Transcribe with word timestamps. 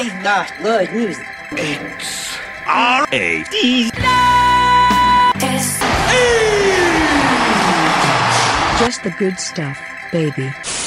I 0.00 0.22
love 0.22 0.48
good 0.62 0.92
music. 0.94 1.26
R 2.68 3.04
A 3.10 3.42
D. 3.50 3.90
Just 8.78 9.02
the 9.02 9.10
good 9.18 9.40
stuff, 9.40 9.76
baby. 10.12 10.42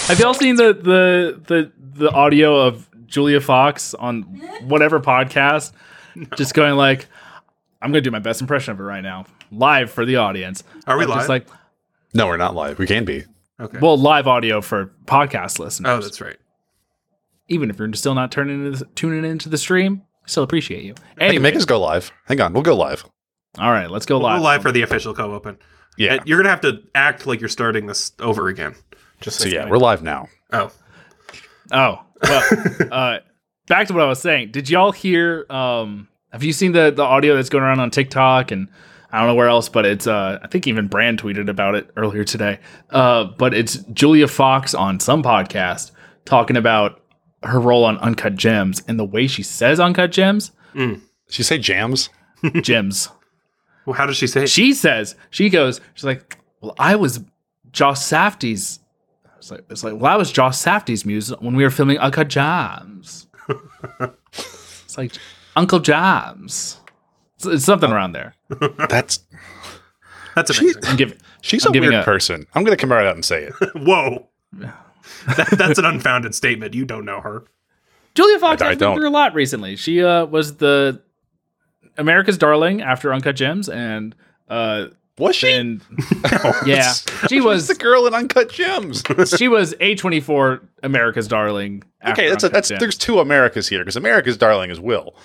Have 0.07 0.18
y'all 0.18 0.34
seen 0.34 0.55
the 0.55 0.71
the 0.71 1.41
the 1.45 1.71
the 1.93 2.09
audio 2.11 2.55
of 2.55 2.88
Julia 3.05 3.41
Fox 3.41 3.93
on 3.93 4.21
whatever 4.61 5.02
podcast? 5.02 5.73
Just 6.38 6.54
going 6.54 6.75
like, 6.75 7.07
I'm 7.82 7.91
gonna 7.91 8.00
do 8.00 8.12
my 8.12 8.20
best 8.20 8.39
impression 8.39 8.71
of 8.71 8.80
it 8.80 8.84
right 8.84 9.04
now, 9.04 9.25
live 9.52 9.91
for 9.91 10.05
the 10.05 10.16
audience. 10.16 10.64
Are 10.88 10.98
we 10.98 11.04
I'm 11.04 11.09
Just 11.09 11.28
live? 11.28 11.28
like, 11.28 11.48
No, 12.14 12.28
we're 12.28 12.38
not 12.38 12.55
live. 12.55 12.80
We 12.80 12.88
can 12.88 13.04
be. 13.04 13.25
Okay. 13.59 13.78
well, 13.80 13.98
live 13.98 14.25
audio 14.28 14.62
for 14.62 14.93
podcast 15.04 15.59
listeners. 15.59 15.89
oh, 15.89 15.99
that's 16.02 16.21
right. 16.21 16.38
Even 17.48 17.70
if 17.70 17.80
you're 17.80 17.91
still 17.94 18.16
not 18.16 18.31
turning 18.31 18.66
into, 18.66 18.86
tuning 18.95 19.30
into 19.30 19.49
the 19.49 19.58
stream, 19.58 20.04
I 20.23 20.27
still 20.30 20.44
appreciate 20.44 20.84
you. 20.84 20.95
Hey, 21.18 21.38
make 21.40 21.55
us 21.55 21.66
go 21.66 21.80
live. 21.80 22.12
Hang 22.27 22.40
on, 22.41 22.54
we'll 22.54 22.63
go 22.63 22.76
live. 22.76 23.04
all 23.59 23.72
right, 23.72 23.90
let's 23.91 24.05
go 24.05 24.18
We'll 24.20 24.27
live. 24.30 24.40
go 24.40 24.44
live 24.44 24.62
for 24.62 24.72
the 24.72 24.82
official 24.84 25.13
co-open. 25.13 25.58
Yeah. 25.98 26.13
And 26.16 26.27
you're 26.27 26.38
gonna 26.40 26.49
have 26.49 26.62
to 26.62 26.82
act 26.96 27.27
like 27.27 27.40
you're 27.41 27.49
starting 27.49 27.85
this 27.85 28.12
over 28.20 28.48
again. 28.48 28.76
Just 29.20 29.40
So 29.40 29.49
so 29.49 29.55
yeah, 29.55 29.70
we're 29.70 29.77
live 29.77 30.02
now. 30.04 30.27
Oh, 30.54 30.72
Oh, 31.72 31.99
well, 32.23 32.44
uh, 32.91 33.18
back 33.68 33.88
to 33.88 33.94
what 33.94 34.02
I 34.04 34.08
was 34.08 34.20
saying. 34.21 34.52
Did 34.52 34.70
y'all 34.70 34.91
hear? 34.91 35.46
Um, 35.49 36.08
have 36.32 36.44
you 36.44 36.54
seen 36.54 36.71
the 36.71 36.91
the 36.91 37.04
audio 37.04 37.35
that's 37.35 37.49
going 37.49 37.63
around 37.63 37.80
on 37.82 37.91
TikTok 37.91 38.52
and 38.52 38.68
I 39.12 39.20
don't 39.20 39.27
know 39.27 39.35
where 39.35 39.49
else, 39.49 39.68
but 39.68 39.85
it's 39.85 40.08
uh, 40.08 40.40
I 40.41 40.48
think 40.48 40.68
even 40.68 40.88
Brand 40.88 41.21
tweeted 41.21 41.49
about 41.49 41.76
it 41.76 41.90
earlier 41.98 42.23
today. 42.23 42.60
Uh, 42.90 43.26
but 43.26 43.54
it's 43.54 43.76
Julia 43.94 44.27
Fox 44.27 44.73
on 44.73 44.99
some 45.02 45.21
podcast 45.23 45.91
talking 46.23 46.55
about 46.55 47.01
her 47.43 47.59
role 47.59 47.84
on 47.85 47.97
Uncut 47.99 48.35
Gems 48.35 48.84
and 48.87 48.99
the 48.99 49.05
way 49.05 49.27
she 49.27 49.43
says 49.43 49.79
Uncut 49.79 50.11
Gems, 50.11 50.51
mm. 50.73 50.93
Did 50.95 51.01
she 51.35 51.43
say 51.43 51.57
jams? 51.57 52.09
gems. 52.61 53.09
well, 53.85 53.93
how 53.95 54.05
does 54.05 54.17
she 54.17 54.27
say? 54.27 54.43
it? 54.43 54.49
She 54.49 54.73
says 54.73 55.15
she 55.29 55.49
goes. 55.49 55.79
She's 55.93 56.03
like, 56.03 56.37
well, 56.59 56.75
I 56.79 56.95
was 56.95 57.21
Josh 57.71 57.99
Safdie's. 57.99 58.79
It's 59.37 59.49
like 59.51 59.63
it's 59.69 59.84
like 59.84 59.93
well, 59.95 60.12
I 60.13 60.17
was 60.17 60.31
Josh 60.31 60.55
Safdie's 60.57 61.05
muse 61.05 61.29
when 61.39 61.55
we 61.55 61.63
were 61.63 61.69
filming 61.69 61.97
Uncut 61.99 62.27
Jams. 62.27 63.27
it's 64.34 64.97
like 64.97 65.13
Uncle 65.56 65.79
Jams. 65.79 66.79
It's, 67.38 67.45
it's 67.45 67.66
something 67.66 67.91
around 67.91 68.12
there. 68.12 68.35
That's 68.89 69.19
That's 70.35 70.57
amazing. 70.59 70.84
I'm 70.85 70.95
giving. 70.97 71.17
she's 71.41 71.66
I'm 71.66 71.75
a 71.75 71.79
weird 71.79 71.94
a- 71.94 72.03
person. 72.03 72.45
I'm 72.53 72.63
gonna 72.63 72.78
come 72.78 72.91
right 72.91 73.06
out 73.06 73.16
and 73.16 73.25
say 73.25 73.44
it. 73.45 73.53
Whoa. 73.75 74.28
That, 75.38 75.50
that's 75.57 75.80
an 75.80 75.85
unfounded 75.85 76.34
statement. 76.35 76.74
You 76.74 76.85
don't 76.85 77.06
know 77.06 77.22
her. 77.22 77.44
Julia 78.16 78.40
Fox 78.40 78.62
I- 78.62 78.66
I 78.66 78.69
has 78.69 78.78
been 78.78 78.88
don't. 78.90 78.97
through 78.97 79.09
a 79.09 79.12
lot 79.12 79.34
recently. 79.34 79.75
She 79.75 80.03
uh, 80.03 80.25
was 80.25 80.58
the 80.58 81.02
America's 81.97 82.38
Darling 82.38 82.81
after 82.81 83.13
Uncut 83.13 83.35
Gems, 83.35 83.69
and 83.69 84.16
uh, 84.50 84.88
Was 85.18 85.35
she? 85.35 85.52
and 85.52 85.81
yeah, 86.66 86.94
she 87.30 87.40
was 87.41 87.68
the 87.68 87.75
girl 87.75 88.08
in 88.08 88.13
Uncut 88.13 88.50
Gems. 88.52 89.03
she 89.38 89.47
was 89.47 89.74
a 89.80 89.96
twenty 89.96 90.19
four 90.19 90.62
America's 90.84 91.28
Darling. 91.28 91.84
after 92.02 92.22
okay, 92.22 92.30
that's 92.30 92.44
a, 92.44 92.50
that's 92.50 92.69
Gems. 92.69 92.80
there's 92.80 92.97
two 92.97 93.19
Americas 93.19 93.68
here 93.68 93.80
because 93.80 93.96
America's 93.96 94.38
darling 94.38 94.72
is 94.72 94.80
Will. 94.80 95.16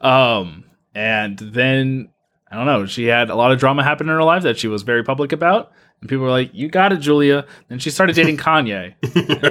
Um, 0.00 0.64
and 0.94 1.38
then 1.38 2.08
I 2.50 2.56
don't 2.56 2.66
know. 2.66 2.86
She 2.86 3.04
had 3.06 3.30
a 3.30 3.34
lot 3.34 3.52
of 3.52 3.58
drama 3.58 3.84
happen 3.84 4.08
in 4.08 4.14
her 4.14 4.24
life 4.24 4.42
that 4.42 4.58
she 4.58 4.68
was 4.68 4.82
very 4.82 5.04
public 5.04 5.32
about, 5.32 5.72
and 6.02 6.08
people 6.10 6.24
were 6.24 6.30
like, 6.30 6.50
"You 6.52 6.68
got 6.68 6.92
it, 6.92 6.98
Julia." 6.98 7.46
Then 7.68 7.78
she 7.78 7.88
started 7.90 8.14
dating 8.14 8.36
Kanye. 8.48 8.94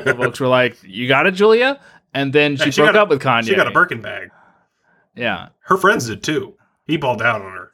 and 0.06 0.18
folks 0.18 0.40
were 0.40 0.48
like, 0.48 0.78
"You 0.84 1.08
got 1.08 1.26
it, 1.26 1.32
Julia." 1.32 1.80
And 2.14 2.32
then 2.32 2.58
she 2.58 2.66
Hey, 2.66 2.72
broke 2.72 2.88
got 2.88 2.96
a- 2.98 3.02
up 3.02 3.10
with 3.10 3.22
Kanye. 3.22 3.48
She 3.48 3.56
got 3.56 3.68
a 3.68 3.72
Birkin 3.72 4.02
bag. 4.02 4.30
Yeah, 5.16 5.50
Her 5.62 5.78
friends 5.78 6.08
did 6.08 6.22
too. 6.24 6.56
He 6.86 6.98
balled 6.98 7.20
down 7.20 7.42
on 7.42 7.52
her. 7.54 7.72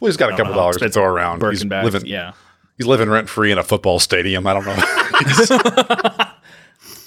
Well, 0.00 0.08
he's 0.10 0.16
got 0.16 0.32
a 0.32 0.36
couple 0.36 0.52
know 0.52 0.58
dollars 0.58 0.76
to 0.76 0.84
expensive 0.84 0.94
throw 1.02 1.04
around. 1.12 1.38
Birkin 1.38 1.54
He's 1.58 1.64
bags. 1.64 1.84
living 1.92 2.08
Yeah. 2.10 2.32
he's 2.76 2.86
living 2.86 3.08
rent 3.08 3.28
free 3.28 3.50
in 3.52 3.58
a 3.58 3.62
football 3.64 3.98
stadium. 4.00 4.46
I 4.46 4.54
don't 4.54 4.66
know. 4.66 6.28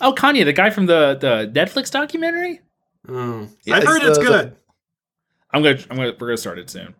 Oh, 0.01 0.13
Kanye, 0.13 0.43
the 0.45 0.53
guy 0.53 0.69
from 0.69 0.85
the 0.87 1.17
the 1.19 1.51
Netflix 1.53 1.89
documentary. 1.89 2.59
Mm. 3.07 3.49
Yeah, 3.63 3.75
I've 3.77 3.83
heard 3.85 4.01
the- 4.01 4.09
it's 4.09 4.17
the- 4.17 4.23
good. 4.25 4.55
I'm 5.51 5.63
gonna, 5.63 5.77
I'm 5.89 5.95
gonna, 5.97 6.11
we're 6.19 6.27
gonna 6.27 6.37
start 6.37 6.59
it 6.59 6.69
soon. 6.69 6.93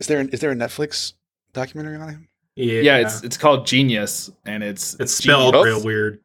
is 0.00 0.06
there 0.06 0.20
is 0.22 0.40
there 0.40 0.50
a 0.50 0.54
Netflix 0.54 1.12
documentary 1.52 1.96
on 1.96 2.08
him? 2.08 2.27
Yeah. 2.58 2.80
Yeah, 2.80 2.96
it's 2.98 3.22
it's 3.22 3.36
called 3.36 3.66
Genius, 3.66 4.30
and 4.44 4.62
it's 4.62 4.94
it's 4.98 5.14
spelled 5.14 5.54
Genius. 5.54 5.66
real 5.76 5.84
weird. 5.84 6.20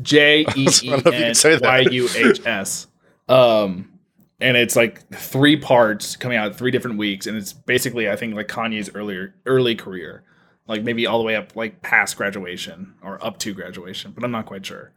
J 0.00 0.40
E 0.40 0.44
I 0.46 0.70
E 0.82 0.90
don't 0.90 1.04
know 1.04 1.12
if 1.12 1.18
you 1.18 1.24
can 1.24 1.34
say. 1.34 1.58
Y 1.60 1.78
U 1.90 2.08
H 2.14 2.46
S. 2.46 2.86
Um, 3.28 3.92
and 4.40 4.56
it's 4.56 4.76
like 4.76 5.08
three 5.14 5.56
parts 5.56 6.16
coming 6.16 6.38
out 6.38 6.54
three 6.54 6.70
different 6.70 6.98
weeks, 6.98 7.26
and 7.26 7.36
it's 7.36 7.52
basically 7.52 8.08
I 8.08 8.16
think 8.16 8.34
like 8.34 8.48
Kanye's 8.48 8.90
earlier 8.94 9.34
early 9.44 9.74
career, 9.74 10.22
like 10.66 10.82
maybe 10.82 11.06
all 11.06 11.18
the 11.18 11.24
way 11.24 11.36
up 11.36 11.56
like 11.56 11.82
past 11.82 12.16
graduation 12.16 12.94
or 13.02 13.24
up 13.24 13.38
to 13.38 13.52
graduation, 13.52 14.12
but 14.12 14.24
I'm 14.24 14.30
not 14.30 14.46
quite 14.46 14.64
sure. 14.64 14.92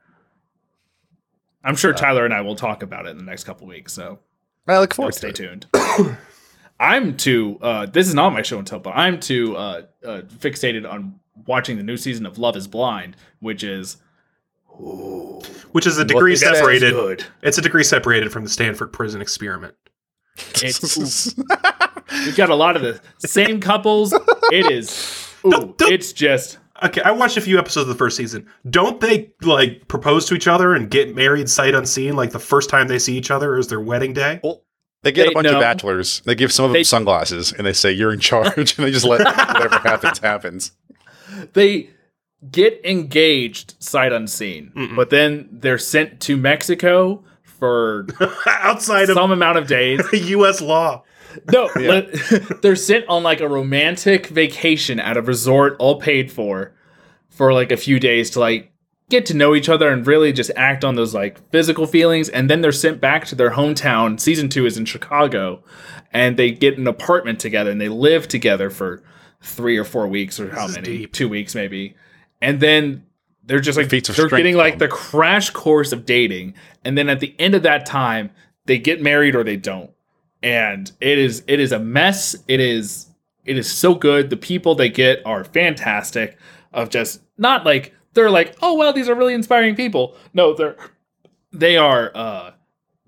I'm 1.63 1.75
sure 1.75 1.93
Tyler 1.93 2.25
and 2.25 2.33
I 2.33 2.41
will 2.41 2.55
talk 2.55 2.83
about 2.83 3.07
it 3.07 3.09
in 3.09 3.17
the 3.17 3.23
next 3.23 3.43
couple 3.43 3.65
weeks, 3.65 3.91
so 3.91 4.19
I 4.67 4.79
look 4.79 4.93
forward 4.93 5.13
to 5.13 5.17
stay 5.17 5.29
it. 5.29 5.35
tuned. 5.35 5.65
I'm 6.79 7.15
too. 7.17 7.57
Uh, 7.61 7.85
this 7.85 8.07
is 8.07 8.13
not 8.13 8.31
my 8.33 8.41
show 8.41 8.57
and 8.57 8.67
tell, 8.67 8.79
but 8.79 8.91
I'm 8.95 9.19
too 9.19 9.55
uh, 9.55 9.81
uh, 10.05 10.21
fixated 10.39 10.89
on 10.89 11.19
watching 11.47 11.77
the 11.77 11.83
new 11.83 11.97
season 11.97 12.25
of 12.25 12.37
Love 12.37 12.55
Is 12.57 12.67
Blind, 12.67 13.15
which 13.39 13.63
is 13.63 13.97
Which 15.71 15.87
is 15.87 15.97
a 15.97 16.05
degree 16.05 16.33
it 16.33 16.37
separated. 16.39 16.91
good. 16.91 17.25
It's 17.41 17.57
a 17.57 17.61
degree 17.61 17.83
separated 17.83 18.31
from 18.31 18.43
the 18.43 18.49
Stanford 18.49 18.91
prison 18.91 19.21
experiment. 19.21 19.75
It's, 20.61 21.33
we've 22.25 22.35
got 22.35 22.49
a 22.49 22.55
lot 22.55 22.75
of 22.75 22.81
the 22.81 22.99
same 23.27 23.61
couples. 23.61 24.13
It 24.51 24.69
is. 24.71 25.29
Ooh, 25.45 25.51
Don't- 25.51 25.77
don't- 25.77 25.91
it's 25.91 26.11
just. 26.13 26.57
Okay, 26.83 27.01
I 27.03 27.11
watched 27.11 27.37
a 27.37 27.41
few 27.41 27.57
episodes 27.57 27.83
of 27.83 27.87
the 27.87 27.95
first 27.95 28.17
season. 28.17 28.47
Don't 28.69 28.99
they 28.99 29.31
like 29.43 29.87
propose 29.87 30.25
to 30.25 30.35
each 30.35 30.45
other 30.45 30.73
and 30.73 30.89
get 30.91 31.15
married 31.15 31.49
sight 31.49 31.73
unseen 31.73 32.17
like 32.17 32.31
the 32.31 32.39
first 32.39 32.69
time 32.69 32.89
they 32.89 32.99
see 32.99 33.15
each 33.17 33.31
other 33.31 33.57
is 33.57 33.69
their 33.69 33.79
wedding 33.79 34.11
day? 34.11 34.41
Well, 34.43 34.64
they 35.05 35.11
get 35.13 35.27
They- 35.27 35.31
a 35.31 35.33
bunch 35.33 35.45
no. 35.45 35.55
of 35.55 35.61
bachelors. 35.61 36.21
They 36.25 36.35
give 36.35 36.51
some 36.51 36.65
of 36.65 36.69
them 36.71 36.79
They- 36.79 36.83
sunglasses, 36.83 37.53
and 37.53 37.65
they 37.65 37.71
say 37.73 37.91
you're 37.93 38.11
in 38.11 38.19
charge, 38.19 38.57
and 38.77 38.85
they 38.85 38.91
just 38.91 39.05
let 39.05 39.19
whatever 39.23 39.77
happens 39.79 40.19
happens. 40.19 40.71
They 41.53 41.89
get 42.51 42.81
engaged 42.83 43.75
sight 43.79 44.11
unseen, 44.11 44.71
but 44.95 45.09
then 45.09 45.47
they're 45.51 45.77
sent 45.77 46.19
to 46.21 46.37
Mexico 46.37 47.23
for 47.43 48.05
Outside 48.47 49.09
of 49.09 49.15
some 49.15 49.31
amount 49.31 49.57
of 49.57 49.67
days. 49.67 50.01
U.S. 50.13 50.59
law. 50.61 51.03
No, 51.51 51.69
let- 51.75 52.11
they're 52.61 52.75
sent 52.75 53.05
on 53.07 53.23
like 53.23 53.41
a 53.41 53.47
romantic 53.47 54.27
vacation 54.27 54.99
at 54.99 55.17
a 55.17 55.21
resort, 55.21 55.75
all 55.79 55.99
paid 55.99 56.31
for, 56.31 56.73
for 57.29 57.53
like 57.53 57.71
a 57.71 57.77
few 57.77 57.99
days 57.99 58.29
to 58.31 58.39
like 58.39 58.71
get 59.09 59.25
to 59.27 59.33
know 59.33 59.53
each 59.55 59.69
other 59.69 59.89
and 59.89 60.05
really 60.05 60.33
just 60.33 60.51
act 60.55 60.83
on 60.83 60.95
those 60.95 61.13
like 61.13 61.47
physical 61.51 61.85
feelings. 61.85 62.29
And 62.29 62.49
then 62.49 62.61
they're 62.61 62.71
sent 62.71 62.99
back 62.99 63.25
to 63.27 63.35
their 63.35 63.51
hometown. 63.51 64.19
Season 64.19 64.49
two 64.49 64.65
is 64.65 64.77
in 64.77 64.85
Chicago, 64.85 65.63
and 66.11 66.37
they 66.37 66.51
get 66.51 66.77
an 66.77 66.87
apartment 66.87 67.39
together 67.39 67.71
and 67.71 67.79
they 67.79 67.89
live 67.89 68.27
together 68.27 68.69
for 68.69 69.03
three 69.41 69.77
or 69.77 69.83
four 69.83 70.07
weeks 70.07 70.39
or 70.39 70.49
how 70.49 70.67
many, 70.67 71.05
two 71.07 71.29
weeks 71.29 71.55
maybe, 71.55 71.95
and 72.41 72.59
then. 72.59 73.03
They're 73.47 73.59
just 73.59 73.77
like 73.77 73.91
Feats 73.91 74.09
they're 74.09 74.27
getting 74.27 74.57
like 74.57 74.79
the 74.79 74.87
crash 74.87 75.51
course 75.51 75.91
of 75.91 76.03
dating, 76.03 76.55
and 76.83 76.97
then 76.97 77.09
at 77.09 77.19
the 77.19 77.35
end 77.37 77.53
of 77.53 77.61
that 77.61 77.85
time, 77.85 78.31
they 78.65 78.79
get 78.79 79.03
married 79.03 79.35
or 79.35 79.43
they 79.43 79.55
don't. 79.55 79.91
And 80.41 80.91
it 80.99 81.19
is 81.19 81.43
it 81.45 81.59
is 81.59 81.71
a 81.71 81.77
mess. 81.77 82.35
It 82.47 82.59
is 82.59 83.05
it 83.45 83.55
is 83.55 83.71
so 83.71 83.93
good. 83.93 84.31
The 84.31 84.37
people 84.37 84.73
they 84.73 84.89
get 84.89 85.21
are 85.27 85.43
fantastic. 85.43 86.39
Of 86.73 86.89
just 86.89 87.21
not 87.37 87.65
like 87.65 87.93
they're 88.15 88.31
like 88.31 88.55
oh 88.63 88.73
well 88.73 88.91
these 88.91 89.07
are 89.07 89.15
really 89.15 89.33
inspiring 89.35 89.75
people 89.75 90.15
no 90.33 90.53
they're 90.55 90.75
they 91.51 91.77
are 91.77 92.11
uh 92.15 92.51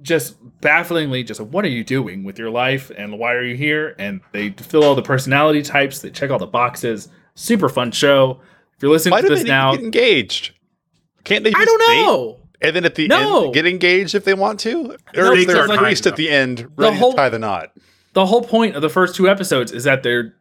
just 0.01 0.35
bafflingly 0.61 1.23
just 1.25 1.41
what 1.41 1.65
are 1.65 1.69
you 1.69 1.83
doing 1.83 2.23
with 2.23 2.37
your 2.37 2.51
life 2.51 2.91
and 2.95 3.17
why 3.17 3.33
are 3.33 3.43
you 3.43 3.55
here 3.55 3.95
and 3.97 4.21
they 4.31 4.51
fill 4.51 4.83
all 4.83 4.93
the 4.93 5.01
personality 5.01 5.63
types 5.63 5.99
they 6.01 6.11
check 6.11 6.29
all 6.29 6.37
the 6.37 6.45
boxes 6.45 7.09
super 7.33 7.67
fun 7.67 7.91
show 7.91 8.39
if 8.75 8.83
you're 8.83 8.91
listening 8.91 9.13
Why 9.13 9.21
to 9.21 9.27
this 9.29 9.43
now 9.43 9.71
get 9.73 9.83
engaged? 9.83 10.51
Can't 11.23 11.43
they? 11.43 11.51
i 11.55 11.65
don't 11.65 11.79
know 12.05 12.39
And 12.61 12.75
then 12.75 12.85
at 12.85 12.93
the 12.95 13.07
No. 13.07 13.45
end, 13.45 13.53
get 13.55 13.65
engaged 13.65 14.13
if 14.15 14.23
they 14.23 14.33
want 14.35 14.59
to, 14.61 14.83
No, 15.15 15.29
or 15.29 15.33
is 15.33 15.43
stakes 15.43 15.45
there 15.53 15.61
aren't 15.61 15.73
a 15.73 15.77
high 15.77 15.91
at 15.91 16.15
the 16.15 16.29
end 16.29 16.67
ready 16.75 16.95
whole- 16.95 17.11
to 17.13 17.17
tie 17.17 17.29
the 17.29 17.39
knot? 17.39 17.71
the 18.13 18.25
whole 18.27 18.43
point 18.43 18.75
of 18.75 18.81
the 18.83 18.89
first 18.89 19.15
two 19.15 19.27
episodes 19.29 19.71
is 19.71 19.83
that 19.85 20.03
they're 20.03 20.35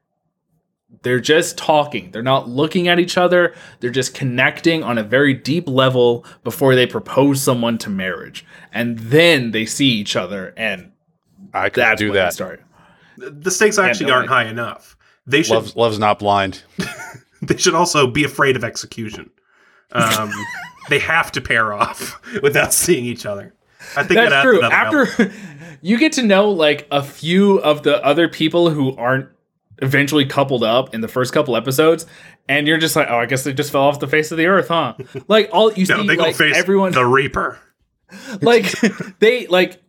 they're 1.07 1.21
just 1.21 1.57
talking 1.57 2.11
they're 2.11 2.21
not 2.21 2.49
looking 2.49 2.89
at 2.89 2.99
each 2.99 3.17
other 3.17 3.55
they're 3.79 3.91
just 3.91 4.13
connecting 4.13 4.83
on 4.83 4.99
a 4.99 5.05
very 5.05 5.33
deep 5.33 5.69
level 5.69 6.25
before 6.43 6.75
they 6.75 6.85
propose 6.85 7.41
someone 7.41 7.79
to 7.79 7.89
marriage 7.89 8.45
and 8.73 8.99
then 8.99 9.53
they 9.53 9.65
see 9.65 9.87
each 9.87 10.17
other 10.17 10.53
and 10.57 10.91
I 11.55 11.69
could 11.69 11.85
that's 11.85 12.01
do 12.01 12.07
when 12.07 12.15
they 12.15 12.19
that. 12.19 12.33
start 12.33 12.61
The 13.17 13.53
stakes 13.53 13.79
actually 13.79 14.07
no 14.07 14.15
aren't 14.15 14.29
way. 14.31 14.35
high 14.35 14.45
enough. 14.47 14.97
They 15.29 15.45
should 15.45 15.55
Love's, 15.55 15.77
love's 15.77 15.99
not 16.01 16.19
blind. 16.19 16.65
they 17.43 17.57
should 17.57 17.75
also 17.77 18.09
be 18.09 18.25
afraid 18.25 18.57
of 18.57 18.65
execution. 18.65 19.31
Um, 19.93 20.33
they 20.91 20.99
have 20.99 21.31
to 21.33 21.41
pair 21.41 21.73
off 21.73 22.21
without 22.43 22.73
seeing 22.75 23.05
each 23.05 23.25
other. 23.25 23.55
I 23.97 24.03
think 24.03 24.19
That's 24.19 24.31
that 24.31 24.43
true. 24.43 24.61
After 24.63 25.07
element. 25.07 25.33
you 25.83 25.99
get 25.99 26.13
to 26.15 26.23
know 26.25 26.51
like 26.51 26.89
a 26.91 27.03
few 27.03 27.59
of 27.61 27.85
the 27.85 28.05
other 28.05 28.29
people 28.29 28.71
who 28.71 28.97
aren't 28.97 29.29
eventually 29.79 30.25
coupled 30.25 30.63
up 30.63 30.95
in 30.95 31.01
the 31.01 31.09
first 31.09 31.33
couple 31.33 31.57
episodes, 31.57 32.07
and 32.49 32.67
you're 32.67 32.79
just 32.79 32.97
like, 32.97 33.09
oh, 33.11 33.19
I 33.19 33.27
guess 33.27 33.45
they 33.45 33.53
just 33.53 33.71
fell 33.71 33.83
off 33.83 34.01
the 34.01 34.09
face 34.09 34.31
of 34.31 34.39
the 34.39 34.47
earth, 34.47 34.69
huh? 34.69 34.95
Like 35.29 35.51
all 35.53 35.73
you 35.73 35.87
no, 35.87 36.03
see, 36.03 36.07
they 36.07 36.17
go 36.17 36.23
like 36.23 36.37
face 36.37 36.57
everyone, 36.57 36.93
the 36.93 37.05
Reaper. 37.05 37.59
like 38.41 38.71
they 39.19 39.47
like, 39.47 39.83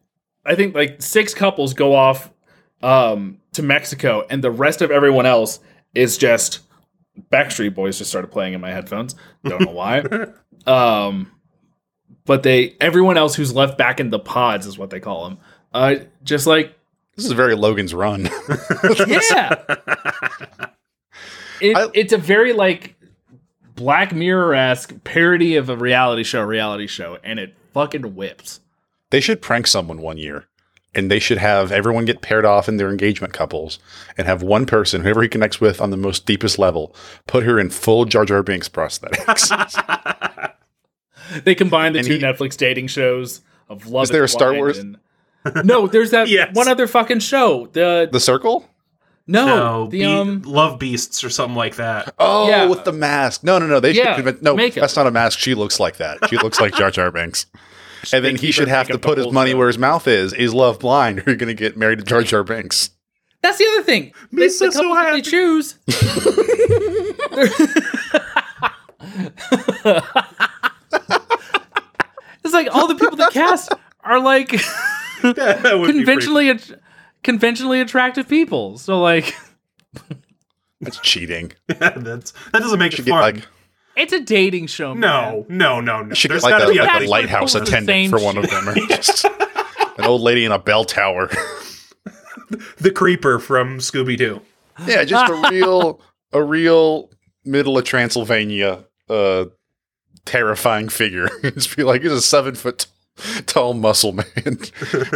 I 0.45 0.55
think 0.55 0.75
like 0.75 1.01
six 1.01 1.33
couples 1.33 1.73
go 1.73 1.95
off 1.95 2.31
um 2.81 3.39
to 3.53 3.63
Mexico, 3.63 4.25
and 4.29 4.43
the 4.43 4.51
rest 4.51 4.81
of 4.81 4.91
everyone 4.91 5.25
else 5.25 5.59
is 5.93 6.17
just 6.17 6.61
Backstreet 7.31 7.75
Boys. 7.75 7.97
Just 7.97 8.09
started 8.09 8.31
playing 8.31 8.53
in 8.53 8.61
my 8.61 8.71
headphones. 8.71 9.15
Don't 9.43 9.61
know 9.61 9.71
why. 9.71 10.03
um, 10.67 11.31
but 12.25 12.43
they 12.43 12.75
everyone 12.81 13.17
else 13.17 13.35
who's 13.35 13.53
left 13.53 13.77
back 13.77 13.99
in 13.99 14.09
the 14.09 14.19
pods 14.19 14.65
is 14.65 14.77
what 14.77 14.89
they 14.89 14.99
call 14.99 15.29
them. 15.29 15.39
Uh, 15.73 15.95
just 16.23 16.47
like 16.47 16.76
This 17.17 17.25
is 17.25 17.31
very 17.33 17.55
Logan's 17.55 17.93
Run. 17.93 18.29
yeah. 19.07 19.55
It, 21.59 21.75
I- 21.75 21.89
it's 21.93 22.13
a 22.13 22.17
very 22.17 22.53
like 22.53 22.95
Black 23.75 24.13
Mirror 24.13 24.53
esque 24.55 24.93
parody 25.03 25.55
of 25.55 25.69
a 25.69 25.75
reality 25.75 26.23
show, 26.23 26.41
reality 26.43 26.87
show, 26.87 27.17
and 27.23 27.39
it 27.39 27.55
fucking 27.73 28.15
whips. 28.15 28.59
they 29.09 29.19
should 29.19 29.41
prank 29.41 29.67
someone 29.67 30.01
one 30.01 30.17
year, 30.17 30.45
and 30.95 31.09
they 31.11 31.19
should 31.19 31.37
have 31.39 31.71
everyone 31.71 32.05
get 32.05 32.21
paired 32.21 32.45
off 32.45 32.69
in 32.69 32.77
their 32.77 32.89
engagement 32.89 33.33
couples, 33.33 33.79
and 34.17 34.27
have 34.27 34.41
one 34.43 34.65
person, 34.67 35.01
whoever 35.01 35.21
he 35.23 35.27
connects 35.29 35.59
with 35.59 35.81
on 35.81 35.89
the 35.89 35.97
most 35.97 36.25
deepest 36.27 36.59
level, 36.59 36.95
put 37.27 37.43
her 37.43 37.59
in 37.59 37.69
full 37.71 38.05
Jar 38.05 38.25
Jar 38.25 38.43
Binks 38.43 38.69
prosthetics. 38.69 39.51
They 41.43 41.55
combine 41.55 41.91
the 41.91 41.99
And 41.99 42.07
two 42.07 42.13
he- 42.13 42.19
Netflix 42.21 42.55
dating 42.55 42.87
shows 42.87 43.41
of 43.67 43.85
Love. 43.87 44.03
Is 44.03 44.09
there 44.11 44.23
a 44.23 44.29
Star 44.29 44.53
Wars? 44.53 44.77
and- 44.77 44.97
no, 45.63 45.87
there's 45.87 46.11
that 46.11 46.27
Yes. 46.29 46.53
one 46.55 46.67
other 46.67 46.87
fucking 46.87 47.19
show. 47.19 47.67
The, 47.73 48.09
the 48.11 48.19
Circle? 48.19 48.69
no, 49.29 49.45
No, 49.45 49.83
the 49.87 49.99
Be- 49.99 50.05
um 50.05 50.41
Love 50.43 50.79
Beasts 50.79 51.23
or 51.23 51.29
something 51.29 51.55
like 51.57 51.75
that. 51.77 52.13
Oh, 52.19 52.47
Yeah. 52.49 52.65
with 52.67 52.83
the 52.85 52.91
mask. 52.93 53.43
No, 53.43 53.59
no, 53.59 53.67
no. 53.67 53.79
They 53.79 53.91
Yeah, 53.91 54.15
should 54.15 54.23
convince. 54.25 54.41
No, 54.41 54.55
makeup. 54.55 54.81
that's 54.81 54.95
not 54.95 55.07
a 55.07 55.11
mask. 55.11 55.39
She 55.39 55.53
looks 55.55 55.79
like 55.79 55.97
that. 55.97 56.29
She 56.29 56.37
looks 56.37 56.59
like 56.61 56.73
Jar 56.75 56.91
Jar 56.91 57.11
Binks. 57.11 57.45
And 58.13 58.23
then 58.23 58.35
he 58.35 58.51
should 58.51 58.67
have 58.67 58.87
to 58.89 58.99
put 58.99 59.17
his 59.17 59.31
money 59.31 59.51
show. 59.51 59.57
where 59.57 59.67
his 59.67 59.77
mouth 59.79 60.07
is. 60.07 60.31
Is 60.31 60.53
love 60.53 60.79
blind? 60.79 61.19
Or 61.21 61.23
you're 61.27 61.35
going 61.35 61.47
to 61.47 61.55
get 61.55 61.75
married 61.75 61.97
to 61.97 62.05
Jar 62.05 62.21
Jar 62.21 62.43
Binks. 62.43 62.91
That's 63.41 63.57
the 63.57 63.65
other 63.65 63.81
thing. 63.83 64.13
The, 64.31 64.37
Makes 64.41 64.59
the 64.59 64.67
us 64.67 64.75
so 64.75 64.81
couple 64.83 64.95
that 64.95 65.11
they 65.13 65.21
choose. 65.21 65.75
it's 72.43 72.53
like 72.53 72.67
all 72.73 72.87
the 72.87 72.95
people 72.95 73.17
that 73.17 73.31
cast 73.31 73.73
are 74.03 74.19
like 74.19 74.51
That 75.35 75.63
would 75.79 75.87
be 75.87 76.03
pretty- 76.03 76.21
conventionally 76.23 76.59
conventionally 77.23 77.81
attractive 77.81 78.27
people. 78.27 78.77
So 78.77 79.01
like 79.01 79.35
That's 80.81 80.99
cheating. 80.99 81.53
That's, 81.67 82.31
that 82.31 82.33
doesn't 82.53 82.77
make 82.79 82.93
it 82.93 82.97
Should 82.97 83.05
get 83.05 83.11
fun. 83.11 83.21
like 83.21 83.47
it's 83.95 84.13
a 84.13 84.19
dating 84.19 84.67
show. 84.67 84.93
man. 84.93 85.01
no, 85.01 85.45
no, 85.49 85.81
no, 85.81 86.03
no. 86.03 86.13
should 86.13 86.29
There's 86.29 86.43
get 86.43 86.51
like 86.51 86.59
gotta 86.59 86.69
a, 86.69 86.73
be 86.73 86.79
like 86.79 87.03
a 87.03 87.07
lighthouse 87.07 87.55
attendant 87.55 88.11
for 88.11 88.19
one 88.23 88.37
of 88.37 88.47
them, 88.47 88.69
or 88.69 88.75
just 88.75 89.25
an 89.25 90.05
old 90.05 90.21
lady 90.21 90.45
in 90.45 90.51
a 90.51 90.59
bell 90.59 90.85
tower. 90.85 91.29
the 92.77 92.91
creeper 92.91 93.39
from 93.39 93.79
Scooby 93.79 94.15
Doo. 94.15 94.41
yeah, 94.85 95.03
just 95.03 95.31
a 95.31 95.49
real, 95.49 95.99
a 96.31 96.43
real 96.43 97.09
middle 97.43 97.75
of 97.75 97.85
Transylvania, 97.85 98.85
uh, 99.09 99.45
terrifying 100.25 100.89
figure. 100.89 101.27
just 101.41 101.75
be 101.75 101.83
like, 101.83 102.03
he's 102.03 102.11
a 102.11 102.21
seven 102.21 102.53
foot 102.53 102.85
tall 103.45 103.73
muscle 103.73 104.11
man. 104.13 104.25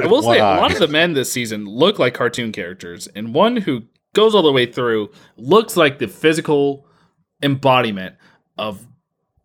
I 0.01 0.07
will 0.07 0.21
say 0.23 0.39
One 0.39 0.57
a 0.57 0.61
lot 0.61 0.73
of 0.73 0.79
the 0.79 0.87
men 0.87 1.13
this 1.13 1.31
season 1.31 1.65
look 1.65 1.99
like 1.99 2.13
cartoon 2.13 2.51
characters, 2.51 3.07
and 3.15 3.33
one 3.33 3.57
who 3.57 3.83
goes 4.13 4.35
all 4.35 4.41
the 4.43 4.51
way 4.51 4.65
through 4.65 5.09
looks 5.37 5.77
like 5.77 5.99
the 5.99 6.07
physical 6.07 6.85
embodiment 7.41 8.15
of 8.57 8.85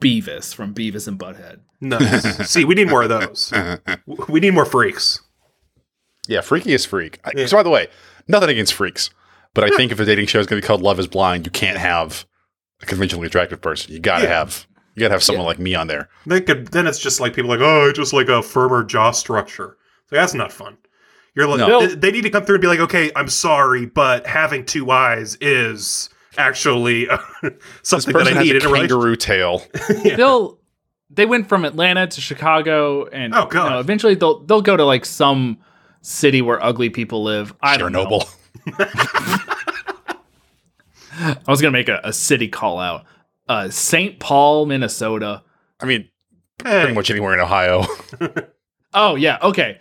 Beavis 0.01 0.55
from 0.55 0.75
Beavis 0.75 1.07
and 1.09 1.19
Butthead. 1.19 1.61
Nice. 1.81 2.49
See, 2.51 2.65
we 2.65 2.75
need 2.75 2.89
more 2.89 3.03
of 3.03 3.09
those. 3.09 3.53
We 4.29 4.41
need 4.41 4.55
more 4.55 4.65
freaks. 4.65 5.21
Yeah, 6.29 6.41
freaky 6.41 6.73
is 6.73 6.85
freak. 6.85 7.21
I, 7.25 7.45
So 7.47 7.57
by 7.57 7.63
the 7.63 7.71
way, 7.71 7.87
nothing 8.27 8.51
against 8.51 8.75
freaks, 8.75 9.11
but 9.55 9.63
I 9.65 9.75
think 9.77 9.93
if 9.93 10.01
a 10.01 10.05
dating 10.05 10.27
show 10.27 10.41
is 10.41 10.47
going 10.47 10.61
to 10.61 10.65
be 10.65 10.67
called 10.67 10.83
Love 10.83 10.99
Is 10.99 11.07
Blind, 11.07 11.47
you 11.47 11.53
can't 11.53 11.79
have 11.79 12.27
a 12.83 12.87
conventionally 12.87 13.27
attractive 13.29 13.61
person. 13.61 13.93
You 13.93 14.01
got 14.01 14.19
to 14.19 14.25
Yeah. 14.25 14.31
have 14.41 14.67
you 14.97 15.01
got 15.01 15.09
to 15.09 15.15
have 15.15 15.23
someone 15.23 15.47
like 15.47 15.59
me 15.61 15.75
on 15.77 15.87
there. 15.87 16.09
Then, 16.27 16.45
could, 16.45 16.67
then 16.69 16.87
it's 16.89 16.99
just 16.99 17.21
like 17.21 17.35
people 17.35 17.49
like, 17.51 17.61
oh, 17.61 17.93
just 17.93 18.13
like 18.13 18.29
a 18.29 18.43
firmer 18.43 18.83
jaw 18.83 19.13
structure. 19.13 19.77
So 20.11 20.17
that's 20.17 20.35
not 20.35 20.53
fun. 20.53 20.77
You're 21.35 21.47
like, 21.47 21.59
No. 21.59 21.87
they, 21.87 21.95
they 21.95 22.11
need 22.11 22.23
to 22.23 22.31
come 22.31 22.45
through 22.45 22.57
and 22.57 22.63
be 22.63 22.69
like, 22.69 22.81
okay, 22.81 23.13
I'm 23.15 23.29
sorry, 23.29 23.87
but 23.87 24.27
having 24.27 24.65
two 24.65 24.91
eyes 24.91 25.37
is 25.41 26.09
actually 26.39 27.09
uh, 27.09 27.19
something 27.83 28.13
that 28.13 28.19
Person 28.21 28.37
I 28.39 28.39
has 28.39 28.45
need 28.47 28.55
a 28.55 28.59
in 28.59 28.65
a 28.65 28.69
relationship. 28.69 28.91
kangaroo 28.91 29.17
tail. 29.17 29.63
They'll 30.17 30.59
they 31.11 31.25
went 31.25 31.49
from 31.49 31.65
Atlanta 31.65 32.07
to 32.09 32.21
Chicago, 32.21 33.05
and 33.07 33.33
Oh, 33.35 33.47
God. 33.47 33.65
you 33.65 33.71
know, 33.71 33.79
eventually 33.81 34.15
they'll 34.17 34.41
they'll 34.41 34.61
go 34.63 34.77
to 34.77 34.85
like 34.85 35.05
some 35.05 35.59
city 36.03 36.43
where 36.43 36.63
ugly 36.65 36.91
people 36.91 37.23
live. 37.23 37.55
I 37.63 37.77
don't 37.77 37.93
know. 37.93 38.05
Chernobyl. 38.07 39.53
I 41.19 41.37
was 41.49 41.61
gonna 41.63 41.73
make 41.73 41.89
a, 41.89 42.01
a 42.05 42.13
city 42.13 42.49
call 42.49 42.79
out. 42.79 43.05
Uh, 43.49 43.71
St. 43.71 44.19
Paul, 44.19 44.67
Minnesota. 44.67 45.43
I 45.81 45.87
mean, 45.87 46.09
pretty 46.59 46.93
much 46.93 47.11
anywhere 47.11 47.35
in 47.35 47.41
Ohio. 47.41 47.87
Oh 48.97 49.15
yeah, 49.15 49.39
okay. 49.43 49.79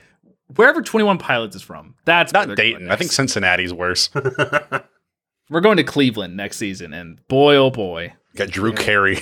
Wherever 0.55 0.81
Twenty 0.81 1.05
One 1.05 1.17
Pilots 1.17 1.55
is 1.55 1.61
from, 1.61 1.95
that's 2.03 2.33
Not 2.33 2.55
Dayton. 2.55 2.91
I 2.91 2.97
think. 2.97 3.11
Cincinnati's 3.11 3.73
worse. 3.73 4.09
we're 5.49 5.61
going 5.61 5.77
to 5.77 5.83
Cleveland 5.83 6.35
next 6.35 6.57
season, 6.57 6.93
and 6.93 7.25
boy 7.29 7.55
oh 7.55 7.71
boy, 7.71 8.13
Got 8.35 8.49
Drew 8.49 8.73
Carey. 8.73 9.19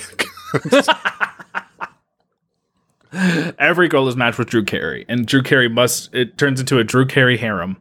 every 3.58 3.86
girl 3.88 4.08
is 4.08 4.16
matched 4.16 4.38
with 4.38 4.48
Drew 4.48 4.64
Carey, 4.64 5.04
and 5.08 5.26
Drew 5.26 5.42
Carey 5.42 5.68
must 5.68 6.12
it 6.12 6.36
turns 6.36 6.58
into 6.58 6.78
a 6.78 6.84
Drew 6.84 7.06
Carey 7.06 7.36
harem. 7.36 7.76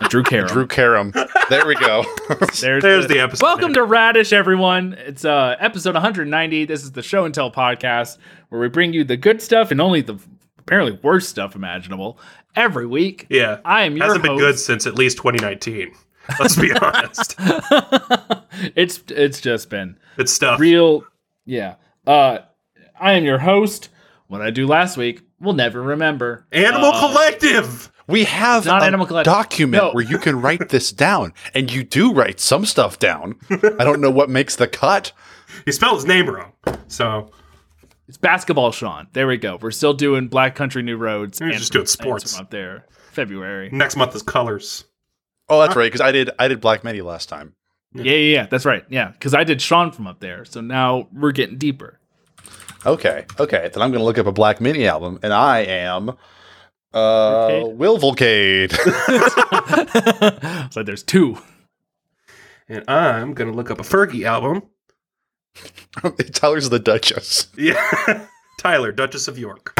A 0.00 0.08
Drew 0.08 0.22
Carey. 0.22 0.46
Drew 0.48 0.66
Carum. 0.66 1.12
There 1.48 1.66
we 1.66 1.74
go. 1.76 2.04
There's, 2.60 2.82
There's 2.82 3.06
the 3.06 3.20
episode 3.20 3.44
Welcome 3.44 3.66
name. 3.68 3.74
to 3.74 3.84
Radish, 3.84 4.32
everyone. 4.32 4.94
It's 4.98 5.24
uh, 5.24 5.56
episode 5.60 5.94
190. 5.94 6.64
This 6.64 6.82
is 6.82 6.92
the 6.92 7.02
show 7.02 7.24
and 7.24 7.34
tell 7.34 7.50
podcast 7.50 8.18
where 8.48 8.60
we 8.60 8.68
bring 8.68 8.92
you 8.92 9.04
the 9.04 9.16
good 9.16 9.40
stuff 9.42 9.70
and 9.70 9.80
only 9.80 10.00
the 10.00 10.18
apparently 10.58 10.98
worst 11.02 11.28
stuff 11.28 11.54
imaginable 11.54 12.18
every 12.56 12.86
week. 12.86 13.26
yeah. 13.28 13.60
I 13.64 13.82
am 13.84 13.96
your 13.96 14.06
Hasn't 14.06 14.22
been 14.24 14.38
good 14.38 14.58
since 14.58 14.86
at 14.86 14.94
least 14.94 15.18
2019. 15.18 15.92
Let's 16.40 16.56
be 16.56 16.72
honest. 16.80 17.34
it's 18.74 19.02
it's 19.08 19.40
just 19.40 19.68
been 19.70 19.98
It's 20.16 20.32
stuff. 20.32 20.58
real. 20.60 21.04
Yeah. 21.44 21.74
Uh, 22.06 22.38
I 22.98 23.12
am 23.12 23.24
your 23.24 23.38
host. 23.38 23.90
What 24.28 24.40
I 24.40 24.50
do 24.50 24.66
last 24.66 24.96
week, 24.96 25.22
we'll 25.38 25.52
never 25.54 25.82
remember. 25.82 26.46
Animal 26.50 26.90
Uh, 26.92 27.08
Collective. 27.08 27.92
We 28.06 28.24
have 28.24 28.66
not 28.66 28.82
a 28.82 28.86
Animal 28.86 29.06
Collective. 29.06 29.32
document 29.32 29.82
No. 29.82 29.92
where 29.92 30.04
you 30.04 30.18
can 30.18 30.40
write 30.42 30.68
this 30.68 30.92
down, 30.92 31.32
and 31.54 31.72
you 31.72 31.82
do 31.84 32.12
write 32.12 32.38
some 32.40 32.64
stuff 32.66 32.98
down. 32.98 33.36
I 33.50 33.84
don't 33.84 34.00
know 34.00 34.10
what 34.10 34.28
makes 34.30 34.56
the 34.56 34.68
cut. 34.68 35.12
He 35.64 35.72
spelled 35.72 35.96
his 35.96 36.04
name 36.06 36.28
wrong. 36.28 36.52
So 36.88 37.30
It's 38.08 38.18
basketball, 38.18 38.72
Sean. 38.72 39.06
There 39.12 39.26
we 39.26 39.36
go. 39.38 39.58
We're 39.60 39.70
still 39.70 39.94
doing 39.94 40.28
Black 40.28 40.54
Country 40.54 40.82
New 40.82 40.96
Roads. 40.96 41.40
You're 41.40 41.52
just 41.52 41.72
doing 41.72 41.86
sports. 41.86 42.38
Up 42.38 42.50
there. 42.50 42.86
February. 43.12 43.70
next 43.72 43.96
month 43.96 44.14
is 44.14 44.22
colors. 44.22 44.84
Oh, 45.48 45.60
that's 45.60 45.76
right, 45.76 45.86
because 45.86 46.00
I 46.00 46.10
did 46.12 46.30
I 46.38 46.48
did 46.48 46.60
Black 46.60 46.84
Midi 46.84 47.00
last 47.02 47.28
time. 47.28 47.54
Yeah, 47.94 48.02
yeah, 48.04 48.34
yeah. 48.40 48.46
That's 48.46 48.64
right. 48.64 48.84
Yeah, 48.90 49.10
because 49.12 49.34
I 49.34 49.44
did 49.44 49.62
Sean 49.62 49.92
from 49.92 50.06
up 50.08 50.18
there. 50.20 50.44
So 50.44 50.60
now 50.60 51.06
we're 51.12 51.30
getting 51.32 51.58
deeper. 51.58 52.00
Okay, 52.84 53.24
okay. 53.38 53.70
Then 53.72 53.82
I'm 53.82 53.90
going 53.92 54.00
to 54.00 54.04
look 54.04 54.18
up 54.18 54.26
a 54.26 54.32
Black 54.32 54.60
Midi 54.60 54.86
album, 54.86 55.18
and 55.22 55.32
I 55.32 55.60
am 55.60 56.16
uh, 56.94 57.50
Volcade? 57.50 57.76
Will 57.76 57.98
Volcade. 57.98 58.72
so 60.72 60.82
there's 60.82 61.02
two. 61.02 61.38
And 62.68 62.84
I'm 62.88 63.34
going 63.34 63.50
to 63.50 63.56
look 63.56 63.70
up 63.70 63.80
a 63.80 63.82
Fergie 63.82 64.24
album. 64.24 64.62
Tyler's 66.32 66.70
the 66.70 66.78
Duchess. 66.78 67.48
Yeah. 67.56 68.26
Tyler, 68.58 68.92
Duchess 68.92 69.28
of 69.28 69.38
York. 69.38 69.78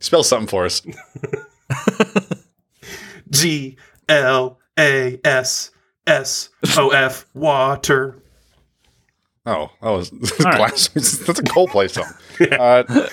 Spell 0.00 0.22
something 0.22 0.46
for 0.46 0.64
us. 0.64 0.82
G 3.30 3.76
L 4.08 4.58
A 4.78 5.18
S 5.24 5.70
S 6.06 6.50
O 6.76 6.90
F 6.90 7.26
water. 7.34 8.22
Oh, 9.46 9.70
that 9.82 9.90
was 9.90 10.12
right. 10.40 10.70
That's 10.70 10.94
a 10.94 11.42
Coldplay 11.42 11.90
song. 11.90 12.10
Uh, 12.58 13.08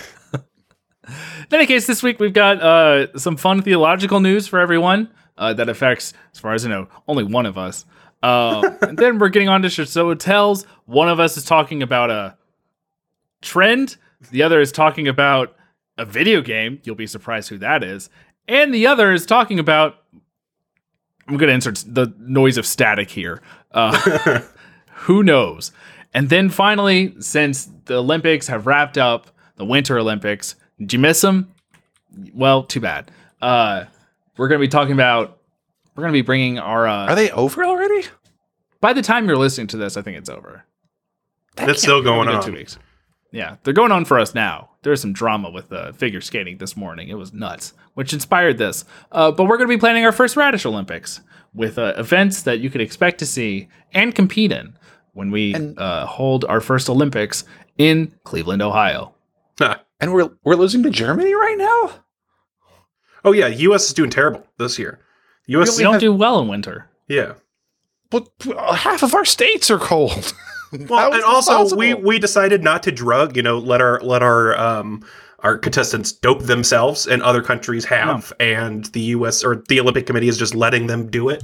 In 1.07 1.15
any 1.51 1.65
case, 1.65 1.87
this 1.87 2.03
week 2.03 2.19
we've 2.19 2.33
got 2.33 2.61
uh, 2.61 3.17
some 3.17 3.37
fun 3.37 3.61
theological 3.61 4.19
news 4.19 4.47
for 4.47 4.59
everyone 4.59 5.09
uh, 5.37 5.53
that 5.53 5.69
affects, 5.69 6.13
as 6.33 6.39
far 6.39 6.53
as 6.53 6.65
I 6.65 6.69
know, 6.69 6.87
only 7.07 7.23
one 7.23 7.45
of 7.45 7.57
us. 7.57 7.85
Uh, 8.21 8.71
and 8.81 8.97
then 8.97 9.17
we're 9.17 9.29
getting 9.29 9.49
on 9.49 9.61
to 9.63 9.69
show 9.69 9.85
hotels. 9.85 10.65
One 10.85 11.09
of 11.09 11.19
us 11.19 11.37
is 11.37 11.43
talking 11.43 11.81
about 11.81 12.11
a 12.11 12.37
trend. 13.41 13.97
The 14.29 14.43
other 14.43 14.61
is 14.61 14.71
talking 14.71 15.07
about 15.07 15.55
a 15.97 16.05
video 16.05 16.41
game. 16.41 16.79
You'll 16.83 16.95
be 16.95 17.07
surprised 17.07 17.49
who 17.49 17.57
that 17.59 17.83
is. 17.83 18.09
And 18.47 18.73
the 18.73 18.87
other 18.87 19.11
is 19.11 19.25
talking 19.25 19.59
about. 19.59 19.97
I'm 21.27 21.37
going 21.37 21.47
to 21.47 21.53
insert 21.53 21.83
the 21.87 22.13
noise 22.19 22.57
of 22.57 22.65
static 22.65 23.09
here. 23.09 23.41
Uh, 23.71 24.41
who 24.93 25.23
knows? 25.23 25.71
And 26.13 26.29
then 26.29 26.49
finally, 26.49 27.15
since 27.21 27.69
the 27.85 27.99
Olympics 27.99 28.47
have 28.47 28.67
wrapped 28.67 28.97
up, 28.97 29.31
the 29.55 29.63
Winter 29.63 29.97
Olympics, 29.97 30.55
did 30.81 30.93
you 30.93 30.99
miss 30.99 31.21
them? 31.21 31.53
Well, 32.33 32.63
too 32.63 32.81
bad. 32.81 33.11
Uh, 33.41 33.85
we're 34.37 34.47
going 34.47 34.59
to 34.59 34.65
be 34.65 34.69
talking 34.69 34.93
about. 34.93 35.37
We're 35.95 36.01
going 36.01 36.13
to 36.13 36.17
be 36.17 36.25
bringing 36.25 36.59
our. 36.59 36.87
Uh, 36.87 37.07
Are 37.07 37.15
they 37.15 37.31
over 37.31 37.63
already? 37.63 38.07
by 38.81 38.93
the 38.93 39.01
time 39.01 39.27
you're 39.27 39.37
listening 39.37 39.67
to 39.67 39.77
this, 39.77 39.95
I 39.95 40.01
think 40.01 40.17
it's 40.17 40.29
over. 40.29 40.65
That's 41.55 41.81
still 41.81 42.01
going 42.01 42.27
on. 42.27 42.43
Two 42.43 42.53
weeks. 42.53 42.77
Yeah, 43.31 43.57
they're 43.63 43.73
going 43.73 43.91
on 43.91 44.03
for 44.03 44.19
us 44.19 44.35
now. 44.35 44.71
There's 44.81 44.99
some 44.99 45.13
drama 45.13 45.51
with 45.51 45.71
uh, 45.71 45.93
figure 45.93 46.19
skating 46.19 46.57
this 46.57 46.75
morning. 46.75 47.07
It 47.07 47.13
was 47.17 47.31
nuts, 47.31 47.73
which 47.93 48.11
inspired 48.11 48.57
this. 48.57 48.83
Uh, 49.11 49.31
but 49.31 49.45
we're 49.45 49.57
going 49.57 49.69
to 49.69 49.75
be 49.75 49.79
planning 49.79 50.03
our 50.03 50.11
first 50.11 50.35
Radish 50.35 50.65
Olympics 50.65 51.21
with 51.53 51.77
uh, 51.77 51.93
events 51.97 52.41
that 52.43 52.59
you 52.59 52.69
could 52.69 52.81
expect 52.81 53.19
to 53.19 53.25
see 53.25 53.69
and 53.93 54.13
compete 54.15 54.51
in 54.51 54.77
when 55.13 55.31
we 55.31 55.55
uh, 55.77 56.05
hold 56.05 56.43
our 56.45 56.59
first 56.59 56.89
Olympics 56.89 57.45
in 57.77 58.13
Cleveland, 58.23 58.61
Ohio. 58.61 59.13
And 60.01 60.13
we're 60.13 60.29
we're 60.43 60.55
losing 60.55 60.83
to 60.83 60.89
Germany 60.89 61.33
right 61.33 61.57
now. 61.57 61.91
oh 63.23 63.31
yeah, 63.31 63.47
U.S. 63.47 63.87
is 63.87 63.93
doing 63.93 64.09
terrible 64.09 64.45
this 64.57 64.77
year. 64.79 64.99
U.S. 65.47 65.77
We 65.77 65.83
don't 65.83 65.99
do 65.99 66.13
well 66.13 66.39
in 66.39 66.47
winter. 66.47 66.89
yeah. 67.07 67.33
But 68.09 68.27
uh, 68.45 68.73
half 68.73 69.03
of 69.03 69.13
our 69.15 69.23
states 69.25 69.71
are 69.71 69.79
cold. 69.79 70.33
Well, 70.87 71.07
and 71.07 71.15
is 71.15 71.19
this 71.25 71.49
also 71.49 71.75
we 71.75 71.89
possible? 71.91 72.07
we 72.07 72.17
decided 72.19 72.63
not 72.63 72.83
to 72.83 72.93
drug. 72.93 73.35
You 73.35 73.43
know, 73.43 73.59
let 73.59 73.81
our 73.81 73.99
let 73.99 74.23
our 74.23 74.57
um 74.57 75.03
our 75.39 75.57
contestants 75.57 76.13
dope 76.13 76.43
themselves, 76.43 77.05
and 77.07 77.21
other 77.21 77.41
countries 77.41 77.83
have, 77.83 78.31
and 78.39 78.85
the 78.93 79.01
U.S. 79.17 79.43
or 79.43 79.63
the 79.67 79.81
Olympic 79.81 80.05
Committee 80.05 80.29
is 80.29 80.37
just 80.37 80.55
letting 80.55 80.87
them 80.87 81.09
do 81.11 81.27
it. 81.27 81.43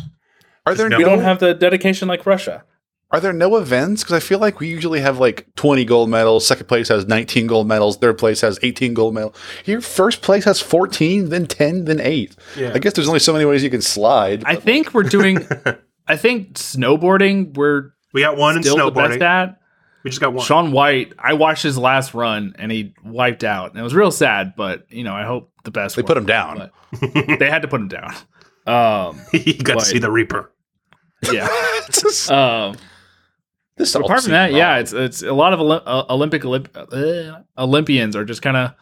are 0.66 0.74
there 0.76 0.88
no- 0.88 0.98
no, 0.98 1.04
We 1.04 1.10
don't 1.10 1.24
have 1.26 1.40
the 1.40 1.54
dedication 1.54 2.08
like 2.08 2.26
Russia. 2.26 2.64
Are 3.10 3.20
there 3.22 3.32
no 3.34 3.56
events? 3.56 4.04
Because 4.04 4.16
I 4.16 4.20
feel 4.20 4.40
like 4.40 4.60
we 4.60 4.68
usually 4.68 5.00
have 5.00 5.18
like 5.18 5.48
twenty 5.56 5.86
gold 5.86 6.10
medals. 6.10 6.46
Second 6.46 6.68
place 6.68 6.90
has 6.90 7.08
nineteen 7.08 7.48
gold 7.48 7.68
medals. 7.68 7.96
Third 7.98 8.18
place 8.18 8.42
has 8.42 8.60
eighteen 8.64 8.94
gold 8.94 9.14
medals. 9.14 9.36
Here, 9.64 9.80
first 9.80 10.22
place 10.22 10.44
has 10.44 10.60
fourteen, 10.60 11.30
then 11.30 11.46
ten, 11.48 11.86
then 11.86 12.02
eight. 12.02 12.36
Yeah. 12.58 12.74
I 12.76 12.80
guess 12.80 12.94
there's 12.94 13.08
only 13.08 13.20
so 13.22 13.32
many 13.32 13.46
ways 13.46 13.64
you 13.64 13.70
can 13.70 13.82
slide. 13.82 14.44
I 14.46 14.56
think 14.56 14.94
we're 14.94 15.04
doing. 15.04 15.48
I 16.08 16.18
think 16.18 16.54
snowboarding. 16.56 17.54
We're 17.56 17.92
We 18.14 18.22
got 18.22 18.36
one 18.38 18.58
in 18.58 18.64
still 18.64 18.76
the 18.78 18.92
best 18.92 19.20
snowboarding. 19.20 19.22
at. 19.22 19.60
We 20.04 20.10
just 20.12 20.22
got 20.22 20.34
one. 20.34 20.46
Shaun 20.46 20.72
White, 20.72 21.14
I 21.20 21.34
watched 21.34 21.64
his 21.64 21.78
last 21.78 22.14
run 22.14 22.56
and 22.60 22.72
he 22.72 22.94
wiped 23.04 23.44
out. 23.44 23.72
And 23.72 23.80
it 23.80 23.84
was 23.84 23.94
real 23.96 24.12
sad, 24.12 24.54
but 24.56 24.86
you 24.90 25.04
know, 25.04 25.14
I 25.14 25.24
hope 25.24 25.52
the 25.66 25.72
best. 25.72 25.96
They 25.96 26.02
for 26.02 26.08
put 26.08 26.18
him 26.18 26.26
down. 26.26 26.70
they 27.02 27.50
had 27.50 27.62
to 27.64 27.68
put 27.70 27.80
him 27.82 27.88
down. 27.88 28.14
Um, 28.68 29.22
you 29.32 29.54
got 29.60 29.76
But- 29.76 29.80
to 29.84 29.86
see 29.86 29.98
the 30.00 30.12
Reaper. 30.12 30.52
yeah. 31.32 31.48
this 31.88 32.30
Um, 32.30 32.76
all 33.96 34.04
apart 34.04 34.20
from 34.20 34.24
seems 34.26 34.32
that, 34.32 34.54
yeah, 34.54 34.78
it's 34.78 34.94
it's 34.94 35.22
a 35.24 35.34
lot 35.34 35.54
of 35.54 35.60
Olymp- 35.60 35.84
uh, 35.86 36.06
Olympic 36.10 36.42
Olymp- 36.44 36.76
uh, 36.76 37.42
Olympians 37.62 38.16
are 38.16 38.26
just 38.26 38.42
kind 38.42 38.58
of. 38.58 38.74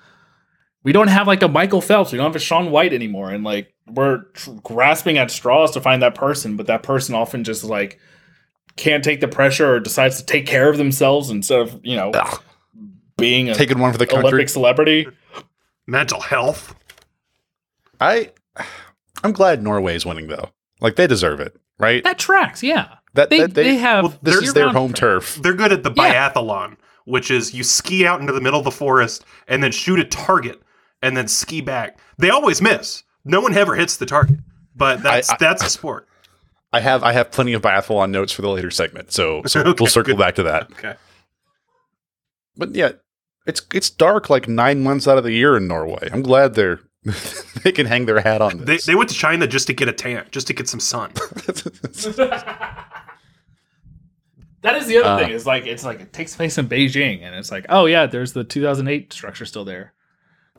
We 0.83 0.91
don't 0.91 1.07
have 1.07 1.25
like 1.27 1.41
a 1.41 1.47
Michael 1.47 1.81
Phelps. 1.81 2.11
We 2.11 2.17
don't 2.17 2.27
have 2.27 2.35
a 2.35 2.39
Shaun 2.39 2.69
White 2.71 2.93
anymore, 2.93 3.31
and 3.31 3.43
like 3.43 3.73
we're 3.87 4.23
tr- 4.33 4.51
grasping 4.63 5.17
at 5.17 5.31
straws 5.31 5.71
to 5.71 5.81
find 5.81 6.01
that 6.01 6.15
person, 6.15 6.57
but 6.57 6.67
that 6.67 6.83
person 6.83 7.15
often 7.15 7.43
just 7.43 7.63
like 7.63 7.99
can't 8.77 9.03
take 9.03 9.19
the 9.19 9.27
pressure 9.27 9.75
or 9.75 9.79
decides 9.79 10.17
to 10.17 10.25
take 10.25 10.45
care 10.45 10.69
of 10.69 10.77
themselves 10.77 11.29
instead 11.29 11.59
of 11.59 11.79
you 11.83 11.95
know 11.95 12.11
Ugh. 12.11 12.41
being 13.17 13.49
a 13.49 13.55
taking 13.55 13.79
one 13.79 13.91
for 13.91 13.97
the 13.97 14.05
country. 14.05 14.27
Olympic 14.27 14.49
celebrity. 14.49 15.07
Mental 15.87 16.21
health. 16.21 16.75
I 17.99 18.31
I'm 19.23 19.31
glad 19.31 19.63
Norway's 19.63 20.05
winning 20.05 20.27
though. 20.27 20.49
Like 20.81 20.95
they 20.95 21.07
deserve 21.07 21.39
it, 21.39 21.55
right? 21.79 22.03
That 22.03 22.19
tracks, 22.19 22.61
yeah. 22.61 22.95
That, 23.15 23.29
They 23.29 23.39
that 23.41 23.53
they, 23.53 23.75
have 23.75 24.03
well, 24.03 24.13
this 24.21 24.35
is 24.41 24.53
their 24.53 24.69
home 24.69 24.89
fans. 24.91 24.99
turf. 24.99 25.35
They're 25.41 25.53
good 25.53 25.71
at 25.71 25.83
the 25.83 25.91
Yeah. 25.95 26.29
biathlon, 26.31 26.77
which 27.05 27.31
is 27.31 27.53
you 27.53 27.63
ski 27.63 28.05
out 28.05 28.21
into 28.21 28.31
the 28.33 28.41
middle 28.41 28.59
of 28.59 28.65
the 28.65 28.71
forest 28.71 29.25
and 29.47 29.63
then 29.63 29.71
shoot 29.71 29.99
a 29.99 30.03
target 30.05 30.61
and 31.01 31.15
then 31.17 31.27
ski 31.27 31.61
back. 31.61 31.97
They 32.17 32.29
always 32.29 32.61
miss. 32.61 33.03
No 33.23 33.41
one 33.41 33.55
ever 33.57 33.75
hits 33.75 33.97
the 33.97 34.05
target, 34.05 34.39
but 34.75 35.01
that's 35.03 35.29
I- 35.29 35.37
that's 35.39 35.63
a 35.65 35.69
sport. 35.69 36.07
I 36.73 36.79
have 36.81 37.03
I 37.03 37.13
have 37.13 37.31
plenty 37.31 37.53
of 37.53 37.61
biathlon 37.61 38.09
notes 38.11 38.33
for 38.33 38.41
the 38.41 38.49
later 38.49 38.69
segment, 38.69 39.11
so 39.13 39.41
so 39.45 39.59
Okay, 39.65 39.73
we'll 39.79 39.87
circle 39.87 40.13
good. 40.13 40.19
back 40.19 40.35
to 40.35 40.43
that. 40.43 40.69
Okay. 40.73 40.95
But 42.57 42.75
yeah, 42.75 42.91
it's 43.47 43.61
it's 43.73 43.89
dark 43.89 44.29
like 44.29 44.47
nine 44.49 44.83
months 44.83 45.07
out 45.07 45.17
of 45.17 45.23
the 45.23 45.31
year 45.31 45.55
in 45.55 45.67
Norway. 45.67 46.09
I'm 46.11 46.21
glad 46.21 46.55
they're 46.55 46.81
they 47.63 47.71
can 47.71 47.85
hang 47.85 48.07
their 48.07 48.19
hat 48.19 48.41
on 48.41 48.65
They, 48.65 48.77
they 48.77 48.95
went 48.95 49.09
to 49.11 49.15
China 49.15 49.45
just 49.47 49.67
to 49.67 49.73
get 49.73 49.87
a 49.87 49.93
tan, 49.93 50.25
just 50.31 50.47
to 50.47 50.53
get 50.53 50.67
some 50.67 50.79
sun. 50.79 51.11
That 54.65 54.75
is 54.75 54.87
the 54.87 54.97
other 54.97 55.09
Uh, 55.09 55.17
thing. 55.25 55.29
Is 55.33 55.45
like 55.45 55.65
it's 55.65 55.83
like 55.85 56.01
it 56.01 56.11
takes 56.13 56.35
place 56.35 56.57
in 56.57 56.67
Beijing, 56.67 57.21
and 57.23 57.33
it's 57.35 57.51
like, 57.51 57.65
oh 57.69 57.85
yeah, 57.85 58.05
there's 58.05 58.33
the 58.33 58.43
2008 58.43 59.13
structure 59.13 59.45
still 59.45 59.65
there. 59.65 59.93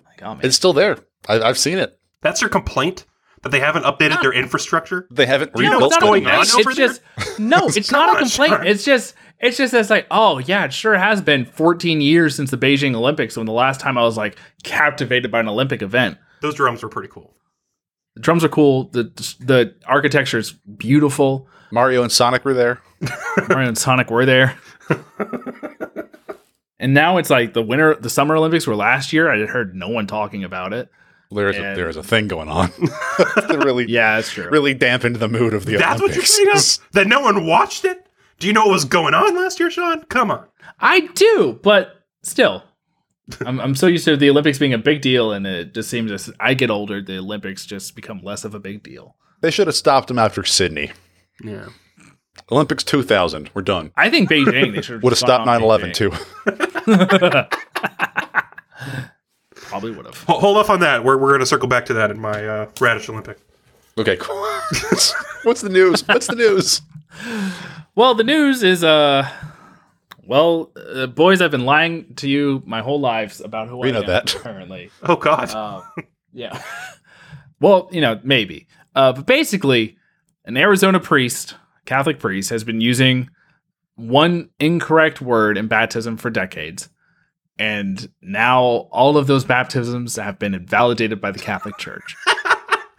Like, 0.05 0.23
oh 0.23 0.35
man, 0.35 0.41
it's 0.45 0.57
still 0.57 0.73
there. 0.73 0.99
I, 1.29 1.41
I've 1.41 1.59
seen 1.59 1.79
it. 1.79 1.99
That's 2.23 2.41
their 2.41 2.49
complaint 2.49 3.05
that 3.43 3.51
they 3.51 3.61
haven't 3.61 3.83
updated 3.85 4.11
Not- 4.11 4.23
their 4.23 4.33
infrastructure. 4.33 5.07
They 5.11 5.27
haven't 5.27 5.53
Do 5.55 5.63
you 5.63 5.71
know 5.71 5.79
what's 5.79 5.99
going 5.99 6.25
place. 6.25 6.35
on 6.35 6.41
it's 6.43 6.55
over 6.67 6.75
there? 6.75 6.87
just 6.89 7.01
no, 7.39 7.59
it's 7.69 7.93
not 7.93 8.17
a 8.17 8.19
complaint. 8.19 8.53
Sean. 8.55 8.67
It's 8.67 8.85
just 8.85 9.15
it's 9.39 9.57
just 9.59 9.75
it's 9.75 9.91
like, 9.91 10.07
oh 10.11 10.39
yeah, 10.39 10.65
it 10.65 10.73
sure 10.73 10.97
has 10.97 11.21
been 11.21 11.45
14 11.45 12.01
years 12.01 12.35
since 12.35 12.51
the 12.51 12.57
Beijing 12.59 12.95
Olympics 12.95 13.37
when 13.37 13.47
the 13.47 13.53
last 13.53 13.81
time 13.81 13.99
I 13.99 14.03
was 14.03 14.17
like 14.17 14.37
captivated 14.63 15.31
by 15.31 15.41
an 15.41 15.49
Olympic 15.49 15.83
event. 15.83 16.17
Those 16.41 16.55
drums 16.55 16.83
were 16.83 16.89
pretty 16.89 17.09
cool. 17.09 17.35
The 18.17 18.23
drums 18.23 18.43
are 18.43 18.49
cool. 18.49 18.85
The 18.93 19.05
the 19.41 19.75
architecture 19.87 20.39
is 20.39 20.53
beautiful. 20.53 21.47
Mario 21.71 22.03
and 22.03 22.11
Sonic 22.11 22.47
were 22.47 22.55
there. 22.55 22.81
Mario 23.49 23.69
and 23.69 23.77
Sonic 23.79 24.11
were 24.11 24.25
there. 24.25 24.59
and 26.79 26.95
now 26.95 27.19
it's 27.19 27.29
like 27.29 27.53
the 27.53 27.63
winter, 27.63 27.95
the 27.97 28.09
Summer 28.09 28.35
Olympics 28.37 28.67
were 28.67 28.75
last 28.75 29.13
year. 29.13 29.31
I 29.31 29.39
had 29.39 29.51
heard 29.51 29.75
no 29.75 29.89
one 29.89 30.07
talking 30.07 30.45
about 30.45 30.73
it. 30.73 30.89
There 31.31 31.51
is 31.51 31.57
a, 31.57 31.61
there 31.61 31.89
is 31.91 31.97
a 31.97 32.03
thing 32.03 32.27
going 32.29 32.49
on. 32.49 32.69
that 32.79 33.61
really 33.63 33.85
Yeah, 33.87 34.17
that's 34.17 34.31
true. 34.31 34.49
really 34.49 34.73
dampened 34.73 35.17
the 35.17 35.29
mood 35.29 35.53
of 35.53 35.67
the 35.67 35.77
That's 35.77 36.01
what 36.01 36.15
you're 36.15 36.25
saying? 36.25 36.87
That 36.93 37.09
no 37.09 37.21
one 37.21 37.45
watched 37.45 37.85
it? 37.85 38.07
Do 38.39 38.47
you 38.47 38.53
know 38.53 38.63
what 38.67 38.73
was 38.73 38.85
going 38.87 39.13
on 39.13 39.35
last 39.35 39.61
year, 39.61 39.71
Sean? 39.71 40.05
Come 40.05 40.31
on. 40.31 40.47
I 40.81 41.01
do, 41.01 41.59
but 41.63 42.03
still, 42.23 42.63
I'm, 43.45 43.61
I'm 43.61 43.75
so 43.75 43.89
used 43.89 44.05
to 44.05 44.17
the 44.17 44.31
Olympics 44.31 44.59
being 44.59 44.73
a 44.73 44.79
big 44.79 45.01
deal, 45.03 45.33
and 45.33 45.47
it 45.47 45.75
just 45.75 45.91
seems 45.91 46.13
as 46.13 46.31
I 46.39 46.55
get 46.55 46.71
older, 46.71 47.03
the 47.03 47.19
Olympics 47.19 47.67
just 47.67 47.97
become 47.97 48.21
less 48.23 48.45
of 48.45 48.55
a 48.55 48.61
big 48.61 48.83
deal. 48.83 49.17
they 49.41 49.51
should 49.51 49.67
have 49.67 49.77
stopped 49.77 50.09
them 50.09 50.19
after 50.19 50.45
Sydney. 50.45 50.93
Yeah. 51.43 51.67
Olympics 52.53 52.85
2000. 52.85 53.51
We're 53.55 53.63
done. 53.63 53.91
I 53.97 54.11
think 54.11 54.31
Beijing 54.31 54.75
they 54.75 54.83
should 54.83 55.03
Would 55.03 55.13
have 55.13 55.19
stopped 55.19 55.49
9/11 55.49 55.95
too. 55.95 56.13
Probably 59.55 59.91
would 59.91 60.07
have. 60.07 60.23
Ho- 60.25 60.39
Hold 60.39 60.59
off 60.59 60.71
on 60.71 60.81
that. 60.81 61.03
We're, 61.03 61.17
we're 61.17 61.31
going 61.31 61.41
to 61.41 61.47
circle 61.47 61.69
back 61.69 61.87
to 61.87 61.95
that 61.95 62.11
in 62.11 62.21
my 62.21 62.47
uh, 62.47 62.67
Radish 62.81 63.09
Olympic. 63.09 63.39
Okay, 63.99 64.17
cool. 64.17 64.37
What's 65.43 65.63
the 65.63 65.71
news? 65.71 66.07
What's 66.07 66.27
the 66.29 66.37
news? 66.37 66.83
Well, 67.95 68.15
the 68.15 68.25
news 68.25 68.63
is 68.63 68.85
uh, 68.85 69.29
well, 70.27 70.73
uh, 70.77 71.07
boys, 71.07 71.41
I've 71.41 71.51
been 71.51 71.65
lying 71.65 72.15
to 72.17 72.29
you 72.29 72.63
my 72.67 72.83
whole 72.83 73.01
lives 73.01 73.41
about 73.41 73.69
who 73.69 73.79
We 73.79 73.89
I 73.89 73.93
know 73.93 74.01
am 74.01 74.07
that. 74.07 74.27
currently. 74.29 74.91
Oh, 75.03 75.17
God. 75.17 75.51
Um, 75.55 75.83
yeah. 76.33 76.61
well, 77.61 77.89
you 77.93 78.01
know, 78.01 78.21
maybe. 78.23 78.67
Uh, 78.95 79.13
but 79.13 79.27
basically, 79.27 79.97
an 80.45 80.57
Arizona 80.57 81.01
priest, 81.01 81.55
Catholic 81.85 82.19
priest, 82.19 82.51
has 82.51 82.65
been 82.65 82.81
using 82.81 83.29
one 83.95 84.51
incorrect 84.61 85.21
word 85.21 85.57
in 85.57 85.69
baptism 85.69 86.17
for 86.17 86.31
decades. 86.31 86.89
And 87.59 88.11
now 88.21 88.63
all 88.91 89.17
of 89.17 89.27
those 89.27 89.45
baptisms 89.45 90.17
have 90.17 90.39
been 90.39 90.55
invalidated 90.55 91.21
by 91.21 91.31
the 91.31 91.39
Catholic 91.39 91.77
Church. 91.79 92.15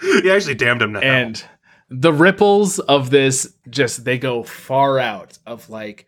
he 0.01 0.31
actually 0.31 0.55
damned 0.55 0.81
him 0.81 0.93
now. 0.93 0.99
and 1.01 1.43
the 1.89 2.11
ripples 2.11 2.79
of 2.79 3.11
this 3.11 3.53
just 3.69 4.03
they 4.03 4.17
go 4.17 4.43
far 4.43 4.99
out 4.99 5.37
of 5.45 5.69
like 5.69 6.07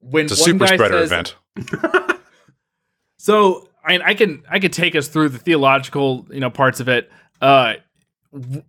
when 0.00 0.24
It's 0.24 0.32
a 0.34 0.36
super 0.36 0.66
spreader 0.66 1.06
says- 1.06 1.34
event. 1.56 2.20
So 3.18 3.68
I 3.84 3.92
mean, 3.92 4.02
I 4.02 4.14
can 4.14 4.42
I 4.50 4.58
could 4.58 4.72
take 4.72 4.94
us 4.96 5.08
through 5.08 5.30
the 5.30 5.38
theological 5.38 6.26
you 6.30 6.40
know 6.40 6.50
parts 6.50 6.80
of 6.80 6.88
it. 6.88 7.10
Uh, 7.40 7.74
w- 8.32 8.62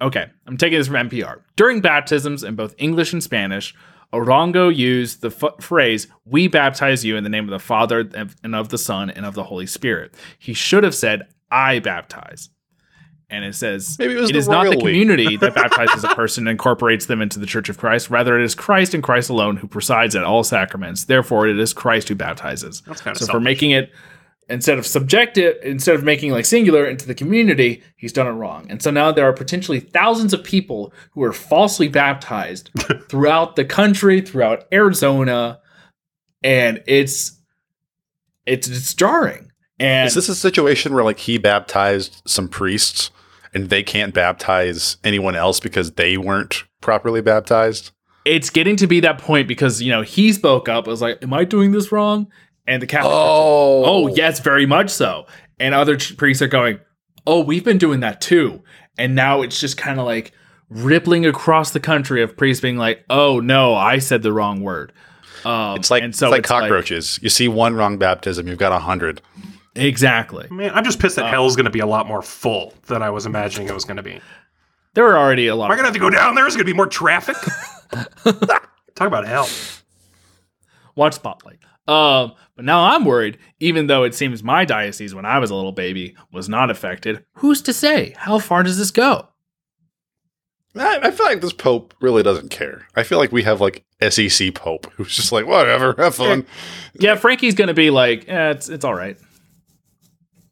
okay, 0.00 0.26
I'm 0.46 0.56
taking 0.56 0.78
this 0.78 0.86
from 0.88 1.08
NPR. 1.08 1.40
During 1.56 1.80
baptisms 1.80 2.42
in 2.42 2.54
both 2.54 2.74
English 2.78 3.12
and 3.12 3.22
Spanish, 3.22 3.74
Arango 4.12 4.74
used 4.74 5.20
the 5.20 5.28
f- 5.28 5.62
phrase 5.62 6.06
"We 6.24 6.48
baptize 6.48 7.04
you 7.04 7.16
in 7.16 7.24
the 7.24 7.30
name 7.30 7.44
of 7.44 7.50
the 7.50 7.58
Father 7.58 8.08
and 8.42 8.54
of 8.54 8.70
the 8.70 8.78
Son 8.78 9.10
and 9.10 9.26
of 9.26 9.34
the 9.34 9.44
Holy 9.44 9.66
Spirit." 9.66 10.14
He 10.38 10.54
should 10.54 10.82
have 10.84 10.94
said 10.94 11.26
"I 11.50 11.78
baptize." 11.80 12.48
And 13.28 13.44
it 13.44 13.54
says 13.54 13.96
Maybe 13.98 14.14
it 14.14 14.20
was 14.20 14.30
it 14.30 14.34
the 14.34 14.38
is 14.38 14.48
not 14.48 14.64
the 14.64 14.70
royal 14.70 14.84
we." 14.84 14.92
community 14.92 15.36
that 15.36 15.54
baptizes 15.56 16.04
a 16.04 16.08
person 16.08 16.46
and 16.46 16.52
incorporates 16.52 17.06
them 17.06 17.20
into 17.20 17.38
the 17.38 17.46
Church 17.46 17.68
of 17.68 17.78
Christ. 17.78 18.10
Rather, 18.10 18.38
it 18.38 18.44
is 18.44 18.54
Christ 18.54 18.94
and 18.94 19.02
Christ 19.02 19.30
alone 19.30 19.56
who 19.56 19.66
presides 19.66 20.14
at 20.14 20.24
all 20.24 20.44
sacraments. 20.44 21.04
Therefore, 21.04 21.46
it 21.46 21.58
is 21.58 21.72
Christ 21.72 22.08
who 22.08 22.14
baptizes. 22.14 22.82
That's 22.82 23.00
kind 23.00 23.16
of 23.16 23.22
So 23.22 23.32
for 23.32 23.40
making 23.40 23.72
it 23.72 23.90
instead 24.48 24.78
of 24.78 24.86
subjective, 24.86 25.56
instead 25.62 25.94
of 25.94 26.04
making 26.04 26.32
like 26.32 26.44
singular 26.44 26.86
into 26.86 27.06
the 27.06 27.14
community, 27.14 27.82
he's 27.96 28.12
done 28.12 28.26
it 28.26 28.30
wrong. 28.30 28.66
And 28.70 28.82
so 28.82 28.90
now 28.90 29.10
there 29.12 29.28
are 29.28 29.32
potentially 29.32 29.80
thousands 29.80 30.32
of 30.32 30.44
people 30.44 30.92
who 31.12 31.22
are 31.22 31.32
falsely 31.32 31.88
baptized 31.88 32.70
throughout 33.08 33.56
the 33.56 33.64
country, 33.64 34.20
throughout 34.20 34.64
Arizona, 34.72 35.60
and 36.42 36.82
it's 36.86 37.40
it's 38.46 38.68
it's 38.68 38.94
jarring. 38.94 39.50
And 39.78 40.06
Is 40.06 40.14
this 40.14 40.28
a 40.28 40.34
situation 40.34 40.94
where 40.94 41.04
like 41.04 41.18
he 41.18 41.38
baptized 41.38 42.22
some 42.24 42.48
priests 42.48 43.10
and 43.54 43.68
they 43.70 43.82
can't 43.82 44.12
baptize 44.14 44.96
anyone 45.04 45.34
else 45.36 45.60
because 45.60 45.92
they 45.92 46.16
weren't 46.16 46.64
properly 46.80 47.20
baptized? 47.20 47.90
it's 48.24 48.50
getting 48.50 48.74
to 48.74 48.88
be 48.88 48.98
that 48.98 49.18
point 49.18 49.46
because 49.46 49.80
you 49.80 49.88
know 49.92 50.02
he 50.02 50.32
spoke 50.32 50.68
up. 50.68 50.88
I 50.88 50.90
was 50.90 51.00
like, 51.00 51.22
"Am 51.22 51.32
I 51.32 51.44
doing 51.44 51.70
this 51.70 51.92
wrong?" 51.92 52.26
And 52.66 52.82
the 52.82 52.86
Catholic, 52.88 53.12
Oh, 53.14 53.84
oh 53.84 54.06
yes, 54.08 54.40
very 54.40 54.66
much 54.66 54.90
so. 54.90 55.26
And 55.60 55.72
other 55.72 55.96
ch- 55.96 56.16
priests 56.16 56.42
are 56.42 56.48
going, 56.48 56.80
"Oh, 57.24 57.40
we've 57.44 57.62
been 57.64 57.78
doing 57.78 58.00
that 58.00 58.20
too." 58.20 58.64
And 58.98 59.14
now 59.14 59.42
it's 59.42 59.60
just 59.60 59.76
kind 59.76 60.00
of 60.00 60.06
like 60.06 60.32
rippling 60.70 61.24
across 61.24 61.70
the 61.70 61.78
country 61.78 62.20
of 62.20 62.36
priests 62.36 62.60
being 62.60 62.76
like, 62.76 63.04
"Oh 63.08 63.38
no, 63.38 63.76
I 63.76 63.98
said 63.98 64.22
the 64.22 64.32
wrong 64.32 64.60
word." 64.60 64.92
Um, 65.44 65.76
It's 65.76 65.92
like 65.92 66.02
and 66.02 66.12
so 66.12 66.26
it's 66.26 66.32
like 66.32 66.40
it's 66.40 66.48
cockroaches. 66.48 67.20
you 67.22 67.28
see 67.28 67.46
one 67.46 67.76
wrong 67.76 67.96
baptism, 67.96 68.48
you've 68.48 68.58
got 68.58 68.72
a 68.72 68.80
hundred. 68.80 69.22
Exactly. 69.76 70.46
Man, 70.50 70.72
I'm 70.74 70.84
just 70.84 70.98
pissed 70.98 71.16
that 71.16 71.26
Uh, 71.26 71.30
hell's 71.30 71.56
going 71.56 71.64
to 71.64 71.70
be 71.70 71.80
a 71.80 71.86
lot 71.86 72.06
more 72.06 72.22
full 72.22 72.74
than 72.86 73.02
I 73.02 73.10
was 73.10 73.26
imagining 73.26 73.68
it 73.68 73.74
was 73.74 73.84
going 73.84 73.96
to 73.98 74.02
be. 74.02 74.20
There 74.94 75.06
are 75.06 75.18
already 75.18 75.46
a 75.46 75.54
lot. 75.54 75.66
Am 75.66 75.72
I 75.72 75.74
going 75.76 75.84
to 75.84 75.88
have 75.88 75.94
to 75.94 76.00
go 76.00 76.10
down 76.10 76.34
there? 76.34 76.44
There's 76.44 76.54
going 76.56 76.66
to 76.66 76.72
be 76.72 76.76
more 76.76 76.86
traffic. 76.86 77.36
Talk 78.94 79.06
about 79.08 79.26
hell. 79.26 79.48
watch 80.94 81.14
Spotlight. 81.14 81.58
Um, 81.86 82.32
but 82.56 82.64
now 82.64 82.82
I'm 82.84 83.04
worried, 83.04 83.38
even 83.60 83.86
though 83.86 84.02
it 84.04 84.14
seems 84.14 84.42
my 84.42 84.64
diocese 84.64 85.14
when 85.14 85.24
I 85.26 85.38
was 85.38 85.50
a 85.50 85.54
little 85.54 85.70
baby 85.72 86.16
was 86.32 86.48
not 86.48 86.70
affected. 86.70 87.24
Who's 87.34 87.62
to 87.62 87.72
say? 87.72 88.14
How 88.16 88.38
far 88.38 88.62
does 88.62 88.78
this 88.78 88.90
go? 88.90 89.28
I, 90.74 90.98
I 91.04 91.10
feel 91.10 91.26
like 91.26 91.40
this 91.40 91.52
pope 91.52 91.94
really 92.00 92.22
doesn't 92.22 92.50
care. 92.50 92.86
I 92.96 93.02
feel 93.02 93.18
like 93.18 93.32
we 93.32 93.42
have 93.44 93.60
like 93.60 93.84
SEC 94.10 94.54
pope 94.54 94.90
who's 94.94 95.14
just 95.14 95.32
like 95.32 95.46
whatever, 95.46 95.94
have 95.98 96.14
fun. 96.14 96.44
Yeah, 96.98 97.14
Frankie's 97.14 97.54
gonna 97.54 97.72
be 97.74 97.90
like, 97.90 98.28
eh, 98.28 98.50
it's 98.50 98.68
it's 98.68 98.84
all 98.84 98.94
right. 98.94 99.16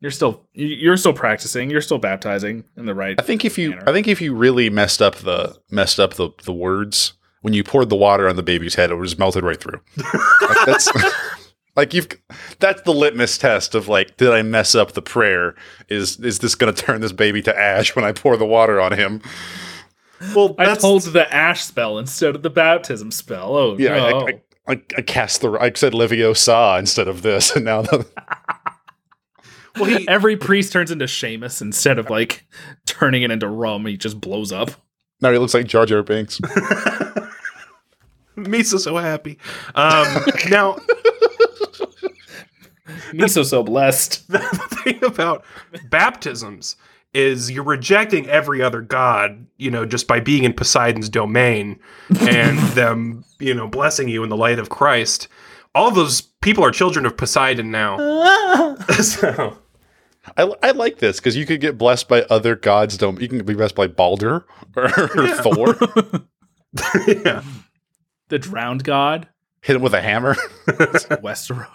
You're 0.04 0.10
still 0.10 0.44
you- 0.52 0.66
you're 0.66 0.98
still 0.98 1.14
practicing. 1.14 1.70
You're 1.70 1.80
still 1.80 1.96
baptizing 1.96 2.64
in 2.76 2.84
the 2.84 2.94
right. 2.94 3.18
I 3.18 3.22
think 3.22 3.42
if 3.42 3.56
you 3.56 3.70
manner. 3.70 3.84
I 3.88 3.92
think 3.92 4.06
if 4.06 4.20
you 4.20 4.34
really 4.34 4.68
messed 4.68 5.00
up 5.00 5.14
the 5.14 5.56
messed 5.70 5.98
up 5.98 6.12
the 6.14 6.28
the 6.44 6.52
words 6.52 7.14
when 7.40 7.54
you 7.54 7.64
poured 7.64 7.88
the 7.88 7.96
water 7.96 8.28
on 8.28 8.36
the 8.36 8.42
baby's 8.42 8.74
head, 8.74 8.90
it 8.90 8.96
was 8.96 9.18
melted 9.18 9.44
right 9.44 9.58
through. 9.58 9.80
like 9.96 10.66
that's 10.66 10.92
like 11.74 11.94
you've 11.94 12.08
that's 12.58 12.82
the 12.82 12.92
litmus 12.92 13.38
test 13.38 13.74
of 13.74 13.88
like 13.88 14.18
did 14.18 14.28
I 14.30 14.42
mess 14.42 14.74
up 14.74 14.92
the 14.92 15.00
prayer? 15.00 15.54
Is 15.88 16.20
is 16.20 16.40
this 16.40 16.54
going 16.54 16.74
to 16.74 16.82
turn 16.82 17.00
this 17.00 17.12
baby 17.12 17.40
to 17.40 17.58
ash 17.58 17.96
when 17.96 18.04
I 18.04 18.12
pour 18.12 18.36
the 18.36 18.44
water 18.44 18.78
on 18.82 18.92
him? 18.92 19.22
Well, 20.36 20.54
I 20.58 20.66
that's 20.66 20.82
pulled 20.82 21.04
the 21.04 21.32
ash 21.34 21.64
spell 21.64 21.98
instead 21.98 22.34
of 22.36 22.42
the 22.42 22.50
baptism 22.50 23.10
spell. 23.10 23.56
Oh 23.56 23.76
Yeah, 23.78 24.04
I- 24.04 24.10
no! 24.10 24.28
I, 24.28 24.40
I, 24.66 24.82
I 24.98 25.00
cast 25.02 25.40
the 25.40 25.52
I 25.52 25.72
said 25.74 25.94
Leviosa 25.94 26.78
instead 26.78 27.08
of 27.08 27.22
this, 27.22 27.50
and 27.56 27.64
now 27.64 27.80
the, 27.82 28.06
well, 29.76 29.98
he, 29.98 30.08
Every 30.08 30.36
priest 30.36 30.72
turns 30.72 30.90
into 30.90 31.06
Seamus 31.06 31.60
instead 31.60 31.98
of 31.98 32.10
like 32.10 32.46
turning 32.86 33.22
it 33.22 33.30
into 33.30 33.48
rum. 33.48 33.86
He 33.86 33.96
just 33.96 34.20
blows 34.20 34.52
up. 34.52 34.70
now 35.20 35.32
he 35.32 35.38
looks 35.38 35.54
like 35.54 35.66
Jar 35.66 35.86
Jar 35.86 36.02
Binks. 36.02 36.40
Misa's 38.36 38.84
so 38.84 38.96
happy. 38.96 39.38
Um, 39.74 40.24
now, 40.50 40.76
Miso 43.12 43.44
so 43.44 43.62
blessed. 43.62 44.28
the 44.28 44.38
thing 44.84 45.02
about 45.04 45.44
baptisms 45.88 46.76
is 47.12 47.50
you're 47.50 47.62
rejecting 47.62 48.26
every 48.26 48.60
other 48.60 48.80
god, 48.80 49.46
you 49.56 49.70
know, 49.70 49.86
just 49.86 50.08
by 50.08 50.18
being 50.18 50.42
in 50.42 50.52
Poseidon's 50.52 51.08
domain 51.08 51.78
and 52.22 52.58
them, 52.70 53.24
you 53.38 53.54
know, 53.54 53.68
blessing 53.68 54.08
you 54.08 54.24
in 54.24 54.30
the 54.30 54.36
light 54.36 54.58
of 54.58 54.68
Christ. 54.68 55.28
All 55.76 55.92
those 55.92 56.20
people 56.20 56.64
are 56.64 56.72
children 56.72 57.06
of 57.06 57.16
Poseidon 57.16 57.70
now. 57.70 58.76
so, 59.00 59.56
I, 60.36 60.52
I 60.62 60.70
like 60.72 60.98
this 60.98 61.20
because 61.20 61.36
you 61.36 61.46
could 61.46 61.60
get 61.60 61.78
blessed 61.78 62.08
by 62.08 62.22
other 62.22 62.56
gods. 62.56 62.96
Don't 62.96 63.20
you 63.20 63.28
can 63.28 63.44
be 63.44 63.54
blessed 63.54 63.74
by 63.74 63.86
Balder 63.86 64.46
or, 64.76 64.88
Thor? 64.88 65.76
yeah. 67.06 67.42
The 68.28 68.38
drowned 68.38 68.84
god, 68.84 69.28
Hit 69.60 69.76
him 69.76 69.82
with 69.82 69.94
a 69.94 70.00
hammer. 70.02 70.34
Westeros. 71.22 71.66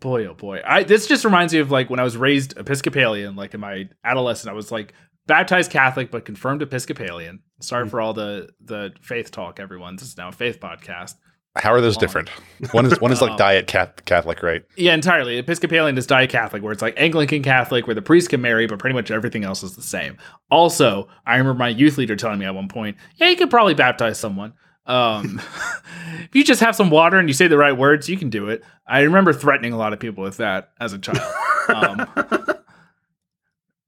boy, 0.00 0.26
oh 0.26 0.34
boy! 0.34 0.60
I 0.64 0.82
this 0.82 1.06
just 1.06 1.24
reminds 1.24 1.52
me 1.52 1.60
of 1.60 1.70
like 1.70 1.90
when 1.90 2.00
I 2.00 2.04
was 2.04 2.16
raised 2.16 2.56
Episcopalian. 2.56 3.36
Like 3.36 3.52
in 3.54 3.60
my 3.60 3.88
adolescence, 4.04 4.48
I 4.48 4.54
was 4.54 4.70
like 4.70 4.94
baptized 5.26 5.70
Catholic 5.70 6.10
but 6.10 6.24
confirmed 6.24 6.62
Episcopalian. 6.62 7.40
Sorry 7.60 7.84
hmm. 7.84 7.90
for 7.90 8.00
all 8.00 8.14
the 8.14 8.48
the 8.62 8.92
faith 9.00 9.30
talk, 9.30 9.60
everyone. 9.60 9.96
This 9.96 10.08
is 10.08 10.16
now 10.16 10.28
a 10.28 10.32
faith 10.32 10.60
podcast. 10.60 11.14
How 11.56 11.72
are 11.72 11.80
those 11.80 11.96
different? 11.96 12.28
One 12.70 12.86
is 12.86 13.00
one 13.00 13.10
is 13.10 13.20
like 13.20 13.30
Um, 13.32 13.36
diet 13.36 13.66
cat, 13.66 14.04
Catholic, 14.04 14.42
right? 14.42 14.62
Yeah, 14.76 14.94
entirely. 14.94 15.36
Episcopalian 15.38 15.98
is 15.98 16.06
diet 16.06 16.30
Catholic, 16.30 16.62
where 16.62 16.72
it's 16.72 16.82
like 16.82 16.94
Anglican 16.96 17.42
Catholic, 17.42 17.86
where 17.86 17.94
the 17.94 18.02
priest 18.02 18.30
can 18.30 18.40
marry, 18.40 18.66
but 18.66 18.78
pretty 18.78 18.94
much 18.94 19.10
everything 19.10 19.42
else 19.44 19.62
is 19.64 19.74
the 19.74 19.82
same. 19.82 20.16
Also, 20.50 21.08
I 21.26 21.32
remember 21.36 21.58
my 21.58 21.68
youth 21.68 21.98
leader 21.98 22.14
telling 22.14 22.38
me 22.38 22.46
at 22.46 22.54
one 22.54 22.68
point, 22.68 22.96
"Yeah, 23.16 23.30
you 23.30 23.36
could 23.36 23.50
probably 23.50 23.74
baptize 23.74 24.18
someone. 24.18 24.52
Um, 24.86 25.40
if 26.20 26.34
you 26.34 26.44
just 26.44 26.60
have 26.60 26.76
some 26.76 26.88
water 26.88 27.18
and 27.18 27.28
you 27.28 27.34
say 27.34 27.48
the 27.48 27.58
right 27.58 27.76
words, 27.76 28.08
you 28.08 28.16
can 28.16 28.30
do 28.30 28.48
it." 28.48 28.62
I 28.86 29.00
remember 29.00 29.32
threatening 29.32 29.72
a 29.72 29.76
lot 29.76 29.92
of 29.92 29.98
people 29.98 30.22
with 30.22 30.36
that 30.36 30.70
as 30.80 30.92
a 30.92 30.98
child. 30.98 31.20
Um, 31.68 32.08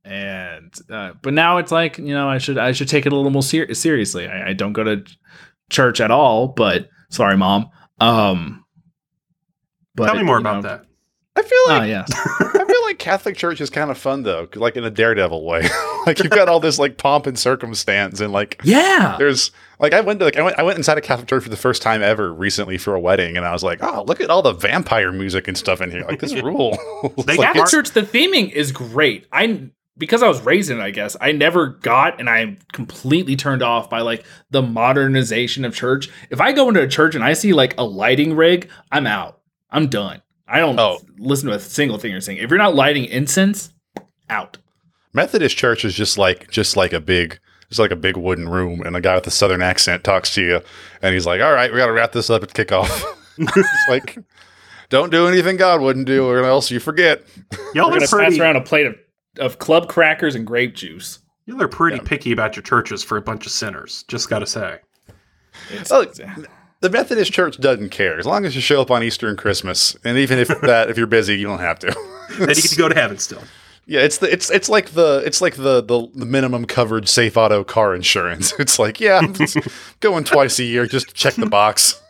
and 0.04 0.74
uh, 0.90 1.12
but 1.22 1.32
now 1.32 1.58
it's 1.58 1.70
like 1.70 1.98
you 1.98 2.12
know 2.12 2.28
I 2.28 2.38
should 2.38 2.58
I 2.58 2.72
should 2.72 2.88
take 2.88 3.06
it 3.06 3.12
a 3.12 3.16
little 3.16 3.30
more 3.30 3.42
ser- 3.42 3.72
seriously. 3.74 4.26
I, 4.26 4.48
I 4.48 4.52
don't 4.52 4.72
go 4.72 4.82
to 4.82 5.04
church 5.70 6.00
at 6.00 6.10
all, 6.10 6.48
but 6.48 6.88
sorry, 7.12 7.36
mom. 7.36 7.70
Um, 8.00 8.64
but 9.94 10.06
Tell 10.06 10.16
me 10.16 10.22
more 10.24 10.38
about 10.38 10.62
know- 10.62 10.68
that. 10.68 10.84
I 11.34 11.40
feel 11.40 11.58
Oh 11.64 11.66
like 11.78 11.88
yes. 11.88 12.12
I 12.40 12.64
feel 12.66 12.82
like 12.82 12.98
Catholic 12.98 13.36
Church 13.38 13.58
is 13.62 13.70
kind 13.70 13.90
of 13.90 13.96
fun 13.96 14.22
though, 14.22 14.48
like 14.54 14.76
in 14.76 14.84
a 14.84 14.90
daredevil 14.90 15.46
way. 15.46 15.62
like 16.06 16.18
you've 16.18 16.28
got 16.30 16.46
all 16.50 16.60
this 16.60 16.78
like 16.78 16.98
pomp 16.98 17.26
and 17.26 17.38
circumstance, 17.38 18.20
and 18.20 18.34
like 18.34 18.60
Yeah. 18.64 19.16
there's 19.18 19.50
like 19.78 19.94
I 19.94 20.02
went 20.02 20.18
to 20.20 20.26
like 20.26 20.36
I 20.36 20.42
went 20.42 20.58
I 20.58 20.62
went 20.62 20.76
inside 20.76 20.98
a 20.98 21.00
Catholic 21.00 21.28
church 21.28 21.42
for 21.42 21.48
the 21.48 21.56
first 21.56 21.80
time 21.80 22.02
ever 22.02 22.30
recently 22.34 22.76
for 22.76 22.94
a 22.94 23.00
wedding, 23.00 23.38
and 23.38 23.46
I 23.46 23.52
was 23.52 23.62
like, 23.62 23.78
oh, 23.82 24.04
look 24.06 24.20
at 24.20 24.28
all 24.28 24.42
the 24.42 24.52
vampire 24.52 25.10
music 25.10 25.48
and 25.48 25.56
stuff 25.56 25.80
in 25.80 25.90
here. 25.90 26.04
Like 26.06 26.20
this 26.20 26.34
rule. 26.42 26.76
They 27.26 27.36
like, 27.38 27.54
Catholic 27.54 27.68
Church, 27.70 27.92
the 27.92 28.02
theming 28.02 28.52
is 28.52 28.70
great. 28.70 29.26
I 29.32 29.70
because 29.98 30.22
I 30.22 30.28
was 30.28 30.40
raised 30.40 30.70
in 30.70 30.78
it, 30.78 30.82
I 30.82 30.90
guess 30.90 31.16
I 31.20 31.32
never 31.32 31.66
got, 31.68 32.18
and 32.20 32.28
I'm 32.28 32.58
completely 32.72 33.36
turned 33.36 33.62
off 33.62 33.90
by 33.90 34.00
like 34.00 34.24
the 34.50 34.62
modernization 34.62 35.64
of 35.64 35.74
church. 35.74 36.08
If 36.30 36.40
I 36.40 36.52
go 36.52 36.68
into 36.68 36.82
a 36.82 36.88
church 36.88 37.14
and 37.14 37.22
I 37.24 37.32
see 37.34 37.52
like 37.52 37.74
a 37.78 37.84
lighting 37.84 38.34
rig, 38.34 38.70
I'm 38.90 39.06
out. 39.06 39.40
I'm 39.70 39.88
done. 39.88 40.22
I 40.48 40.58
don't 40.60 40.78
Oh. 40.78 40.98
listen 41.18 41.48
to 41.48 41.54
a 41.54 41.60
single 41.60 41.98
thing 41.98 42.10
you're 42.12 42.20
saying. 42.20 42.38
If 42.38 42.50
you're 42.50 42.58
not 42.58 42.74
lighting 42.74 43.04
incense, 43.06 43.70
out. 44.28 44.58
Methodist 45.14 45.56
church 45.56 45.84
is 45.84 45.94
just 45.94 46.16
like 46.18 46.50
just 46.50 46.76
like 46.76 46.92
a 46.92 47.00
big 47.00 47.38
it's 47.68 47.78
like 47.78 47.90
a 47.90 47.96
big 47.96 48.16
wooden 48.18 48.48
room 48.48 48.80
and 48.82 48.94
a 48.96 49.00
guy 49.00 49.14
with 49.14 49.26
a 49.26 49.30
southern 49.30 49.62
accent 49.62 50.04
talks 50.04 50.34
to 50.34 50.42
you 50.42 50.60
and 51.02 51.14
he's 51.14 51.26
like, 51.26 51.40
All 51.40 51.52
right, 51.52 51.70
we 51.72 51.78
gotta 51.78 51.92
wrap 51.92 52.12
this 52.12 52.30
up 52.30 52.42
at 52.42 52.52
kickoff. 52.54 53.02
it's 53.38 53.88
like 53.88 54.18
don't 54.88 55.10
do 55.10 55.26
anything 55.26 55.56
God 55.56 55.80
wouldn't 55.80 56.06
do 56.06 56.26
or 56.26 56.42
else 56.44 56.70
you 56.70 56.80
forget. 56.80 57.22
Y'all 57.74 57.90
We're 57.90 57.98
gonna 57.98 58.08
pretty, 58.08 58.30
pass 58.32 58.38
around 58.38 58.56
a 58.56 58.60
plate 58.62 58.86
of, 58.86 58.96
of 59.38 59.58
club 59.58 59.88
crackers 59.88 60.34
and 60.34 60.46
grape 60.46 60.74
juice. 60.74 61.18
y'all 61.46 61.62
are 61.62 61.68
pretty 61.68 61.98
picky 62.00 62.32
about 62.32 62.56
your 62.56 62.62
churches 62.62 63.02
for 63.02 63.16
a 63.16 63.22
bunch 63.22 63.46
of 63.46 63.52
sinners. 63.52 64.04
Just 64.08 64.28
got 64.30 64.40
to 64.40 64.46
say. 64.46 64.78
It's- 65.70 65.90
Oh, 65.90 66.04
The 66.80 66.90
Methodist 66.90 67.32
church 67.32 67.58
doesn't 67.58 67.90
care. 67.90 68.18
As 68.18 68.26
long 68.26 68.44
as 68.44 68.54
you 68.56 68.60
show 68.60 68.80
up 68.82 68.90
on 68.90 69.02
Easter 69.04 69.28
and 69.28 69.38
Christmas. 69.38 69.96
And 70.04 70.18
even 70.18 70.38
if 70.38 70.48
that 70.62 70.90
if 70.90 70.98
you're 70.98 71.06
busy, 71.06 71.36
you 71.38 71.46
don't 71.46 71.60
have 71.60 71.78
to. 71.80 71.94
Then 72.38 72.48
you 72.48 72.54
get 72.56 72.70
to 72.70 72.76
go 72.76 72.88
to 72.88 72.94
heaven 72.94 73.18
still. 73.18 73.42
Yeah, 73.84 74.02
it's 74.02 74.18
the 74.18 74.32
it's 74.32 74.48
it's 74.48 74.68
like 74.68 74.90
the 74.90 75.24
it's 75.26 75.40
like 75.40 75.56
the 75.56 75.82
the, 75.82 76.06
the 76.14 76.24
minimum 76.24 76.66
coverage 76.66 77.08
safe 77.08 77.36
auto 77.36 77.64
car 77.64 77.96
insurance. 77.96 78.54
It's 78.60 78.78
like, 78.78 79.00
yeah, 79.00 79.18
I'm 79.18 79.34
going 79.98 80.22
twice 80.22 80.60
a 80.60 80.62
year, 80.64 80.86
just 80.86 81.14
check 81.14 81.34
the 81.34 81.46
box. 81.46 82.00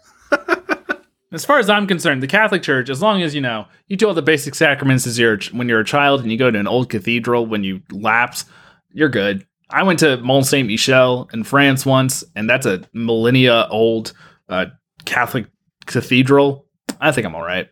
As 1.32 1.46
far 1.46 1.58
as 1.58 1.70
I'm 1.70 1.86
concerned, 1.86 2.22
the 2.22 2.26
Catholic 2.26 2.62
Church, 2.62 2.90
as 2.90 3.00
long 3.00 3.22
as 3.22 3.34
you 3.34 3.40
know, 3.40 3.66
you 3.88 3.96
do 3.96 4.06
all 4.06 4.14
the 4.14 4.20
basic 4.22 4.54
sacraments 4.54 5.06
as 5.06 5.18
you're 5.18 5.38
when 5.52 5.68
you're 5.68 5.80
a 5.80 5.84
child 5.84 6.20
and 6.20 6.30
you 6.30 6.36
go 6.36 6.50
to 6.50 6.58
an 6.58 6.66
old 6.66 6.90
cathedral 6.90 7.46
when 7.46 7.64
you 7.64 7.80
lapse, 7.90 8.44
you're 8.92 9.08
good. 9.08 9.46
I 9.70 9.82
went 9.82 9.98
to 10.00 10.18
Mont 10.18 10.44
Saint 10.44 10.68
Michel 10.68 11.30
in 11.32 11.44
France 11.44 11.86
once, 11.86 12.22
and 12.36 12.50
that's 12.50 12.66
a 12.66 12.82
millennia 12.92 13.66
old 13.70 14.12
uh, 14.50 14.66
Catholic 15.06 15.46
cathedral. 15.86 16.66
I 17.00 17.12
think 17.12 17.26
I'm 17.26 17.34
all 17.34 17.42
right. 17.42 17.70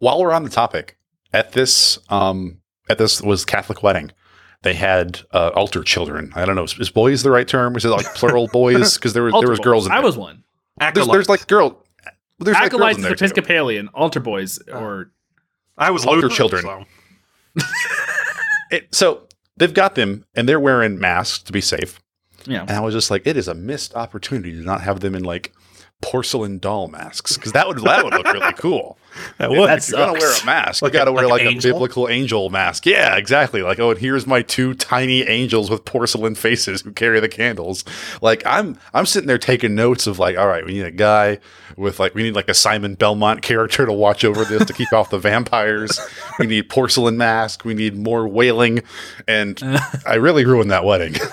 While 0.00 0.20
we're 0.20 0.32
on 0.32 0.42
the 0.42 0.50
topic, 0.50 0.98
at 1.32 1.52
this 1.52 1.98
um 2.10 2.60
at 2.90 2.98
this 2.98 3.22
was 3.22 3.46
Catholic 3.46 3.82
wedding. 3.82 4.12
They 4.62 4.74
had 4.74 5.20
uh, 5.32 5.50
altar 5.54 5.82
children. 5.82 6.32
I 6.34 6.46
don't 6.46 6.56
know. 6.56 6.64
Is, 6.64 6.78
is 6.78 6.90
boys 6.90 7.22
the 7.22 7.30
right 7.30 7.46
term? 7.46 7.76
Is 7.76 7.84
it 7.84 7.90
like 7.90 8.06
plural 8.14 8.48
boys? 8.52 8.96
Because 8.96 9.12
there 9.14 9.22
was 9.22 9.32
there 9.32 9.48
was 9.48 9.58
Altar 9.58 9.62
girls. 9.62 9.84
boys. 9.84 9.92
In 9.92 9.92
I 9.92 10.00
was 10.00 10.16
one. 10.16 10.44
There's, 10.94 11.06
there's 11.06 11.28
like 11.28 11.46
girl. 11.46 11.83
There's 12.44 12.54
like 12.54 12.70
girls 12.70 12.80
Acolytes 12.80 12.98
in 12.98 13.00
is 13.00 13.08
there 13.08 13.14
too. 13.16 13.24
Episcopalian. 13.24 13.88
Altar 13.88 14.20
boys 14.20 14.60
uh, 14.72 14.78
or 14.78 15.10
I 15.78 15.90
was 15.90 16.04
altar 16.06 16.28
Lutheran, 16.28 16.36
children. 16.36 16.62
so- 16.62 16.84
It- 18.70 18.94
so 18.94 19.22
they've 19.56 19.72
got 19.74 19.94
them, 19.94 20.24
and 20.34 20.48
they're 20.48 20.60
wearing 20.60 20.98
masks 20.98 21.42
to 21.44 21.52
be 21.52 21.60
safe. 21.60 22.00
yeah. 22.46 22.62
And 22.62 22.70
I 22.72 22.80
was 22.80 22.94
just 22.94 23.10
like, 23.10 23.26
it 23.26 23.36
is 23.36 23.46
a 23.48 23.54
missed 23.54 23.94
opportunity 23.94 24.52
to 24.52 24.62
not 24.62 24.80
have 24.80 25.00
them 25.00 25.14
in 25.14 25.22
like 25.24 25.52
porcelain 26.02 26.58
doll 26.58 26.86
masks 26.88 27.36
because 27.36 27.52
that 27.52 27.66
would 27.66 27.78
that 27.78 28.04
would 28.04 28.12
look 28.14 28.26
really 28.32 28.52
cool. 28.54 28.98
That 29.38 29.52
If 29.52 29.58
would. 29.58 29.68
That's- 29.68 29.90
you're 29.90 29.98
gonna 30.00 30.18
wear 30.18 30.42
a 30.42 30.44
mask, 30.44 30.82
Like 30.82 30.92
you 30.92 30.98
got 30.98 31.04
to 31.04 31.12
a- 31.12 31.14
wear 31.14 31.22
like 31.28 31.42
like, 31.42 31.42
a 31.42 31.48
angel? 31.50 31.72
biblical 31.72 32.08
angel 32.08 32.50
mask. 32.50 32.84
Yeah, 32.84 33.14
exactly. 33.16 33.62
Like, 33.62 33.78
oh, 33.78 33.90
and 33.92 34.00
here's 34.00 34.26
my 34.26 34.42
two 34.42 34.74
tiny 34.74 35.22
angels 35.22 35.70
with 35.70 35.84
porcelain 35.84 36.34
faces 36.34 36.80
who 36.80 36.90
carry 36.90 37.20
the 37.20 37.28
candles. 37.28 37.84
Like, 38.22 38.44
I'm 38.44 38.76
I'm 38.92 39.06
sitting 39.06 39.28
there 39.28 39.38
taking 39.38 39.76
notes 39.76 40.08
of 40.08 40.18
like, 40.18 40.36
all 40.36 40.48
right, 40.48 40.66
we 40.66 40.72
need 40.72 40.84
a 40.86 40.90
guy 40.90 41.38
with 41.76 42.00
like 42.00 42.16
we 42.16 42.24
need 42.24 42.34
like 42.34 42.48
a 42.48 42.54
Simon 42.54 42.96
Belmont 42.96 43.42
character 43.42 43.86
to 43.86 43.92
watch 43.92 44.24
over 44.24 44.44
this 44.44 44.64
to 44.64 44.72
keep 44.72 44.92
off 44.92 45.10
the 45.10 45.18
vampires. 45.20 46.00
We 46.40 46.48
need 46.48 46.68
porcelain 46.68 47.16
mask. 47.16 47.64
We 47.64 47.74
need 47.74 47.96
more 47.96 48.26
wailing, 48.26 48.82
and 49.28 49.62
I 50.06 50.14
really 50.16 50.44
ruined 50.44 50.72
that 50.72 50.84
wedding. 50.84 51.14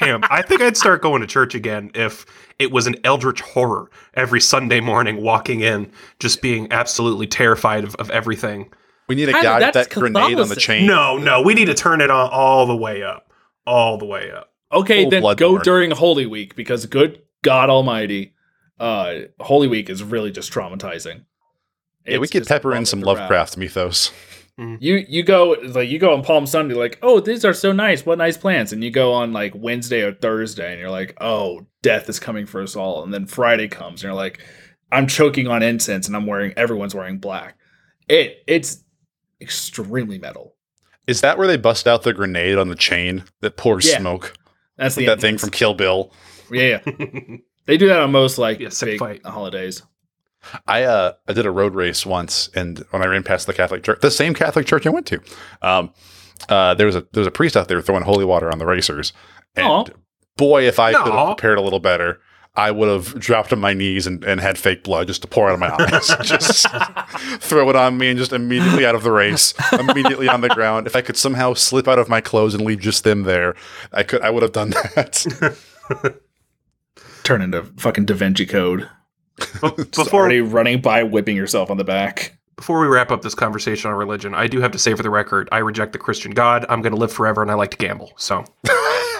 Damn, 0.00 0.22
I 0.30 0.42
think 0.42 0.60
I'd 0.60 0.76
start 0.76 1.02
going 1.02 1.20
to 1.20 1.26
church 1.26 1.54
again 1.54 1.90
if 1.94 2.26
it 2.58 2.70
was 2.70 2.86
an 2.86 2.96
eldritch 3.04 3.40
horror 3.40 3.90
every 4.14 4.40
Sunday 4.40 4.80
morning, 4.80 5.22
walking 5.22 5.60
in, 5.60 5.90
just 6.18 6.42
being 6.42 6.70
absolutely 6.72 7.26
terrified 7.26 7.84
of, 7.84 7.94
of 7.96 8.10
everything. 8.10 8.72
We 9.08 9.14
need 9.14 9.28
a 9.28 9.32
Kinda, 9.32 9.42
guy 9.42 9.54
with 9.58 9.74
that's 9.74 9.88
that 9.88 10.00
grenade 10.00 10.38
on 10.38 10.48
the 10.48 10.56
chain. 10.56 10.86
No, 10.86 11.16
no, 11.16 11.42
we 11.42 11.54
need 11.54 11.66
to 11.66 11.74
turn 11.74 12.00
it 12.00 12.10
on 12.10 12.28
all 12.30 12.66
the 12.66 12.76
way 12.76 13.02
up, 13.02 13.32
all 13.66 13.96
the 13.96 14.04
way 14.04 14.30
up. 14.30 14.52
Okay, 14.70 15.04
Full 15.04 15.10
then 15.10 15.22
blood 15.22 15.38
go 15.38 15.58
during 15.58 15.90
Holy 15.92 16.26
Week 16.26 16.54
because 16.54 16.84
good 16.86 17.22
God 17.42 17.70
Almighty, 17.70 18.34
uh, 18.78 19.14
Holy 19.40 19.66
Week 19.66 19.88
is 19.88 20.02
really 20.02 20.30
just 20.30 20.52
traumatizing. 20.52 21.24
Yeah, 22.06 22.18
we 22.18 22.28
could 22.28 22.46
pepper 22.46 22.74
in 22.74 22.86
some 22.86 23.00
with 23.00 23.06
the 23.06 23.14
rap. 23.14 23.20
Lovecraft 23.22 23.56
mythos. 23.56 24.12
Mm-hmm. 24.58 24.76
You 24.80 25.04
you 25.08 25.22
go 25.22 25.56
like 25.68 25.88
you 25.88 25.98
go 26.00 26.12
on 26.14 26.24
Palm 26.24 26.44
Sunday 26.46 26.74
like 26.74 26.98
oh 27.02 27.20
these 27.20 27.44
are 27.44 27.54
so 27.54 27.70
nice 27.70 28.04
what 28.04 28.18
nice 28.18 28.36
plants 28.36 28.72
and 28.72 28.82
you 28.82 28.90
go 28.90 29.12
on 29.12 29.32
like 29.32 29.52
Wednesday 29.54 30.02
or 30.02 30.12
Thursday 30.12 30.72
and 30.72 30.80
you're 30.80 30.90
like 30.90 31.16
oh 31.20 31.66
death 31.82 32.08
is 32.08 32.18
coming 32.18 32.44
for 32.44 32.60
us 32.60 32.74
all 32.74 33.04
and 33.04 33.14
then 33.14 33.26
Friday 33.26 33.68
comes 33.68 34.02
and 34.02 34.08
you're 34.08 34.14
like 34.14 34.40
I'm 34.90 35.06
choking 35.06 35.46
on 35.46 35.62
incense 35.62 36.08
and 36.08 36.16
I'm 36.16 36.26
wearing 36.26 36.54
everyone's 36.56 36.94
wearing 36.94 37.18
black. 37.18 37.56
It 38.08 38.42
it's 38.48 38.82
extremely 39.40 40.18
metal. 40.18 40.54
Is 41.06 41.20
that 41.20 41.38
where 41.38 41.46
they 41.46 41.56
bust 41.56 41.86
out 41.86 42.02
the 42.02 42.12
grenade 42.12 42.58
on 42.58 42.68
the 42.68 42.74
chain 42.74 43.24
that 43.40 43.56
pours 43.56 43.86
Yeah. 43.88 43.98
smoke? 43.98 44.34
That's 44.76 44.96
Like 44.96 45.06
the 45.06 45.10
that 45.14 45.20
thing 45.20 45.38
from 45.38 45.50
Kill 45.50 45.74
Bill. 45.74 46.12
yeah. 46.50 46.80
yeah. 46.84 47.36
they 47.66 47.76
do 47.76 47.88
that 47.88 48.00
on 48.00 48.10
most 48.12 48.38
like 48.38 48.58
Yeah, 48.60 48.70
big 48.80 48.98
fight. 48.98 49.24
holidays. 49.24 49.82
I 50.66 50.84
uh 50.84 51.12
I 51.26 51.32
did 51.32 51.46
a 51.46 51.50
road 51.50 51.74
race 51.74 52.06
once, 52.06 52.48
and 52.54 52.84
when 52.90 53.02
I 53.02 53.06
ran 53.06 53.22
past 53.22 53.46
the 53.46 53.54
Catholic 53.54 53.82
church, 53.82 54.00
the 54.00 54.10
same 54.10 54.34
Catholic 54.34 54.66
church 54.66 54.86
I 54.86 54.90
went 54.90 55.06
to, 55.06 55.20
um, 55.62 55.92
uh, 56.48 56.74
there 56.74 56.86
was 56.86 56.96
a 56.96 57.00
there 57.12 57.20
was 57.20 57.26
a 57.26 57.32
priest 57.32 57.56
out 57.56 57.68
there 57.68 57.80
throwing 57.80 58.04
holy 58.04 58.24
water 58.24 58.50
on 58.50 58.58
the 58.58 58.66
racers, 58.66 59.12
and 59.56 59.66
Aw. 59.66 59.84
boy, 60.36 60.66
if 60.66 60.78
I 60.78 60.92
could 60.92 61.12
have 61.12 61.36
prepared 61.36 61.58
a 61.58 61.62
little 61.62 61.80
better, 61.80 62.20
I 62.54 62.70
would 62.70 62.88
have 62.88 63.18
dropped 63.20 63.52
on 63.52 63.60
my 63.60 63.72
knees 63.72 64.06
and, 64.06 64.24
and 64.24 64.40
had 64.40 64.58
fake 64.58 64.82
blood 64.84 65.06
just 65.06 65.22
to 65.22 65.28
pour 65.28 65.48
out 65.48 65.54
of 65.54 65.60
my 65.60 65.72
eyes, 65.78 66.08
just 66.22 66.66
throw 67.40 67.68
it 67.70 67.76
on 67.76 67.98
me, 67.98 68.08
and 68.08 68.18
just 68.18 68.32
immediately 68.32 68.84
out 68.84 68.94
of 68.94 69.02
the 69.02 69.12
race, 69.12 69.54
immediately 69.72 70.28
on 70.28 70.40
the 70.40 70.48
ground. 70.48 70.86
If 70.86 70.96
I 70.96 71.00
could 71.00 71.16
somehow 71.16 71.54
slip 71.54 71.86
out 71.86 71.98
of 71.98 72.08
my 72.08 72.20
clothes 72.20 72.54
and 72.54 72.64
leave 72.64 72.80
just 72.80 73.04
them 73.04 73.22
there, 73.22 73.54
I 73.92 74.02
could 74.02 74.22
I 74.22 74.30
would 74.30 74.42
have 74.42 74.52
done 74.52 74.70
that. 74.70 75.24
Turn 77.24 77.42
into 77.42 77.64
fucking 77.76 78.06
Da 78.06 78.14
Vinci 78.14 78.46
Code. 78.46 78.88
Be- 79.62 79.84
before 79.84 80.20
already 80.20 80.40
running 80.40 80.80
by, 80.80 81.02
whipping 81.02 81.36
yourself 81.36 81.70
on 81.70 81.76
the 81.76 81.84
back. 81.84 82.36
before 82.56 82.80
we 82.80 82.86
wrap 82.88 83.10
up 83.10 83.22
this 83.22 83.34
conversation 83.34 83.90
on 83.90 83.96
religion, 83.96 84.34
I 84.34 84.46
do 84.46 84.60
have 84.60 84.72
to 84.72 84.78
say 84.78 84.94
for 84.94 85.02
the 85.02 85.10
record, 85.10 85.48
I 85.52 85.58
reject 85.58 85.92
the 85.92 85.98
Christian 85.98 86.32
God. 86.32 86.66
I'm 86.68 86.82
going 86.82 86.92
to 86.92 86.98
live 86.98 87.12
forever, 87.12 87.42
and 87.42 87.50
I 87.50 87.54
like 87.54 87.70
to 87.72 87.76
gamble. 87.76 88.12
So 88.16 88.44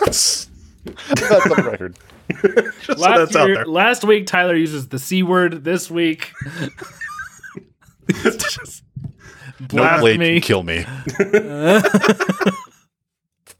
That's 0.04 0.46
the 0.84 1.64
record. 1.66 1.96
just 2.82 2.86
so 2.86 2.92
Last, 2.94 3.18
that's 3.18 3.36
out 3.36 3.46
year- 3.46 3.56
there. 3.56 3.66
last 3.66 4.04
week, 4.04 4.26
Tyler 4.26 4.54
uses 4.56 4.88
the 4.88 4.98
C 4.98 5.22
word. 5.22 5.64
This 5.64 5.90
week, 5.90 6.32
No 9.72 9.98
blade 9.98 10.18
blasphemy. 10.18 10.40
can 10.40 10.40
kill 10.40 10.62
me. 10.62 10.84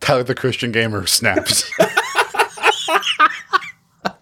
Tyler 0.00 0.22
the 0.22 0.34
Christian 0.34 0.70
gamer 0.72 1.06
snaps. 1.06 1.70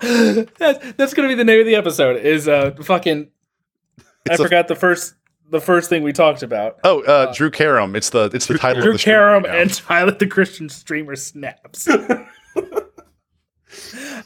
that's, 0.59 0.93
that's 0.93 1.15
gonna 1.15 1.29
be 1.29 1.35
the 1.35 1.45
name 1.45 1.61
of 1.61 1.67
the 1.67 1.75
episode. 1.75 2.17
Is 2.25 2.49
uh 2.49 2.75
fucking. 2.83 3.29
I 3.99 4.03
It's 4.33 4.41
a- 4.41 4.45
forgot 4.45 4.69
the 4.69 4.75
first 4.75 5.15
the 5.51 5.61
first 5.61 5.89
thing 5.89 6.03
we 6.03 6.13
talked 6.13 6.43
about. 6.43 6.79
Oh, 6.85 7.03
uh, 7.03 7.33
Drew 7.33 7.51
Karam. 7.51 7.95
It's 7.97 8.11
the 8.11 8.31
it's 8.35 8.47
the 8.47 8.59
title 8.59 8.83
Drew 8.83 8.91
of 8.93 8.95
the 8.95 8.99
stream 8.99 9.15
Karam 9.15 9.43
right 9.45 9.61
and 9.63 9.73
Tyler 9.75 10.13
the 10.13 10.27
Christian 10.27 10.69
streamer 10.69 11.17
snaps. 11.17 11.89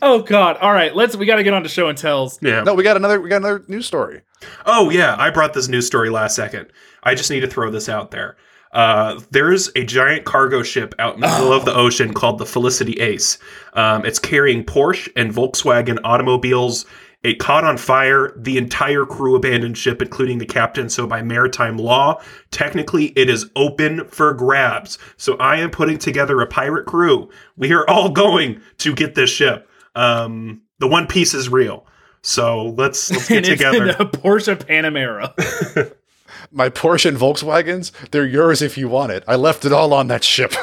oh 0.02 0.22
God! 0.22 0.56
All 0.58 0.72
right, 0.72 0.94
let's. 0.94 1.16
We 1.16 1.26
got 1.26 1.36
to 1.36 1.42
get 1.42 1.52
on 1.54 1.62
to 1.62 1.68
show 1.68 1.88
and 1.88 1.98
tells. 1.98 2.38
Yeah. 2.42 2.62
No, 2.62 2.74
we 2.74 2.82
got 2.82 2.96
another 2.96 3.20
we 3.20 3.28
got 3.28 3.36
another 3.38 3.64
news 3.68 3.86
story. 3.86 4.22
Oh 4.66 4.90
yeah, 4.90 5.16
I 5.18 5.30
brought 5.30 5.52
this 5.54 5.68
news 5.68 5.86
story 5.86 6.10
last 6.10 6.34
second. 6.36 6.72
I 7.02 7.14
just 7.14 7.30
need 7.30 7.40
to 7.40 7.48
throw 7.48 7.70
this 7.70 7.88
out 7.88 8.10
there. 8.10 8.36
Uh, 8.72 9.20
there's 9.30 9.68
a 9.74 9.84
giant 9.84 10.24
cargo 10.24 10.62
ship 10.62 10.94
out 10.98 11.14
in 11.14 11.20
the 11.20 11.28
middle 11.28 11.52
of 11.52 11.64
the 11.64 11.74
ocean 11.74 12.14
called 12.14 12.38
the 12.38 12.46
Felicity 12.46 12.94
Ace. 13.00 13.38
Um, 13.74 14.04
it's 14.04 14.18
carrying 14.18 14.64
Porsche 14.64 15.08
and 15.16 15.32
Volkswagen 15.32 15.98
automobiles. 16.04 16.86
It 17.22 17.38
caught 17.38 17.64
on 17.64 17.76
fire. 17.76 18.32
The 18.36 18.56
entire 18.56 19.04
crew 19.04 19.34
abandoned 19.34 19.76
ship, 19.76 20.00
including 20.00 20.38
the 20.38 20.46
captain. 20.46 20.88
So, 20.88 21.06
by 21.06 21.20
maritime 21.20 21.76
law, 21.76 22.22
technically 22.50 23.06
it 23.08 23.28
is 23.28 23.50
open 23.56 24.06
for 24.06 24.32
grabs. 24.32 24.98
So, 25.16 25.36
I 25.36 25.56
am 25.56 25.70
putting 25.70 25.98
together 25.98 26.40
a 26.40 26.46
pirate 26.46 26.86
crew. 26.86 27.28
We 27.56 27.72
are 27.72 27.88
all 27.90 28.10
going 28.10 28.62
to 28.78 28.94
get 28.94 29.16
this 29.16 29.30
ship. 29.30 29.68
Um, 29.94 30.62
the 30.78 30.88
One 30.88 31.06
Piece 31.06 31.34
is 31.34 31.48
real. 31.48 31.86
So 32.22 32.74
let's 32.76 33.10
let's 33.10 33.28
get 33.28 33.44
together. 33.44 33.92
Porsche 33.92 34.56
Panamera. 34.56 35.94
My 36.52 36.68
Porsche 36.68 37.06
and 37.06 37.16
Volkswagens, 37.16 37.92
they're 38.10 38.26
yours 38.26 38.60
if 38.62 38.76
you 38.76 38.88
want 38.88 39.12
it. 39.12 39.22
I 39.28 39.36
left 39.36 39.64
it 39.64 39.72
all 39.72 39.92
on 39.94 40.08
that 40.08 40.24
ship. 40.24 40.52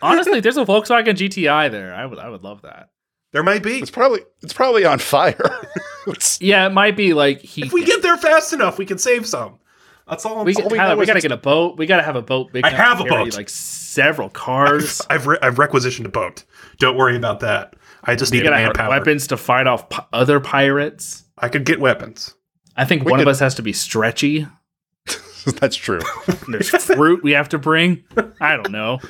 Honestly, 0.00 0.40
there's 0.40 0.56
a 0.56 0.64
Volkswagen 0.64 1.14
GTI 1.14 1.70
there. 1.70 1.92
I 1.92 2.06
would 2.06 2.18
I 2.18 2.28
would 2.28 2.42
love 2.44 2.62
that. 2.62 2.90
There 3.32 3.42
might 3.42 3.62
be. 3.62 3.78
it's 3.78 3.90
probably 3.90 4.20
it's 4.42 4.52
probably 4.52 4.84
on 4.84 4.98
fire. 4.98 5.36
Yeah, 6.40 6.66
it 6.66 6.70
might 6.72 6.96
be 6.96 7.12
like 7.12 7.40
he. 7.42 7.66
If 7.66 7.72
we 7.74 7.84
get 7.84 8.00
there 8.00 8.16
fast 8.16 8.54
enough, 8.54 8.78
we 8.78 8.86
can 8.86 8.96
save 8.96 9.26
some. 9.26 9.58
That's 10.08 10.24
all 10.24 10.38
I'm 10.38 10.46
we, 10.46 10.54
saying. 10.54 10.70
we 10.70 10.78
Tyler, 10.78 10.94
know 10.94 10.98
we 11.00 11.04
gotta 11.04 11.20
get 11.20 11.32
a 11.32 11.36
boat. 11.36 11.76
We 11.76 11.84
gotta 11.84 12.02
have 12.02 12.16
a 12.16 12.22
boat 12.22 12.50
big 12.50 12.64
I 12.64 12.70
to 12.70 12.76
have 12.76 13.00
a 13.00 13.04
carry, 13.04 13.24
boat. 13.24 13.36
like 13.36 13.50
several 13.50 14.30
cars. 14.30 15.02
I've 15.10 15.26
re- 15.26 15.36
I've 15.42 15.58
requisitioned 15.58 16.06
a 16.06 16.10
boat. 16.10 16.44
Don't 16.78 16.96
worry 16.96 17.14
about 17.14 17.40
that. 17.40 17.74
I 18.04 18.14
just 18.16 18.32
we 18.32 18.38
need 18.38 18.44
gotta 18.44 18.56
have 18.56 18.88
weapons 18.88 19.26
to 19.26 19.36
fight 19.36 19.66
off 19.66 19.90
pi- 19.90 20.06
other 20.14 20.40
pirates. 20.40 21.24
I 21.36 21.50
could 21.50 21.66
get 21.66 21.78
weapons. 21.78 22.34
I 22.78 22.84
think 22.86 23.04
We 23.04 23.10
one 23.10 23.18
could- 23.20 23.28
of 23.28 23.32
us 23.32 23.40
has 23.40 23.54
to 23.56 23.62
be 23.62 23.74
stretchy. 23.74 24.46
That's 25.60 25.76
true. 25.76 26.00
There's 26.48 26.70
fruit 26.70 27.22
we 27.22 27.32
have 27.32 27.48
to 27.50 27.58
bring. 27.58 28.04
I 28.40 28.56
don't 28.56 28.70
know. 28.70 29.00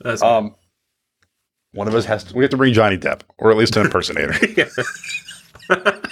That's 0.00 0.22
Um, 0.22 0.54
one 1.72 1.88
of 1.88 1.94
us 1.94 2.04
has 2.06 2.24
to. 2.24 2.34
We 2.34 2.44
have 2.44 2.50
to 2.50 2.56
bring 2.56 2.72
Johnny 2.74 2.96
Depp, 2.98 3.20
or 3.38 3.50
at 3.50 3.56
least 3.56 3.76
an 3.76 3.84
impersonator. 3.86 4.32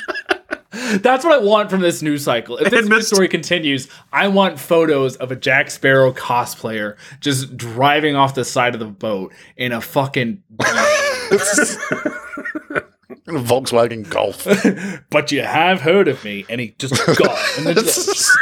That's 0.99 1.25
what 1.25 1.33
I 1.33 1.39
want 1.39 1.71
from 1.71 1.81
this 1.81 2.03
news 2.03 2.23
cycle. 2.25 2.59
If 2.59 2.71
this 2.71 2.81
And 2.81 2.91
news 2.91 3.07
story 3.09 3.27
continues, 3.29 3.89
I 4.13 4.29
want 4.29 4.61
photos 4.61 5.17
of 5.17 5.33
a 5.33 5.37
Jack 5.37 5.71
Sparrow 5.71 6.13
cosplayer 6.13 6.97
just 7.21 7.57
driving 7.57 8.15
off 8.15 8.35
the 8.35 8.45
side 8.45 8.75
of 8.75 8.81
the 8.81 8.87
boat 8.87 9.33
in 9.57 9.73
a 9.73 9.81
fucking. 9.81 10.43
Volkswagen 13.27 14.09
Golf. 14.09 14.47
but 15.11 15.33
you 15.33 15.43
have 15.43 15.81
heard 15.81 16.09
of 16.09 16.23
me, 16.25 16.45
and 16.49 16.61
he 16.61 16.75
just 16.79 16.95
got. 17.19 17.59
And 17.59 17.67
then 17.67 17.75
just, 17.75 18.31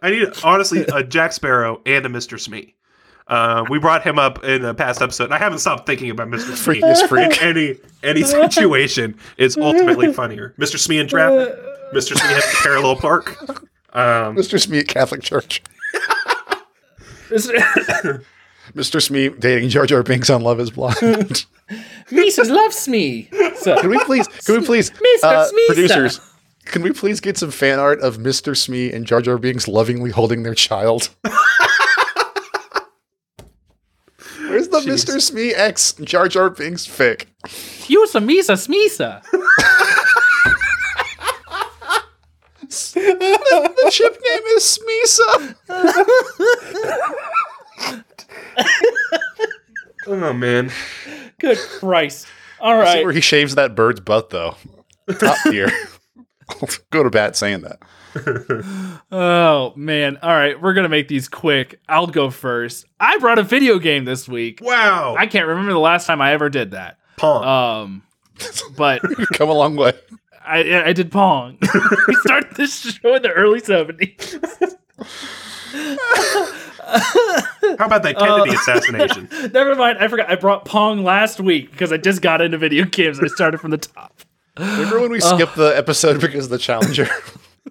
I 0.00 0.10
need 0.10 0.28
honestly 0.44 0.84
a 0.92 1.02
Jack 1.02 1.32
Sparrow 1.32 1.80
and 1.86 2.06
a 2.06 2.08
Mr. 2.08 2.38
Smee. 2.38 2.74
Uh, 3.26 3.64
we 3.68 3.78
brought 3.78 4.02
him 4.02 4.18
up 4.18 4.42
in 4.42 4.64
a 4.64 4.72
past 4.72 5.02
episode. 5.02 5.24
and 5.24 5.34
I 5.34 5.38
haven't 5.38 5.58
stopped 5.58 5.86
thinking 5.86 6.10
about 6.10 6.28
Mr. 6.28 6.56
Smee. 6.56 6.80
Freakiest 6.80 7.08
freak. 7.08 7.42
Any 7.48 7.76
any 8.02 8.22
situation 8.22 9.18
is 9.36 9.56
ultimately 9.58 10.12
funnier. 10.12 10.54
Mr. 10.58 10.78
Smee 10.78 10.98
in 10.98 11.08
traffic. 11.08 11.54
Mr. 11.92 12.16
Smee 12.16 12.34
at 12.34 12.42
the 12.42 12.58
parallel 12.62 12.96
park. 12.96 13.38
Um, 13.92 14.34
Mr. 14.36 14.60
Smee 14.60 14.78
at 14.78 14.88
Catholic 14.88 15.22
Church. 15.22 15.62
Mr. 17.28 19.02
Smee 19.02 19.28
dating 19.28 19.68
Jar 19.68 19.86
Jar 19.86 20.02
Binks 20.02 20.30
on 20.30 20.42
Love 20.42 20.60
Is 20.60 20.70
Blind. 20.70 21.44
Mrs. 22.10 22.50
loves 22.50 22.88
me. 22.88 23.28
So, 23.56 23.78
Can 23.80 23.90
we 23.90 23.98
please? 24.04 24.26
Can 24.28 24.60
we 24.60 24.66
please? 24.66 24.90
Mr. 25.22 25.24
uh, 25.24 25.48
producers, 25.66 26.20
Can 26.64 26.82
we 26.82 26.92
please 26.92 27.20
get 27.20 27.36
some 27.36 27.50
fan 27.50 27.78
art 27.78 28.00
of 28.00 28.18
Mr. 28.18 28.56
Smee 28.56 28.92
and 28.92 29.06
Jar 29.06 29.20
Jar 29.20 29.38
Binks 29.38 29.68
lovingly 29.68 30.10
holding 30.10 30.42
their 30.42 30.54
child? 30.54 31.10
Where's 34.38 34.68
the 34.68 34.80
Mr. 34.80 35.20
Smee 35.20 35.52
X 35.54 35.92
Jar 36.02 36.28
Jar 36.28 36.48
Binks 36.50 36.86
fic? 36.86 37.26
Yusa 37.44 38.22
Misa 38.24 38.56
Smisa. 38.56 39.22
The 42.68 43.90
chip 43.90 44.18
name 44.22 44.42
is 44.56 44.78
Smeesa. 44.78 45.54
Oh 50.08 50.32
man. 50.32 50.70
Good 51.38 51.58
Christ. 51.80 52.26
All 52.60 52.76
right. 52.76 52.98
See 52.98 53.04
where 53.04 53.12
he 53.12 53.20
shaves 53.20 53.54
that 53.54 53.74
bird's 53.74 54.00
butt 54.00 54.30
though. 54.30 54.56
Top 55.18 55.36
tier. 55.44 55.70
I'll 56.48 56.68
go 56.90 57.02
to 57.02 57.10
bat 57.10 57.36
saying 57.36 57.60
that. 57.62 57.78
Oh 59.12 59.72
man. 59.76 60.18
All 60.22 60.30
right, 60.30 60.60
we're 60.60 60.72
gonna 60.74 60.88
make 60.88 61.08
these 61.08 61.28
quick. 61.28 61.78
I'll 61.88 62.06
go 62.06 62.30
first. 62.30 62.86
I 62.98 63.18
brought 63.18 63.38
a 63.38 63.42
video 63.42 63.78
game 63.78 64.04
this 64.06 64.26
week. 64.26 64.60
Wow. 64.62 65.14
I 65.16 65.26
can't 65.26 65.46
remember 65.46 65.72
the 65.72 65.78
last 65.78 66.06
time 66.06 66.20
I 66.20 66.32
ever 66.32 66.48
did 66.48 66.70
that. 66.72 66.98
Pong. 67.16 67.44
Um, 67.44 68.02
but 68.76 69.02
Come 69.34 69.50
a 69.50 69.52
long 69.52 69.76
way. 69.76 69.92
I 70.44 70.84
I 70.86 70.92
did 70.94 71.12
Pong. 71.12 71.58
we 72.08 72.14
started 72.16 72.56
this 72.56 72.80
show 72.80 73.14
in 73.16 73.22
the 73.22 73.30
early 73.30 73.60
seventies. 73.60 74.38
How 76.88 77.86
about 77.86 78.02
that 78.02 78.16
Kennedy 78.18 78.50
uh, 78.50 78.54
assassination? 78.60 79.28
Never 79.52 79.74
mind. 79.74 79.98
I 79.98 80.08
forgot. 80.08 80.30
I 80.30 80.36
brought 80.36 80.64
Pong 80.64 81.04
last 81.04 81.38
week 81.40 81.70
because 81.70 81.92
I 81.92 81.98
just 81.98 82.22
got 82.22 82.40
into 82.40 82.56
video 82.56 82.84
games. 82.84 83.20
I 83.20 83.26
started 83.26 83.58
from 83.58 83.70
the 83.72 83.78
top. 83.78 84.20
Remember 84.58 85.00
when 85.00 85.10
we 85.10 85.20
uh, 85.20 85.36
skipped 85.36 85.56
the 85.56 85.76
episode 85.76 86.20
because 86.20 86.46
of 86.46 86.50
the 86.50 86.58
challenger? 86.58 87.08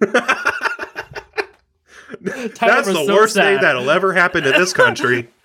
That's 2.20 2.88
the 2.88 3.04
so 3.06 3.14
worst 3.14 3.34
sad. 3.34 3.42
thing 3.44 3.62
that'll 3.62 3.90
ever 3.90 4.12
happen 4.14 4.44
to 4.44 4.52
this 4.52 4.72
country. 4.72 5.28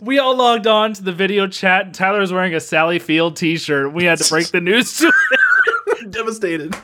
We 0.00 0.20
all 0.20 0.36
logged 0.36 0.68
on 0.68 0.92
to 0.92 1.02
the 1.02 1.12
video 1.12 1.48
chat. 1.48 1.86
And 1.86 1.94
Tyler 1.94 2.20
was 2.20 2.32
wearing 2.32 2.54
a 2.54 2.60
Sally 2.60 3.00
Field 3.00 3.36
T-shirt. 3.36 3.92
We 3.92 4.04
had 4.04 4.18
to 4.18 4.30
break 4.30 4.46
the 4.52 4.60
news 4.60 4.96
to 4.98 5.06
him. 5.06 6.10
Devastated. 6.12 6.76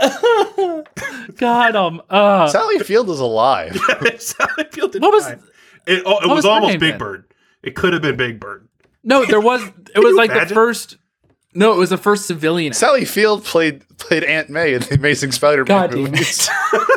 God. 1.36 1.76
Um. 1.76 2.02
Uh. 2.10 2.46
Sally 2.48 2.78
Field 2.80 3.08
is 3.10 3.20
alive. 3.20 3.76
Sally 4.18 4.64
Field 4.72 4.92
did 4.92 5.02
What 5.02 5.12
was- 5.12 5.24
fine. 5.24 5.42
it? 5.86 6.02
Oh, 6.06 6.18
it 6.18 6.26
what 6.26 6.28
was, 6.28 6.36
was 6.36 6.44
almost 6.46 6.70
name 6.72 6.80
Big 6.80 6.90
then? 6.92 6.98
Bird. 6.98 7.24
It 7.62 7.74
could 7.74 7.92
have 7.92 8.02
been 8.02 8.16
Big 8.16 8.40
Bird. 8.40 8.68
No, 9.02 9.24
there 9.24 9.40
was. 9.40 9.62
It 9.94 9.98
was 10.00 10.14
like 10.16 10.30
imagine? 10.30 10.48
the 10.48 10.54
first. 10.54 10.96
No, 11.54 11.72
it 11.72 11.76
was 11.76 11.90
the 11.90 11.98
first 11.98 12.26
civilian. 12.26 12.72
Sally 12.72 13.04
Field 13.04 13.44
played 13.44 13.84
played 13.98 14.24
Aunt 14.24 14.50
May 14.50 14.74
in 14.74 14.80
the 14.80 14.94
Amazing 14.94 15.32
Spider-Man 15.32 15.66
God 15.66 15.90
damn 15.90 16.00
movies. 16.04 16.48
it. 16.72 16.88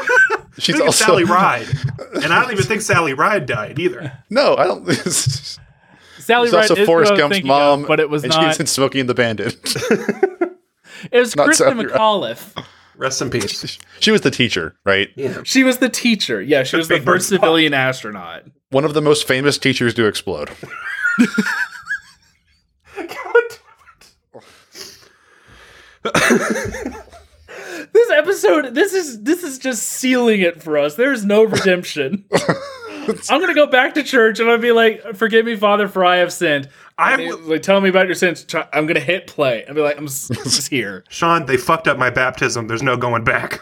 She's 0.60 0.73
Think 0.75 0.79
of 0.79 0.88
also 0.88 1.05
Sally 1.05 1.23
Ride, 1.23 1.67
and 2.15 2.33
I 2.33 2.41
don't 2.41 2.51
even 2.51 2.63
think 2.65 2.81
Sally 2.81 3.13
Ride 3.13 3.45
died 3.45 3.77
either. 3.77 4.12
No, 4.31 4.55
I 4.55 4.63
don't. 4.63 4.88
Sally 4.91 6.49
Ride 6.49 6.62
also 6.71 6.75
is 6.75 6.86
Forrest 6.88 7.12
what 7.12 7.21
I 7.21 7.27
was 7.27 7.38
Gump's 7.38 7.45
mom, 7.45 7.81
of, 7.83 7.88
but 7.88 7.99
it 7.99 8.10
was 8.10 8.23
and 8.23 8.33
not. 8.33 8.43
she's 8.47 8.60
in 8.60 8.65
Smokey 8.65 8.99
and 8.99 9.07
the 9.07 9.13
Bandit. 9.13 9.55
it 11.12 11.19
was 11.19 11.36
not 11.36 11.45
Kristen 11.45 11.77
McAuliffe. 11.77 12.65
Rest 12.97 13.21
in 13.21 13.29
peace. 13.29 13.77
she 13.99 14.12
was 14.12 14.21
the 14.21 14.31
teacher, 14.31 14.75
right? 14.83 15.10
Yeah. 15.15 15.41
She 15.43 15.63
was 15.63 15.77
the 15.77 15.89
teacher. 15.89 16.41
Yeah, 16.41 16.63
she 16.63 16.77
was 16.77 16.88
the 16.88 16.99
first 16.99 17.27
spot. 17.27 17.39
civilian 17.39 17.73
astronaut. 17.73 18.43
One 18.71 18.86
of 18.86 18.93
the 18.93 19.01
most 19.01 19.27
famous 19.27 19.57
teachers 19.57 19.93
to 19.95 20.07
explode. 20.07 20.49
This 27.93 28.10
episode, 28.12 28.75
this 28.75 28.93
is 28.93 29.23
this 29.23 29.43
is 29.43 29.57
just 29.57 29.83
sealing 29.83 30.41
it 30.41 30.62
for 30.62 30.77
us. 30.77 30.95
There's 30.95 31.25
no 31.25 31.43
redemption. 31.43 32.25
I'm 33.30 33.39
gonna 33.41 33.54
go 33.54 33.67
back 33.67 33.93
to 33.96 34.04
church 34.04 34.39
and 34.39 34.50
I'll 34.50 34.58
be 34.58 34.72
like, 34.72 35.15
"Forgive 35.15 35.46
me, 35.46 35.56
Father, 35.56 35.88
for 35.88 36.04
I 36.06 36.17
have 36.17 36.32
sinned." 36.34 36.70
I 36.98 37.13
And 37.13 37.22
he's 37.22 37.36
like, 37.36 37.62
tell 37.62 37.80
me 37.80 37.89
about 37.89 38.08
your 38.08 38.15
sins. 38.15 38.46
I'm 38.74 38.86
gonna 38.88 39.00
hit 39.00 39.28
play. 39.28 39.65
I'll 39.67 39.76
be 39.76 39.82
like, 39.82 39.98
"I'm 39.98 40.08
just 40.08 40.70
here." 40.70 41.04
Sean, 41.10 41.46
they 41.46 41.58
fucked 41.58 41.88
up 41.88 41.98
my 41.98 42.10
baptism. 42.10 42.67
There's 42.67 42.84
no 42.84 42.98
going 42.98 43.24
back. 43.24 43.62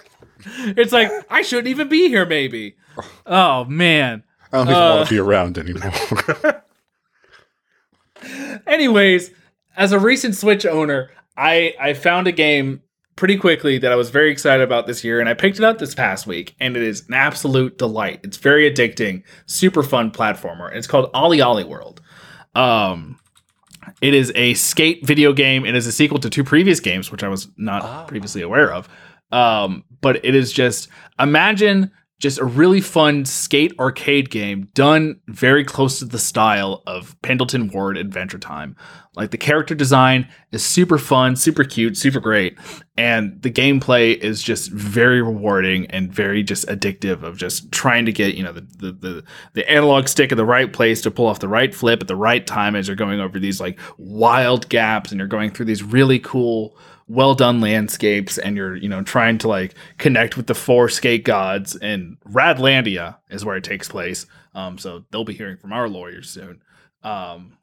It's 0.58 0.92
like 0.94 1.12
I 1.30 1.42
shouldn't 1.42 1.68
even 1.68 1.88
be 1.90 2.08
here. 2.08 2.26
Maybe. 2.26 2.76
Oh 3.26 3.66
man. 3.66 4.24
I 4.54 4.58
don't 4.58 4.68
even 4.70 4.82
Uh. 4.82 4.96
want 4.96 5.08
to 5.10 5.14
be 5.14 5.20
around 5.20 5.58
anymore. 5.58 6.64
Anyways, 8.68 9.32
as 9.76 9.92
a 9.92 10.00
recent 10.00 10.36
Switch 10.36 10.66
owner, 10.66 11.12
I 11.38 11.74
I 11.80 11.94
found 11.94 12.28
a 12.28 12.32
game 12.32 12.82
pretty 13.16 13.38
quickly 13.38 13.78
that 13.78 13.92
I 13.92 13.96
was 13.96 14.10
very 14.10 14.32
excited 14.32 14.64
about 14.64 14.88
this 14.88 15.04
year, 15.04 15.20
and 15.20 15.30
I 15.30 15.34
picked 15.34 15.58
it 15.58 15.64
up 15.64 15.78
this 15.78 15.96
past 15.96 16.28
week, 16.28 16.56
and 16.60 16.76
it 16.76 16.84
is 16.84 17.08
an 17.08 17.14
absolute 17.14 17.78
delight. 17.78 18.20
It's 18.24 18.38
very 18.38 18.70
addicting, 18.70 19.24
super 19.46 19.84
fun 19.84 20.12
platformer. 20.12 20.74
It's 20.74 20.88
called 20.88 21.12
OlliOlli 21.14 21.66
World. 21.66 22.02
Um, 22.56 23.20
it 24.02 24.14
is 24.14 24.32
a 24.36 24.54
skate 24.56 25.06
video 25.06 25.34
game. 25.34 25.66
It 25.66 25.76
is 25.76 25.88
a 25.88 25.92
sequel 25.92 26.20
to 26.20 26.30
two 26.30 26.44
previous 26.44 26.80
games, 26.80 27.12
which 27.12 27.24
I 27.24 27.28
was 27.28 27.48
not 27.58 28.08
previously 28.08 28.42
aware 28.42 28.72
of. 28.74 28.90
Um, 29.32 29.84
but 30.02 30.24
it 30.24 30.36
is 30.36 30.52
just 30.52 30.90
imagine 31.20 31.92
just 32.20 32.40
a 32.40 32.46
really 32.46 32.80
fun 32.80 33.26
skate 33.26 33.74
arcade 33.78 34.30
game 34.30 34.70
done 34.74 35.20
very 35.28 35.66
close 35.66 36.00
to 36.00 36.06
the 36.06 36.20
style 36.20 36.82
of 36.88 37.20
Pendleton 37.22 37.68
Ward 37.68 37.98
Adventure 37.98 38.40
Time. 38.40 38.76
Like 39.16 39.32
the 39.32 39.38
character 39.38 39.76
design 39.76 40.28
is 40.52 40.64
super 40.64 40.98
fun, 40.98 41.36
super 41.36 41.64
cute, 41.64 41.98
super 41.98 42.20
great, 42.20 42.58
and 42.98 43.42
the 43.42 43.52
gameplay 43.52 44.18
is 44.18 44.42
just 44.42 44.72
very 44.72 45.22
rewarding 45.22 45.86
and 45.88 46.12
very 46.12 46.44
just 46.44 46.68
addictive. 46.68 47.24
Of 47.24 47.38
just 47.38 47.72
trying 47.72 48.06
to 48.06 48.12
get 48.12 48.36
you 48.36 48.44
know 48.44 48.52
the 48.52 48.62
the 48.62 48.92
the, 48.92 49.24
the 49.54 49.70
analog 49.70 50.08
stick 50.08 50.32
in 50.32 50.38
the 50.38 50.46
right 50.46 50.72
place 50.72 51.02
to 51.02 51.12
pull 51.12 51.28
off 51.28 51.40
the 51.40 51.48
right 51.48 51.74
flip 51.74 52.02
at 52.02 52.08
the 52.08 52.16
right 52.16 52.46
time 52.46 52.76
as 52.76 52.88
you're 52.88 52.96
going 52.96 53.20
over 53.20 53.40
these 53.40 53.62
like 53.62 53.80
wild 53.98 54.68
gaps 54.70 55.12
and 55.12 55.20
you're 55.20 55.28
going 55.28 55.52
through 55.52 55.66
these 55.66 55.84
really 55.84 56.20
cool 56.20 56.78
well 57.08 57.36
done 57.36 57.62
landscapes 57.62 58.38
and 58.38 58.58
you're 58.58 58.76
you 58.76 58.90
know 58.90 59.04
trying 59.04 59.38
to 59.38 59.48
like 59.48 59.76
connect 59.98 60.38
with 60.38 60.48
the 60.48 60.56
four 60.56 60.90
skate 60.90 61.24
gods 61.24 61.76
and 61.76 62.18
radlandia 62.30 63.18
is 63.30 63.46
where 63.46 63.56
it 63.56 63.64
takes 63.64 63.88
place. 63.88 64.26
Um 64.54 64.78
so 64.78 65.04
they'll 65.12 65.24
be 65.24 65.34
hearing 65.34 65.58
from 65.58 65.74
our 65.74 65.88
lawyers 65.88 66.30
soon. 66.30 66.62
Um 67.04 67.58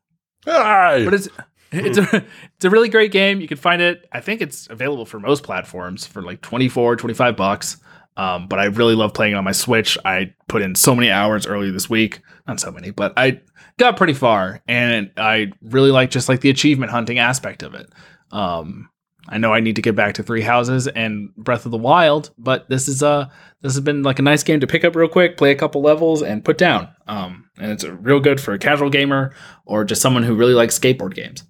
but 1.04 1.14
it's 1.14 1.28
it's 1.72 1.98
a 1.98 2.24
it's 2.56 2.64
a 2.64 2.70
really 2.70 2.88
great 2.88 3.10
game. 3.10 3.40
You 3.40 3.48
can 3.48 3.56
find 3.56 3.82
it. 3.82 4.06
I 4.12 4.20
think 4.20 4.40
it's 4.42 4.68
available 4.70 5.06
for 5.06 5.18
most 5.18 5.42
platforms 5.42 6.06
for 6.06 6.22
like 6.22 6.40
24 6.42 6.96
25 6.96 7.36
bucks. 7.36 7.78
Um 8.16 8.46
but 8.46 8.60
i 8.60 8.66
really 8.66 8.94
love 8.94 9.12
playing 9.12 9.32
it 9.32 9.36
on 9.36 9.44
my 9.44 9.52
switch. 9.52 9.98
I 10.04 10.34
put 10.48 10.62
in 10.62 10.76
so 10.76 10.94
many 10.94 11.10
hours 11.10 11.46
earlier 11.46 11.72
this 11.72 11.90
week. 11.90 12.20
Not 12.46 12.60
so 12.60 12.70
many 12.70 12.90
but 12.92 13.12
i 13.16 13.40
got 13.78 13.96
pretty 13.96 14.12
far 14.12 14.60
and 14.68 15.10
i 15.16 15.50
really 15.62 15.90
like 15.90 16.10
just 16.10 16.28
like 16.28 16.42
the 16.42 16.50
achievement 16.50 16.92
hunting 16.92 17.18
aspect 17.18 17.64
of 17.64 17.74
it. 17.74 17.92
Um 18.30 18.88
I 19.32 19.38
know 19.38 19.52
I 19.54 19.60
need 19.60 19.76
to 19.76 19.82
get 19.82 19.96
back 19.96 20.14
to 20.14 20.22
Three 20.22 20.42
Houses 20.42 20.86
and 20.88 21.34
Breath 21.36 21.64
of 21.64 21.72
the 21.72 21.78
Wild, 21.78 22.30
but 22.36 22.68
this 22.68 22.86
is 22.86 23.02
a 23.02 23.30
this 23.62 23.72
has 23.74 23.80
been 23.80 24.02
like 24.02 24.18
a 24.18 24.22
nice 24.22 24.42
game 24.42 24.60
to 24.60 24.66
pick 24.66 24.84
up 24.84 24.94
real 24.94 25.08
quick, 25.08 25.36
play 25.38 25.50
a 25.50 25.56
couple 25.56 25.80
levels, 25.80 26.22
and 26.22 26.44
put 26.44 26.58
down. 26.58 26.88
Um, 27.06 27.46
and 27.58 27.72
it's 27.72 27.82
real 27.84 28.20
good 28.20 28.40
for 28.40 28.52
a 28.52 28.58
casual 28.58 28.90
gamer 28.90 29.34
or 29.64 29.84
just 29.84 30.02
someone 30.02 30.22
who 30.22 30.34
really 30.34 30.52
likes 30.54 30.78
skateboard 30.78 31.14
games. 31.14 31.44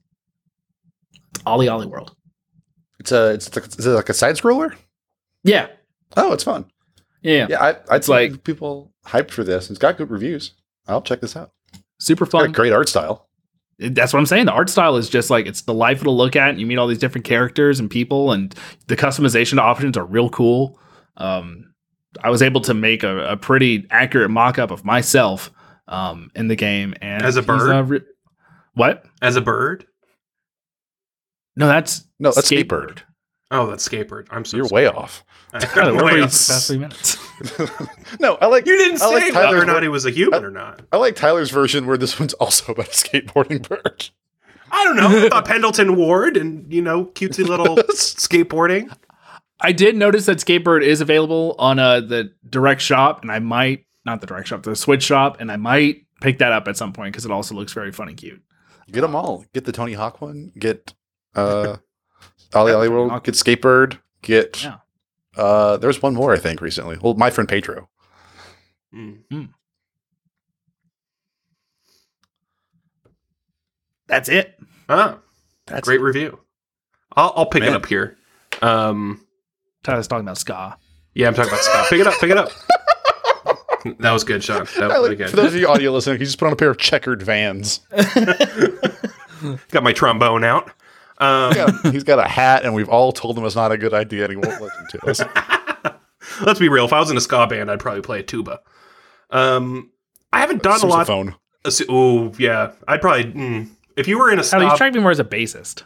It's 1.35 1.42
OlliOlli 1.45 1.87
World. 1.87 2.14
It's 3.01 3.11
a 3.12 3.33
it's 3.35 3.55
like, 3.55 3.66
is 3.66 3.85
it 3.87 3.90
like 3.90 4.09
a 4.09 4.14
side 4.14 4.37
scroller? 4.37 4.75
Yeah, 5.42 5.66
Oh, 6.16 6.33
it's 6.33 6.45
fun. 6.45 6.66
yeah, 7.21 7.47
Yeah, 7.51 7.61
I 7.61 7.68
I'd 7.90 7.97
It's 7.97 8.09
like- 8.09 8.45
people 8.45 8.92
hyped 9.07 9.33
for 9.33 9.42
this. 9.42 9.71
It's 9.71 9.79
got 9.81 9.97
good 9.97 10.11
reviews. 10.11 10.53
I'll 10.87 11.03
check 11.03 11.21
this 11.21 11.35
out. 11.37 11.51
super 11.99 12.25
It's 12.25 12.33
got 12.33 12.42
a 12.42 12.45
fun. 12.45 12.53
great 12.53 12.73
art 12.73 12.88
style. 12.88 13.29
That's 13.90 14.12
what 14.12 14.18
I'm 14.21 14.27
saying. 14.27 14.47
The 14.47 14.53
art 14.53 14.71
style 14.71 14.97
is 14.97 15.09
just 15.09 15.31
like 15.31 15.47
it's 15.47 15.62
delightful 15.62 16.05
to 16.05 16.11
look 16.11 16.37
at. 16.37 16.51
And 16.51 16.61
you 16.61 16.66
meet 16.66 16.79
all 16.79 16.87
these 16.87 16.99
different 16.99 17.25
characters 17.25 17.81
and 17.81 17.90
people, 17.90 18.33
and 18.33 18.55
the 18.87 18.97
customization 18.97 19.59
options 19.59 19.97
are 19.97 20.05
real 20.05 20.31
cool. 20.31 20.79
Um, 21.16 21.73
I 22.23 22.31
was 22.31 22.42
able 22.42 22.61
to 22.62 22.75
make 22.75 23.03
a, 23.03 23.33
a 23.33 23.37
pretty 23.37 23.87
accurate 23.90 24.31
mock-up 24.31 24.71
of 24.71 24.85
myself 24.85 25.51
um, 25.88 26.31
in 26.35 26.49
the 26.49 26.57
game, 26.57 26.95
and 27.01 27.23
As 27.23 27.37
a 27.37 27.42
bird? 27.42 27.71
uh, 27.71 27.83
re- 27.85 28.01
what? 28.75 29.05
As 29.21 29.37
a 29.37 29.40
bird? 29.40 29.87
No, 31.57 31.66
that's 31.66 32.05
No, 32.18 32.33
that's 32.33 32.51
Skatebird. 32.51 33.03
Oh, 33.52 33.66
that's 33.66 33.86
skateboard. 33.86 34.26
I'm 34.30 34.44
so 34.44 34.56
You're 34.56 34.66
sorry. 34.66 34.84
way 34.84 34.88
off. 34.88 35.24
Tyler, 35.60 35.92
we're 35.92 35.98
Way 35.98 36.02
already 36.02 36.22
off. 36.22 36.30
past 36.30 36.66
three 36.66 36.78
minutes. 36.78 37.18
no, 38.20 38.36
I 38.40 38.46
like 38.46 38.66
You 38.66 38.76
didn't 38.78 39.02
I 39.02 39.08
say 39.08 39.30
like 39.30 39.34
whether 39.34 39.60
or 39.60 39.66
not 39.66 39.82
he 39.82 39.88
was 39.88 40.06
a 40.06 40.10
human 40.10 40.42
or 40.44 40.50
not. 40.50 40.80
I 40.90 40.96
like 40.96 41.14
Tyler's 41.14 41.50
version 41.50 41.86
where 41.86 41.98
this 41.98 42.18
one's 42.18 42.32
also 42.34 42.72
about 42.72 42.88
a 42.88 42.90
skateboarding 42.90 43.68
bird. 43.68 44.08
I 44.70 44.84
don't 44.84 44.96
know. 44.96 45.26
About 45.26 45.44
Pendleton 45.44 45.96
Ward 45.96 46.38
and, 46.38 46.72
you 46.72 46.80
know, 46.80 47.04
cutesy 47.04 47.46
little 47.46 47.76
skateboarding. 47.76 48.90
I 49.60 49.72
did 49.72 49.96
notice 49.96 50.26
that 50.26 50.38
Skatebird 50.38 50.82
is 50.82 51.00
available 51.00 51.54
on 51.58 51.78
uh, 51.78 52.00
the 52.00 52.32
direct 52.48 52.80
shop, 52.80 53.22
and 53.22 53.30
I 53.30 53.38
might 53.38 53.84
not 54.04 54.20
the 54.20 54.26
direct 54.26 54.48
shop, 54.48 54.62
the 54.62 54.74
Switch 54.74 55.02
shop, 55.02 55.36
and 55.40 55.52
I 55.52 55.56
might 55.56 56.06
pick 56.20 56.38
that 56.38 56.52
up 56.52 56.66
at 56.68 56.76
some 56.76 56.92
point 56.92 57.12
because 57.12 57.24
it 57.24 57.30
also 57.30 57.54
looks 57.54 57.72
very 57.72 57.92
fun 57.92 58.08
and 58.08 58.16
cute. 58.16 58.42
Get 58.90 59.02
them 59.02 59.14
all. 59.14 59.44
Get 59.52 59.64
the 59.64 59.72
Tony 59.72 59.92
Hawk 59.92 60.20
one. 60.20 60.52
Get 60.58 60.94
uh, 61.34 61.76
Ollie 62.54 62.72
Ollie 62.72 62.86
Tony 62.88 62.88
World. 62.88 63.10
Hawk. 63.10 63.24
Get 63.24 63.34
Skatebird. 63.34 63.98
get. 64.22 64.62
Yeah. 64.62 64.76
Uh, 65.36 65.76
there's 65.78 66.02
one 66.02 66.14
more 66.14 66.32
I 66.34 66.38
think 66.38 66.60
recently. 66.60 66.98
Well, 67.00 67.14
my 67.14 67.30
friend 67.30 67.48
Pedro. 67.48 67.88
Mm. 68.94 69.48
That's 74.06 74.28
it. 74.28 74.58
Ah, 74.88 75.18
That's 75.66 75.86
great 75.88 76.00
review. 76.00 76.38
I'll, 77.16 77.32
I'll 77.36 77.46
pick 77.46 77.62
it 77.62 77.70
up 77.72 77.86
here. 77.86 78.18
Um, 78.60 79.24
Tyler's 79.82 80.06
talking 80.08 80.24
about 80.26 80.38
ska. 80.38 80.76
yeah, 81.14 81.28
I'm 81.28 81.34
talking 81.34 81.50
about 81.50 81.62
ska. 81.62 81.86
Pick 81.88 82.00
it 82.00 82.06
up. 82.06 82.14
Pick 82.20 82.30
it 82.30 82.36
up. 82.36 82.50
that 84.00 84.12
was 84.12 84.24
good, 84.24 84.44
Sean. 84.44 84.58
That 84.78 84.88
was 84.88 85.08
like- 85.08 85.18
really 85.18 85.30
for 85.30 85.36
those 85.36 85.54
of 85.54 85.60
you 85.60 85.68
audio 85.68 85.92
listening, 85.92 86.18
he 86.18 86.24
just 86.26 86.38
put 86.38 86.46
on 86.46 86.52
a 86.52 86.56
pair 86.56 86.70
of 86.70 86.78
checkered 86.78 87.22
Vans. 87.22 87.80
Got 89.70 89.82
my 89.82 89.92
trombone 89.92 90.44
out. 90.44 90.70
Um, 91.22 91.52
Yeah, 91.56 91.90
he's 91.92 92.04
got 92.04 92.18
a 92.18 92.28
hat, 92.28 92.64
and 92.64 92.74
we've 92.74 92.88
all 92.88 93.12
told 93.12 93.38
him 93.38 93.44
it's 93.44 93.54
not 93.56 93.72
a 93.72 93.78
good 93.78 93.94
idea, 93.94 94.24
and 94.24 94.30
he 94.32 94.37
won't 94.37 94.61
listen 94.61 94.87
to 94.90 95.06
us. 95.06 95.20
let's 96.42 96.58
be 96.61 96.68
real. 96.68 96.85
If 96.85 96.92
I 96.92 96.98
was 97.00 97.11
in 97.11 97.16
a 97.16 97.20
ska 97.20 97.46
band, 97.46 97.70
I'd 97.70 97.80
probably 97.80 98.02
play 98.02 98.20
a 98.20 98.22
tuba. 98.22 98.61
Um, 99.30 99.90
I 100.32 100.40
haven't 100.40 100.62
done 100.62 100.80
a 100.80 100.87
lot. 100.87 101.06
Sousaphone. 101.06 101.35
Oh 101.88 102.32
yeah, 102.38 102.72
I'd 102.88 103.00
probably. 103.00 103.24
Mm, 103.32 103.68
if 103.96 104.08
you 104.08 104.18
were 104.18 104.30
in 104.32 104.38
a 104.38 104.42
Tyler, 104.42 104.64
you 104.64 104.70
ska, 104.70 104.76
strike 104.76 104.94
me 104.94 105.00
more 105.00 105.11
as 105.11 105.20
a 105.20 105.24
bassist. 105.24 105.85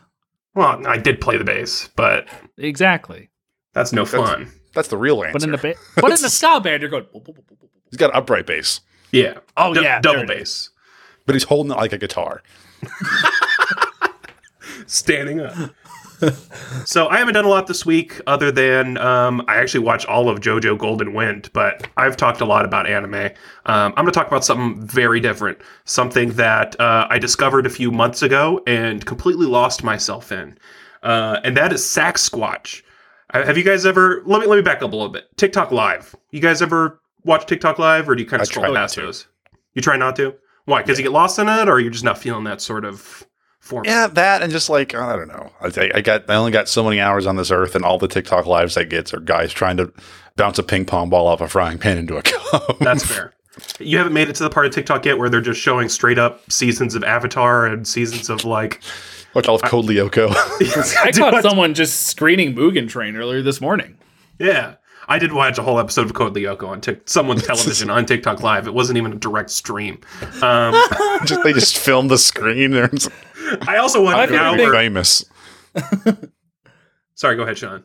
well, 0.55 0.87
I 0.87 0.96
did 0.96 1.20
play 1.20 1.37
the 1.37 1.44
bass, 1.44 1.90
but 1.96 2.27
Exactly. 2.57 3.29
that's 3.75 3.92
no 3.92 4.05
That's- 4.05 4.29
fun. 4.31 4.53
That's 4.75 4.88
the 4.88 4.96
real 4.99 5.22
answer. 5.25 5.33
But 5.33 5.42
in 5.44 5.51
the 5.53 5.59
ba- 5.59 5.75
but 5.96 6.05
in 6.12 6.20
the 6.22 6.29
ska 6.31 6.61
band, 6.61 6.83
you're 6.83 6.90
going. 6.90 7.07
he's 7.90 7.96
got 7.99 8.11
an 8.11 8.16
upright 8.16 8.46
bass, 8.46 8.81
Yeah. 9.11 9.38
Oh 9.57 9.72
Du- 9.75 9.83
yeah, 9.83 10.01
double 10.01 10.27
there 10.27 10.37
it 10.37 10.42
is. 10.42 10.68
bass. 10.68 10.70
but 11.27 11.35
he's 11.35 11.44
holding 11.44 11.72
it 11.72 11.77
like 11.77 11.92
a 11.92 11.99
guitar. 11.99 12.42
standing 14.87 15.40
up. 15.40 15.55
so 16.85 17.09
I 17.09 17.18
haven't 17.18 17.35
done 17.35 17.44
a 17.44 17.49
lot 17.49 17.66
this 17.66 17.85
week, 17.85 18.20
other 18.27 18.51
than 18.51 18.96
um, 18.99 19.44
I 19.49 19.57
actually 19.57 19.85
watched 19.85 20.07
all 20.07 20.29
of 20.29 20.40
JoJo 20.40 20.79
Golden 20.79 21.12
Wind. 21.12 21.51
But 21.53 21.87
I've 21.96 22.16
talked 22.16 22.40
a 22.40 22.46
lot 22.46 22.64
about 22.64 22.87
anime. 22.87 23.14
Um, 23.14 23.31
I'm 23.66 23.92
going 23.94 24.07
to 24.07 24.12
talk 24.12 24.27
about 24.27 24.44
something 24.44 24.87
very 24.87 25.20
different, 25.20 25.59
something 25.85 26.31
that 26.33 26.79
uh, 26.81 27.07
I 27.11 27.18
discovered 27.18 27.66
a 27.66 27.70
few 27.70 27.90
months 27.90 28.22
ago 28.22 28.62
and 28.66 29.05
completely 29.05 29.46
lost 29.46 29.85
myself 29.85 30.33
in, 30.33 30.59
uh, 31.03 31.40
and 31.44 31.57
that 31.57 31.72
is 31.72 31.83
Saxsquatch. 31.83 32.83
Uh, 33.35 33.44
Have 33.44 33.59
you 33.59 33.64
guys 33.64 33.85
ever? 33.85 34.22
Let 34.25 34.40
me 34.40 34.46
let 34.46 34.57
me 34.57 34.62
back 34.62 34.83
up 34.83 34.92
a 34.92 34.96
little 34.96 35.12
bit. 35.12 35.25
TikTok 35.37 35.70
Live. 35.70 36.14
You 36.31 36.40
guys 36.40 36.62
ever 36.62 37.01
watch 37.25 37.44
TikTok 37.46 37.79
Live, 37.79 38.09
or 38.09 38.14
do 38.14 38.22
you 38.22 38.29
kind 38.29 38.40
I 38.40 38.44
of 38.44 38.49
scroll 38.49 38.66
try 38.66 38.75
past 38.75 38.94
to. 38.94 39.03
those? 39.03 39.27
You 39.75 39.83
try 39.83 39.96
not 39.96 40.16
to. 40.16 40.35
Why? 40.64 40.81
Because 40.81 40.99
you 40.99 41.03
get 41.05 41.12
lost 41.12 41.38
in 41.38 41.49
it, 41.49 41.68
or 41.68 41.79
you're 41.79 41.90
just 41.90 42.05
not 42.05 42.16
feeling 42.18 42.44
that 42.44 42.61
sort 42.62 42.85
of 42.85 43.27
format? 43.66 43.90
Yeah, 43.90 44.07
that 44.09 44.42
and 44.42 44.50
just 44.52 44.70
like 44.70 44.94
I 44.94 45.16
don't 45.16 45.29
know. 45.29 45.50
I, 45.61 45.90
I 45.94 46.00
got 46.00 46.29
I 46.31 46.35
only 46.35 46.52
got 46.52 46.68
so 46.68 46.83
many 46.85 47.00
hours 47.00 47.26
on 47.26 47.37
this 47.37 47.50
earth, 47.50 47.74
and 47.74 47.85
all 47.85 47.98
the 47.98 48.09
TikTok 48.09 48.46
lives 48.46 48.76
I 48.76 48.85
get 48.85 49.12
are 49.12 49.20
guys 49.20 49.52
trying 49.52 49.76
to 49.79 49.92
bounce 50.37 50.59
a 50.59 50.62
ping 50.62 50.85
pong 50.85 51.09
ball 51.11 51.26
off 51.26 51.40
a 51.40 51.48
frying 51.48 51.79
pan 51.79 51.98
into 51.98 52.16
a 52.16 52.22
cup. 52.22 52.79
That's 52.81 53.05
fair. 53.05 53.33
You 53.81 53.96
haven't 53.98 54.12
made 54.12 54.29
it 54.29 54.35
to 54.37 54.42
the 54.42 54.50
part 54.50 54.66
of 54.66 54.72
TikTok 54.72 55.05
yet 55.07 55.18
where 55.18 55.31
they're 55.31 55.40
just 55.40 55.61
showing 55.61 55.88
straight 55.88 56.18
up 56.18 56.50
seasons 56.52 56.94
of 56.94 57.02
Avatar 57.05 57.66
and 57.66 57.87
seasons 57.88 58.29
of 58.31 58.44
like. 58.44 58.83
Watch 59.35 59.48
all 59.48 59.57
of 59.57 59.62
Code 59.62 59.87
Lyoko. 59.87 60.31
I 61.02 61.11
Dude, 61.11 61.20
caught 61.22 61.33
what- 61.33 61.42
someone 61.42 61.74
just 61.74 62.07
screening 62.07 62.55
Mugen 62.55 62.88
Train 62.88 63.16
earlier 63.16 63.42
this 63.42 63.61
morning. 63.61 63.96
Yeah, 64.38 64.74
I 65.09 65.18
did 65.18 65.33
watch 65.33 65.57
a 65.57 65.62
whole 65.62 65.79
episode 65.79 66.07
of 66.07 66.14
Code 66.14 66.35
Lyoko 66.35 66.68
on 66.68 66.81
Tik 66.83 67.09
someone's 67.09 67.46
television 67.46 67.88
on 67.90 68.05
TikTok 68.05 68.42
Live. 68.42 68.66
It 68.66 68.74
wasn't 68.74 68.98
even 68.98 69.12
a 69.12 69.16
direct 69.16 69.48
stream. 69.50 70.00
Um, 70.42 70.74
just, 71.24 71.42
they 71.42 71.52
just 71.55 71.79
filmed 71.79 72.11
the 72.11 72.18
screen. 72.18 72.72
They're 72.72 72.90
I 73.69 73.77
also 73.79 74.03
want 74.03 74.17
to 74.17 74.23
an 74.23 74.29
favorite 74.57 74.57
thing- 74.57 74.73
famous. 74.73 75.25
Sorry, 77.15 77.37
go 77.37 77.43
ahead, 77.43 77.59
Sean. 77.59 77.85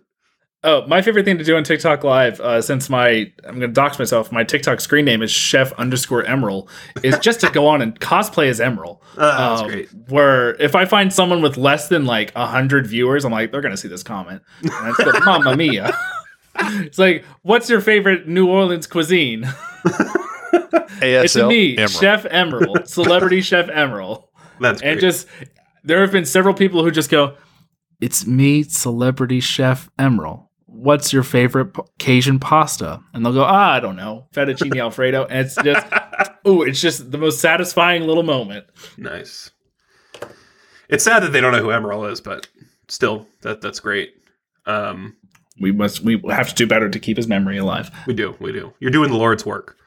Oh, 0.63 0.85
my 0.85 1.01
favorite 1.01 1.25
thing 1.25 1.39
to 1.39 1.43
do 1.43 1.55
on 1.57 1.63
TikTok 1.63 2.03
Live, 2.03 2.39
uh, 2.39 2.61
since 2.61 2.87
my 2.87 3.31
I'm 3.47 3.55
gonna 3.55 3.69
dox 3.69 3.97
myself, 3.97 4.31
my 4.31 4.43
TikTok 4.43 4.79
screen 4.79 5.05
name 5.05 5.23
is 5.23 5.31
Chef 5.31 5.71
underscore 5.73 6.23
Emerald, 6.23 6.69
is 7.01 7.17
just 7.17 7.39
to 7.39 7.49
go 7.49 7.65
on 7.65 7.81
and 7.81 7.99
cosplay 7.99 8.47
as 8.47 8.61
Emerald. 8.61 8.99
Uh, 9.17 9.49
that's 9.55 9.61
Um, 9.63 9.67
great. 9.69 9.89
Where 10.09 10.61
if 10.61 10.75
I 10.75 10.85
find 10.85 11.11
someone 11.11 11.41
with 11.41 11.57
less 11.57 11.87
than 11.87 12.05
like 12.05 12.31
hundred 12.35 12.85
viewers, 12.85 13.25
I'm 13.25 13.31
like, 13.31 13.51
they're 13.51 13.61
gonna 13.61 13.75
see 13.75 13.87
this 13.87 14.03
comment. 14.03 14.43
And 14.61 14.71
it's 14.89 14.97
the 14.99 15.19
Mamma 15.25 15.57
Mia. 15.57 15.97
it's 16.59 16.99
like, 16.99 17.25
what's 17.41 17.67
your 17.67 17.81
favorite 17.81 18.27
New 18.27 18.47
Orleans 18.47 18.85
cuisine? 18.85 19.45
ASL 21.01 21.23
It's 21.23 21.35
me, 21.35 21.73
Emerald. 21.77 21.91
Chef 21.91 22.25
Emerald, 22.29 22.87
celebrity 22.87 23.41
Chef 23.41 23.67
Emerald. 23.69 24.25
That's 24.61 24.81
great. 24.81 24.91
And 24.91 25.01
just 25.01 25.27
there 25.83 26.01
have 26.01 26.11
been 26.11 26.25
several 26.25 26.53
people 26.53 26.83
who 26.83 26.91
just 26.91 27.09
go, 27.09 27.35
"It's 27.99 28.25
me, 28.25 28.63
celebrity 28.63 29.39
chef 29.39 29.89
Emerald. 29.99 30.41
What's 30.67 31.11
your 31.11 31.23
favorite 31.23 31.75
Cajun 31.99 32.39
pasta?" 32.39 33.01
And 33.13 33.25
they'll 33.25 33.33
go, 33.33 33.43
"Ah, 33.43 33.73
I 33.73 33.79
don't 33.79 33.95
know, 33.97 34.27
fettuccine 34.33 34.79
alfredo." 34.79 35.25
And 35.25 35.39
it's 35.45 35.55
just, 35.55 35.85
ooh, 36.47 36.61
it's 36.63 36.79
just 36.79 37.11
the 37.11 37.17
most 37.17 37.39
satisfying 37.39 38.03
little 38.03 38.23
moment. 38.23 38.65
nice. 38.97 39.51
It's 40.89 41.03
sad 41.03 41.23
that 41.23 41.31
they 41.31 41.39
don't 41.41 41.53
know 41.53 41.61
who 41.63 41.71
Emerald 41.71 42.07
is, 42.11 42.19
but 42.21 42.47
still, 42.89 43.27
that 43.43 43.61
that's 43.61 43.79
great. 43.79 44.13
Um, 44.65 45.15
We 45.59 45.71
must, 45.71 46.01
we 46.01 46.21
have 46.29 46.49
to 46.49 46.55
do 46.55 46.67
better 46.67 46.89
to 46.89 46.99
keep 46.99 47.17
his 47.17 47.27
memory 47.27 47.57
alive. 47.57 47.89
we 48.07 48.13
do, 48.13 48.35
we 48.39 48.51
do. 48.51 48.73
You're 48.79 48.91
doing 48.91 49.09
the 49.09 49.17
Lord's 49.17 49.45
work. 49.45 49.77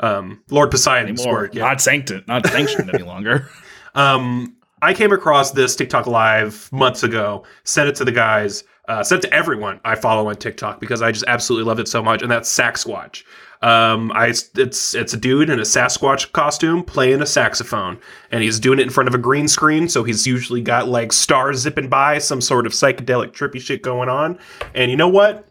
Um, 0.00 0.42
Lord 0.50 0.70
Poseidon's 0.70 1.20
Anymore, 1.20 1.40
work. 1.42 1.54
Yeah. 1.54 1.64
not 1.64 1.80
sanctioned, 1.80 2.24
not 2.26 2.46
sanctioned 2.46 2.90
any 2.92 3.02
longer. 3.04 3.48
Um, 3.94 4.56
I 4.82 4.92
came 4.92 5.12
across 5.12 5.52
this 5.52 5.76
TikTok 5.76 6.06
live 6.06 6.70
months 6.72 7.02
ago. 7.02 7.44
Sent 7.64 7.88
it 7.88 7.94
to 7.96 8.04
the 8.04 8.12
guys. 8.12 8.64
Uh, 8.86 9.02
sent 9.02 9.24
it 9.24 9.28
to 9.28 9.34
everyone 9.34 9.80
I 9.84 9.94
follow 9.94 10.28
on 10.28 10.36
TikTok 10.36 10.78
because 10.78 11.00
I 11.00 11.10
just 11.10 11.24
absolutely 11.26 11.66
loved 11.66 11.80
it 11.80 11.88
so 11.88 12.02
much. 12.02 12.20
And 12.20 12.30
that's 12.30 12.54
Saxsquatch. 12.54 13.24
Um, 13.62 14.12
I 14.12 14.26
it's 14.26 14.94
it's 14.94 15.14
a 15.14 15.16
dude 15.16 15.48
in 15.48 15.58
a 15.58 15.62
Sasquatch 15.62 16.32
costume 16.32 16.82
playing 16.82 17.22
a 17.22 17.26
saxophone, 17.26 17.98
and 18.30 18.42
he's 18.42 18.60
doing 18.60 18.78
it 18.78 18.82
in 18.82 18.90
front 18.90 19.08
of 19.08 19.14
a 19.14 19.18
green 19.18 19.48
screen. 19.48 19.88
So 19.88 20.04
he's 20.04 20.26
usually 20.26 20.60
got 20.60 20.86
like 20.86 21.14
stars 21.14 21.60
zipping 21.60 21.88
by, 21.88 22.18
some 22.18 22.42
sort 22.42 22.66
of 22.66 22.72
psychedelic 22.72 23.32
trippy 23.32 23.58
shit 23.58 23.80
going 23.80 24.10
on. 24.10 24.38
And 24.74 24.90
you 24.90 24.98
know 24.98 25.08
what? 25.08 25.48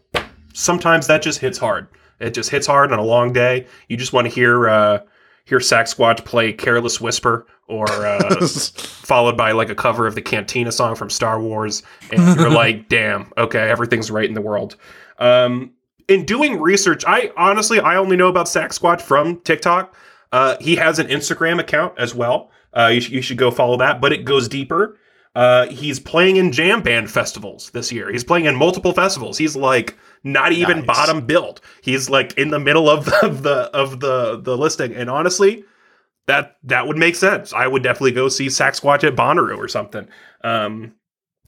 Sometimes 0.52 1.08
that 1.08 1.22
just 1.22 1.40
hits 1.40 1.58
hard. 1.58 1.88
It 2.20 2.34
just 2.34 2.50
hits 2.50 2.68
hard 2.68 2.92
on 2.92 3.00
a 3.00 3.04
long 3.04 3.32
day. 3.32 3.66
You 3.88 3.96
just 3.96 4.12
want 4.12 4.28
to 4.28 4.32
hear 4.32 4.68
uh, 4.68 5.00
hear 5.44 5.58
Saxsquatch 5.58 6.24
play 6.24 6.52
"Careless 6.52 7.00
Whisper" 7.00 7.46
or 7.66 7.86
uh, 7.88 8.46
followed 8.46 9.36
by 9.36 9.52
like 9.52 9.70
a 9.70 9.74
cover 9.74 10.06
of 10.06 10.14
the 10.14 10.22
Cantina 10.22 10.72
song 10.72 10.94
from 10.94 11.10
Star 11.10 11.40
Wars, 11.40 11.82
and 12.10 12.38
you're 12.38 12.50
like, 12.50 12.88
"Damn, 12.88 13.32
okay, 13.38 13.70
everything's 13.70 14.10
right 14.10 14.28
in 14.28 14.34
the 14.34 14.42
world." 14.42 14.76
Um, 15.18 15.72
in 16.08 16.24
doing 16.24 16.60
research, 16.60 17.04
I 17.06 17.30
honestly 17.36 17.80
I 17.80 17.96
only 17.96 18.16
know 18.16 18.28
about 18.28 18.46
Saxsquatch 18.46 19.00
from 19.00 19.40
TikTok. 19.40 19.94
Uh, 20.32 20.56
he 20.60 20.76
has 20.76 20.98
an 20.98 21.06
Instagram 21.06 21.60
account 21.60 21.94
as 21.98 22.14
well. 22.14 22.50
Uh, 22.76 22.90
you, 22.92 23.00
sh- 23.00 23.10
you 23.10 23.22
should 23.22 23.38
go 23.38 23.50
follow 23.52 23.76
that, 23.76 24.00
but 24.00 24.12
it 24.12 24.24
goes 24.24 24.48
deeper. 24.48 24.98
Uh, 25.36 25.66
he's 25.66 25.98
playing 25.98 26.36
in 26.36 26.52
jam 26.52 26.82
band 26.82 27.10
festivals 27.10 27.70
this 27.70 27.90
year. 27.92 28.10
He's 28.10 28.24
playing 28.24 28.44
in 28.46 28.54
multiple 28.56 28.92
festivals. 28.92 29.38
He's 29.38 29.56
like 29.56 29.96
not 30.24 30.52
even 30.52 30.78
Nice. 30.78 30.86
bottom 30.86 31.26
billed. 31.26 31.60
He's 31.82 32.10
like 32.10 32.36
in 32.38 32.50
the 32.50 32.58
middle 32.58 32.88
of 32.90 33.04
the, 33.22 33.24
of 33.26 33.42
the 33.42 33.54
of 33.76 34.00
the 34.00 34.40
the 34.40 34.56
listing. 34.56 34.94
And 34.94 35.08
honestly, 35.10 35.64
that 36.26 36.56
that 36.64 36.86
would 36.86 36.96
make 36.96 37.14
sense. 37.14 37.52
I 37.52 37.66
would 37.66 37.82
definitely 37.82 38.12
go 38.12 38.28
see 38.28 38.46
Saxsquatch 38.46 39.04
at 39.04 39.14
Bonnaroo 39.14 39.58
or 39.58 39.68
something. 39.68 40.08
Um, 40.42 40.94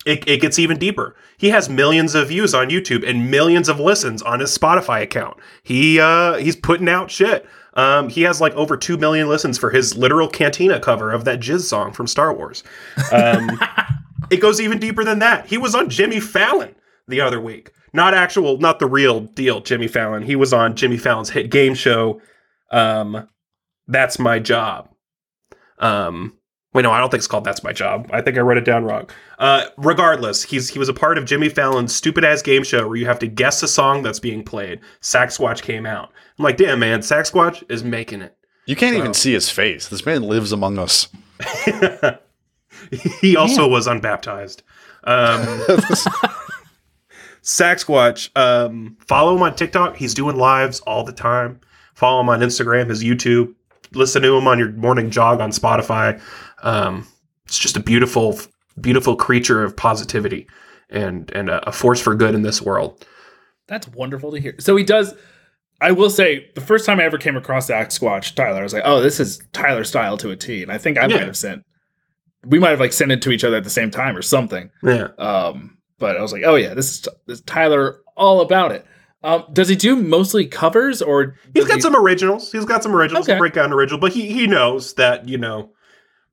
it, 0.04 0.28
it 0.28 0.40
gets 0.40 0.58
even 0.60 0.78
deeper. 0.78 1.16
He 1.36 1.48
has 1.48 1.68
millions 1.68 2.14
of 2.14 2.28
views 2.28 2.54
on 2.54 2.68
YouTube 2.70 3.08
and 3.08 3.28
millions 3.30 3.68
of 3.68 3.80
listens 3.80 4.22
on 4.22 4.38
his 4.38 4.56
Spotify 4.56 5.02
account. 5.02 5.38
He 5.64 5.98
uh, 5.98 6.34
he's 6.34 6.54
putting 6.54 6.88
out 6.88 7.10
shit. 7.10 7.46
Um, 7.74 8.08
he 8.08 8.22
has 8.22 8.40
like 8.40 8.54
over 8.54 8.76
two 8.76 8.96
million 8.96 9.28
listens 9.28 9.58
for 9.58 9.70
his 9.70 9.96
literal 9.96 10.28
Cantina 10.28 10.78
cover 10.80 11.10
of 11.10 11.24
that 11.24 11.40
Jizz 11.40 11.62
song 11.62 11.92
from 11.92 12.06
Star 12.06 12.32
Wars. 12.32 12.62
Um, 13.12 13.58
it 14.30 14.38
goes 14.38 14.60
even 14.60 14.78
deeper 14.78 15.02
than 15.04 15.18
that. 15.18 15.46
He 15.46 15.58
was 15.58 15.74
on 15.74 15.90
Jimmy 15.90 16.20
Fallon 16.20 16.74
the 17.08 17.20
other 17.20 17.40
week. 17.40 17.72
Not 17.96 18.12
actual, 18.14 18.58
not 18.58 18.78
the 18.78 18.86
real 18.86 19.20
deal 19.20 19.60
Jimmy 19.60 19.88
Fallon. 19.88 20.22
He 20.22 20.36
was 20.36 20.52
on 20.52 20.76
Jimmy 20.76 20.98
Fallon's 20.98 21.30
hit 21.30 21.50
game 21.50 21.74
show. 21.74 22.20
Um, 22.70 23.26
That's 23.88 24.18
my 24.18 24.38
job. 24.38 24.90
Um, 25.78 26.34
wait, 26.74 26.82
no, 26.82 26.90
I 26.90 26.98
don't 27.00 27.10
think 27.10 27.20
it's 27.20 27.26
called 27.26 27.44
That's 27.44 27.62
My 27.64 27.72
Job. 27.72 28.08
I 28.12 28.20
think 28.20 28.36
I 28.36 28.40
wrote 28.40 28.58
it 28.58 28.64
down 28.64 28.84
wrong. 28.84 29.08
Uh, 29.38 29.66
regardless, 29.78 30.42
he's 30.42 30.68
he 30.68 30.78
was 30.78 30.88
a 30.88 30.94
part 30.94 31.16
of 31.18 31.24
Jimmy 31.24 31.48
Fallon's 31.48 31.94
stupid 31.94 32.22
ass 32.24 32.42
game 32.42 32.64
show 32.64 32.86
where 32.86 32.96
you 32.96 33.06
have 33.06 33.18
to 33.20 33.26
guess 33.26 33.62
a 33.62 33.68
song 33.68 34.02
that's 34.02 34.20
being 34.20 34.42
played. 34.42 34.80
Saxsquatch 35.00 35.62
came 35.62 35.86
out. 35.86 36.10
I'm 36.38 36.42
like, 36.44 36.56
damn 36.58 36.78
man, 36.78 37.00
Saxsquatch 37.00 37.62
is 37.70 37.82
making 37.82 38.20
it. 38.22 38.36
You 38.66 38.76
can't 38.76 38.94
So- 38.94 38.98
even 38.98 39.14
see 39.14 39.32
his 39.32 39.48
face. 39.48 39.88
This 39.88 40.04
man 40.04 40.22
lives 40.22 40.52
among 40.52 40.78
us. 40.78 41.08
he 43.20 43.36
also 43.36 43.68
was 43.68 43.86
unbaptized. 43.86 44.62
Um, 45.04 45.62
Saxsquatch, 47.46 48.28
um, 48.36 48.96
follow 49.06 49.36
him 49.36 49.42
on 49.42 49.54
TikTok. 49.54 49.96
He's 49.96 50.14
doing 50.14 50.36
lives 50.36 50.80
all 50.80 51.04
the 51.04 51.12
time. 51.12 51.60
Follow 51.94 52.20
him 52.20 52.28
on 52.28 52.40
Instagram, 52.40 52.88
his 52.90 53.04
YouTube. 53.04 53.54
Listen 53.94 54.20
to 54.22 54.34
him 54.36 54.48
on 54.48 54.58
your 54.58 54.72
morning 54.72 55.10
jog 55.10 55.40
on 55.40 55.50
Spotify. 55.52 56.20
Um, 56.64 57.06
it's 57.44 57.56
just 57.58 57.76
a 57.76 57.80
beautiful, 57.80 58.38
beautiful 58.80 59.14
creature 59.14 59.62
of 59.62 59.76
positivity 59.76 60.48
and 60.90 61.30
and 61.32 61.48
a, 61.48 61.68
a 61.68 61.72
force 61.72 62.00
for 62.00 62.16
good 62.16 62.34
in 62.34 62.42
this 62.42 62.60
world. 62.60 63.06
That's 63.68 63.86
wonderful 63.88 64.32
to 64.32 64.40
hear. 64.40 64.56
So 64.58 64.74
he 64.74 64.82
does. 64.84 65.14
I 65.80 65.92
will 65.92 66.10
say, 66.10 66.50
the 66.54 66.60
first 66.60 66.84
time 66.86 66.98
I 67.00 67.04
ever 67.04 67.18
came 67.18 67.36
across 67.36 67.68
Saxsquatch 67.68 68.34
Tyler, 68.34 68.60
I 68.60 68.62
was 68.64 68.72
like, 68.72 68.82
"Oh, 68.84 69.00
this 69.00 69.20
is 69.20 69.40
Tyler 69.52 69.84
style 69.84 70.16
to 70.18 70.30
a 70.30 70.36
T." 70.36 70.62
And 70.64 70.72
I 70.72 70.78
think 70.78 70.98
I 70.98 71.02
Yeah. 71.06 71.16
might 71.18 71.26
have 71.26 71.36
sent, 71.36 71.62
we 72.44 72.58
might 72.58 72.70
have 72.70 72.80
like 72.80 72.92
sent 72.92 73.12
it 73.12 73.22
to 73.22 73.30
each 73.30 73.44
other 73.44 73.56
at 73.56 73.64
the 73.64 73.70
same 73.70 73.90
time 73.92 74.16
or 74.16 74.22
something. 74.22 74.70
Yeah. 74.82 75.08
Um, 75.18 75.75
but 75.98 76.16
I 76.16 76.22
was 76.22 76.32
like, 76.32 76.42
"Oh 76.44 76.54
yeah, 76.56 76.74
this 76.74 76.90
is, 76.90 77.08
this 77.26 77.38
is 77.38 77.44
Tyler 77.44 78.00
all 78.16 78.40
about 78.40 78.72
it." 78.72 78.84
Um, 79.22 79.44
does 79.52 79.68
he 79.68 79.74
do 79.76 79.96
mostly 79.96 80.46
covers 80.46 81.02
or 81.02 81.34
He's 81.54 81.64
got 81.66 81.76
he- 81.76 81.80
some 81.80 81.96
originals. 81.96 82.52
He's 82.52 82.64
got 82.64 82.82
some 82.82 82.94
originals. 82.94 83.24
Okay. 83.26 83.32
He'll 83.32 83.40
break 83.40 83.56
out 83.56 83.72
original, 83.72 83.98
but 84.00 84.12
he 84.12 84.26
he 84.32 84.46
knows 84.46 84.94
that 84.94 85.28
you 85.28 85.38
know 85.38 85.70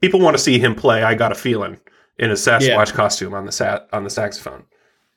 people 0.02 0.20
want 0.20 0.36
to 0.38 0.42
see 0.44 0.60
him 0.60 0.76
play. 0.76 1.02
I 1.04 1.16
got 1.16 1.32
a 1.32 1.36
feeling 1.36 1.80
in 2.20 2.30
a 2.30 2.36
Sasquatch 2.36 2.68
Yeah. 2.68 2.86
costume 2.96 3.34
on 3.34 3.46
the 3.46 3.52
sat 3.52 3.88
on 3.94 4.04
the 4.04 4.10
saxophone. 4.10 4.66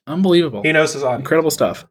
unbelievable, 0.06 0.62
He 0.62 0.72
knows 0.72 0.92
his 0.94 1.02
audience. 1.02 1.20
incredible 1.22 1.50
stuff? 1.50 1.86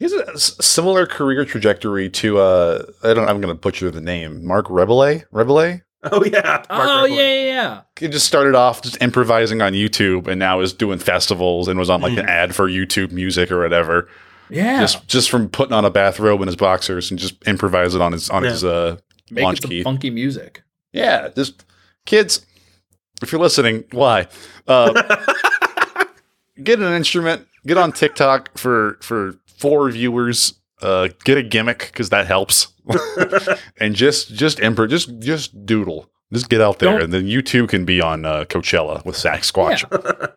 He 0.00 0.04
has 0.06 0.12
a 0.12 0.28
s- 0.32 0.56
similar 0.60 1.06
career 1.06 1.44
trajectory 1.44 2.10
to 2.10 2.38
uh 2.38 2.82
I 3.04 3.14
don't 3.14 3.28
I'm 3.28 3.40
gonna 3.40 3.54
butcher 3.54 3.90
the 3.90 4.00
name. 4.00 4.44
Mark 4.44 4.66
Rebele? 4.66 5.24
Rebele? 5.32 5.82
Oh 6.12 6.24
yeah. 6.24 6.40
Mark 6.42 6.66
oh 6.70 6.74
Ruffalo. 7.06 7.08
yeah, 7.10 7.16
yeah, 7.16 7.44
yeah. 7.44 7.80
He 7.98 8.08
just 8.08 8.26
started 8.26 8.54
off 8.54 8.82
just 8.82 9.00
improvising 9.02 9.62
on 9.62 9.72
YouTube 9.72 10.26
and 10.28 10.38
now 10.38 10.60
is 10.60 10.72
doing 10.72 10.98
festivals 10.98 11.68
and 11.68 11.78
was 11.78 11.88
on 11.90 12.00
like 12.00 12.12
Mm. 12.12 12.20
an 12.20 12.28
ad 12.28 12.54
for 12.54 12.68
YouTube 12.68 13.10
music 13.12 13.50
or 13.50 13.60
whatever. 13.62 14.08
Yeah, 14.50 14.80
Just 14.80 15.08
just 15.08 15.30
from 15.30 15.48
putting 15.48 15.72
on 15.72 15.84
a 15.86 15.90
bathrobe 15.90 16.40
and 16.42 16.48
his 16.48 16.56
boxers 16.56 17.10
and 17.10 17.18
just 17.18 17.36
improvising 17.48 18.00
on 18.02 18.12
his 18.12 18.28
on 18.28 18.44
Yeah. 18.44 18.50
his 18.50 18.64
uh 18.64 18.96
making 19.30 19.44
launch 19.44 19.60
some 19.62 19.70
key. 19.70 19.82
funky 19.82 20.10
music. 20.10 20.62
Yeah, 20.92 21.28
just 21.34 21.64
kids, 22.06 22.44
if 23.22 23.32
you're 23.32 23.40
listening, 23.40 23.84
why? 23.92 24.26
Uh, 24.68 24.92
get 26.62 26.78
an 26.80 26.92
instrument, 26.92 27.46
get 27.66 27.78
on 27.78 27.92
TikTok 27.92 28.56
for 28.58 28.98
for 29.00 29.34
four 29.58 29.90
viewers, 29.90 30.54
uh, 30.82 31.08
get 31.24 31.38
a 31.38 31.42
gimmick 31.42 31.78
because 31.92 32.10
that 32.10 32.26
helps, 32.26 32.68
and 33.80 33.94
just 33.94 34.34
just 34.34 34.58
improv, 34.58 34.90
just 34.90 35.18
just 35.20 35.64
doodle, 35.66 36.10
just 36.32 36.48
get 36.48 36.60
out 36.60 36.78
there, 36.78 36.92
Don't- 36.92 37.02
and 37.02 37.12
then 37.12 37.26
you 37.26 37.42
too 37.42 37.66
can 37.66 37.84
be 37.84 38.00
on 38.00 38.24
uh, 38.24 38.44
Coachella 38.44 39.04
with 39.04 39.16
Saxsquatch. 39.16 40.32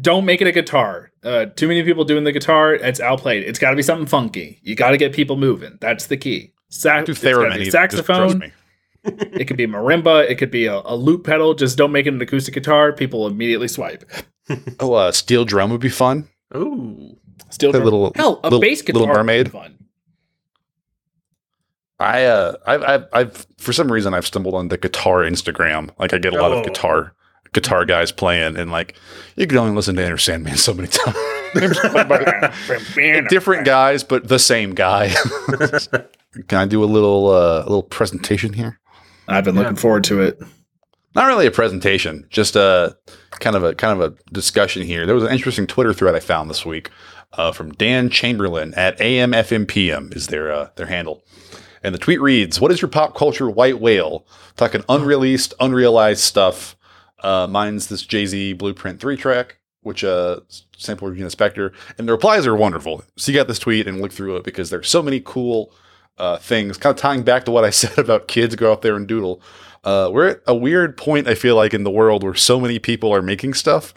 don't 0.00 0.24
make 0.24 0.40
it 0.40 0.46
a 0.46 0.52
guitar. 0.52 1.10
Uh, 1.22 1.46
too 1.46 1.68
many 1.68 1.82
people 1.82 2.04
doing 2.04 2.24
the 2.24 2.32
guitar. 2.32 2.74
It's 2.74 3.00
outplayed. 3.00 3.42
It's 3.44 3.58
got 3.58 3.70
to 3.70 3.76
be 3.76 3.82
something 3.82 4.06
funky. 4.06 4.60
You 4.62 4.74
got 4.74 4.90
to 4.90 4.96
get 4.96 5.12
people 5.12 5.36
moving. 5.36 5.78
That's 5.80 6.06
the 6.06 6.16
key. 6.16 6.52
Sa- 6.68 7.02
Do 7.02 7.12
it's 7.12 7.22
gotta 7.22 7.36
theremin, 7.36 7.54
be 7.56 7.66
either, 7.66 7.86
just 7.88 8.04
trust 8.04 8.06
saxophone. 8.06 8.38
me. 8.38 8.52
it 9.04 9.46
could 9.46 9.56
be 9.56 9.66
marimba. 9.66 10.28
It 10.28 10.34
could 10.36 10.50
be 10.50 10.66
a, 10.66 10.80
a 10.84 10.96
loop 10.96 11.24
pedal. 11.24 11.54
Just 11.54 11.78
don't 11.78 11.92
make 11.92 12.06
it 12.06 12.12
an 12.14 12.20
acoustic 12.20 12.54
guitar. 12.54 12.92
People 12.92 13.26
immediately 13.26 13.68
swipe. 13.68 14.04
Oh, 14.80 14.92
uh, 14.94 15.12
steel 15.12 15.44
drum 15.44 15.70
would 15.70 15.80
be 15.80 15.88
fun. 15.88 16.28
Ooh. 16.56 17.16
Still, 17.50 17.72
The 17.72 17.80
little- 17.80 18.12
hell, 18.16 18.40
a 18.42 18.46
little- 18.46 18.60
bass 18.60 18.82
guitar. 18.82 19.00
Little 19.02 19.08
would 19.08 19.14
be 19.14 19.18
Mermaid. 19.18 19.52
Fun. 19.52 19.75
I 21.98 22.24
uh 22.24 22.54
I've, 22.66 22.82
I've 22.82 23.04
I've 23.12 23.46
for 23.58 23.72
some 23.72 23.90
reason 23.90 24.12
I've 24.14 24.26
stumbled 24.26 24.54
on 24.54 24.68
the 24.68 24.76
guitar 24.78 25.20
Instagram. 25.22 25.90
Like 25.98 26.12
I 26.12 26.18
get 26.18 26.34
a 26.34 26.40
lot 26.40 26.52
Oh. 26.52 26.58
of 26.58 26.64
guitar 26.66 27.12
guitar 27.52 27.84
guys 27.86 28.12
playing 28.12 28.56
and 28.56 28.70
like 28.70 28.96
you 29.36 29.46
can 29.46 29.56
only 29.58 29.74
listen 29.74 29.96
to 29.96 30.04
Enter 30.04 30.18
Sandman 30.18 30.56
so 30.58 30.74
many 30.74 30.88
times. 30.88 31.16
Different 33.30 33.64
guys, 33.64 34.04
but 34.04 34.28
the 34.28 34.38
same 34.38 34.74
guy. 34.74 35.08
can 36.48 36.58
I 36.58 36.66
do 36.66 36.82
a 36.82 36.86
little 36.86 37.28
uh, 37.28 37.60
a 37.60 37.68
little 37.68 37.82
presentation 37.82 38.52
here? 38.52 38.78
I've 39.28 39.44
been 39.44 39.54
looking 39.54 39.76
forward 39.76 40.04
to 40.04 40.20
it. 40.22 40.40
Not 41.14 41.26
really 41.28 41.46
a 41.46 41.50
presentation, 41.50 42.26
just 42.28 42.56
a 42.56 42.96
kind 43.40 43.56
of 43.56 43.64
a 43.64 43.74
kind 43.74 43.98
of 44.00 44.12
a 44.12 44.16
discussion 44.32 44.82
here. 44.82 45.06
There 45.06 45.14
was 45.14 45.24
an 45.24 45.32
interesting 45.32 45.66
Twitter 45.66 45.94
thread 45.94 46.14
I 46.14 46.20
found 46.20 46.50
this 46.50 46.66
week 46.66 46.90
uh, 47.32 47.52
from 47.52 47.72
Dan 47.72 48.10
Chamberlain 48.10 48.74
at 48.74 48.98
AMFMPM 48.98 50.14
is 50.14 50.26
their 50.26 50.52
uh, 50.52 50.68
their 50.76 50.86
handle. 50.86 51.22
And 51.82 51.94
the 51.94 51.98
tweet 51.98 52.20
reads, 52.20 52.60
"What 52.60 52.70
is 52.70 52.80
your 52.80 52.88
pop 52.88 53.14
culture 53.14 53.48
white 53.50 53.80
whale? 53.80 54.26
Talking 54.56 54.84
unreleased, 54.88 55.54
unrealized 55.60 56.20
stuff. 56.20 56.76
Uh, 57.22 57.46
mine's 57.48 57.86
this 57.86 58.02
Jay 58.02 58.26
Z 58.26 58.54
Blueprint 58.54 59.00
three 59.00 59.16
track, 59.16 59.58
which 59.82 60.04
uh 60.04 60.40
sample 60.76 61.08
Regina 61.08 61.28
Spektor, 61.28 61.72
and 61.98 62.06
the 62.06 62.12
replies 62.12 62.46
are 62.46 62.56
wonderful. 62.56 63.02
So 63.16 63.32
you 63.32 63.38
got 63.38 63.48
this 63.48 63.58
tweet 63.58 63.86
and 63.86 64.00
look 64.00 64.12
through 64.12 64.36
it 64.36 64.44
because 64.44 64.70
there's 64.70 64.88
so 64.88 65.02
many 65.02 65.20
cool 65.24 65.72
uh, 66.18 66.38
things. 66.38 66.78
Kind 66.78 66.94
of 66.94 67.00
tying 67.00 67.22
back 67.22 67.44
to 67.44 67.50
what 67.50 67.64
I 67.64 67.70
said 67.70 67.98
about 67.98 68.28
kids 68.28 68.56
go 68.56 68.72
out 68.72 68.82
there 68.82 68.96
and 68.96 69.06
doodle. 69.06 69.40
Uh, 69.84 70.10
we're 70.12 70.28
at 70.28 70.40
a 70.46 70.54
weird 70.54 70.96
point. 70.96 71.28
I 71.28 71.34
feel 71.34 71.56
like 71.56 71.72
in 71.72 71.84
the 71.84 71.90
world 71.90 72.22
where 72.22 72.34
so 72.34 72.58
many 72.58 72.78
people 72.78 73.14
are 73.14 73.22
making 73.22 73.54
stuff, 73.54 73.94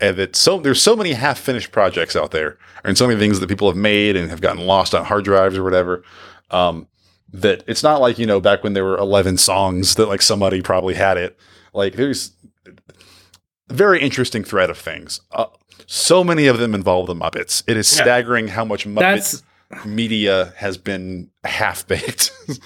and 0.00 0.16
that 0.16 0.34
so 0.36 0.58
there's 0.58 0.82
so 0.82 0.96
many 0.96 1.12
half 1.12 1.38
finished 1.38 1.72
projects 1.72 2.16
out 2.16 2.30
there, 2.30 2.58
and 2.84 2.96
so 2.96 3.06
many 3.06 3.20
things 3.20 3.40
that 3.40 3.48
people 3.48 3.68
have 3.68 3.76
made 3.76 4.16
and 4.16 4.30
have 4.30 4.40
gotten 4.40 4.66
lost 4.66 4.94
on 4.94 5.04
hard 5.04 5.24
drives 5.24 5.56
or 5.56 5.62
whatever. 5.62 6.02
Um, 6.50 6.88
that 7.32 7.62
it's 7.66 7.82
not 7.82 8.00
like 8.00 8.18
you 8.18 8.26
know 8.26 8.40
back 8.40 8.62
when 8.64 8.72
there 8.74 8.84
were 8.84 8.96
11 8.98 9.38
songs 9.38 9.94
that 9.96 10.06
like 10.06 10.22
somebody 10.22 10.62
probably 10.62 10.94
had 10.94 11.16
it. 11.16 11.38
Like 11.72 11.94
there's 11.94 12.32
a 12.66 13.74
very 13.74 14.00
interesting 14.00 14.44
thread 14.44 14.70
of 14.70 14.78
things. 14.78 15.20
Uh, 15.32 15.46
so 15.86 16.24
many 16.24 16.46
of 16.46 16.58
them 16.58 16.74
involve 16.74 17.06
the 17.06 17.14
muppets. 17.14 17.62
It 17.66 17.76
is 17.76 17.94
Yeah. 17.96 18.02
staggering 18.04 18.48
how 18.48 18.64
much 18.64 18.86
muppet 18.86 19.00
That's 19.00 19.42
media 19.84 20.52
has 20.56 20.78
been 20.78 21.28
half 21.42 21.84
baked 21.88 22.30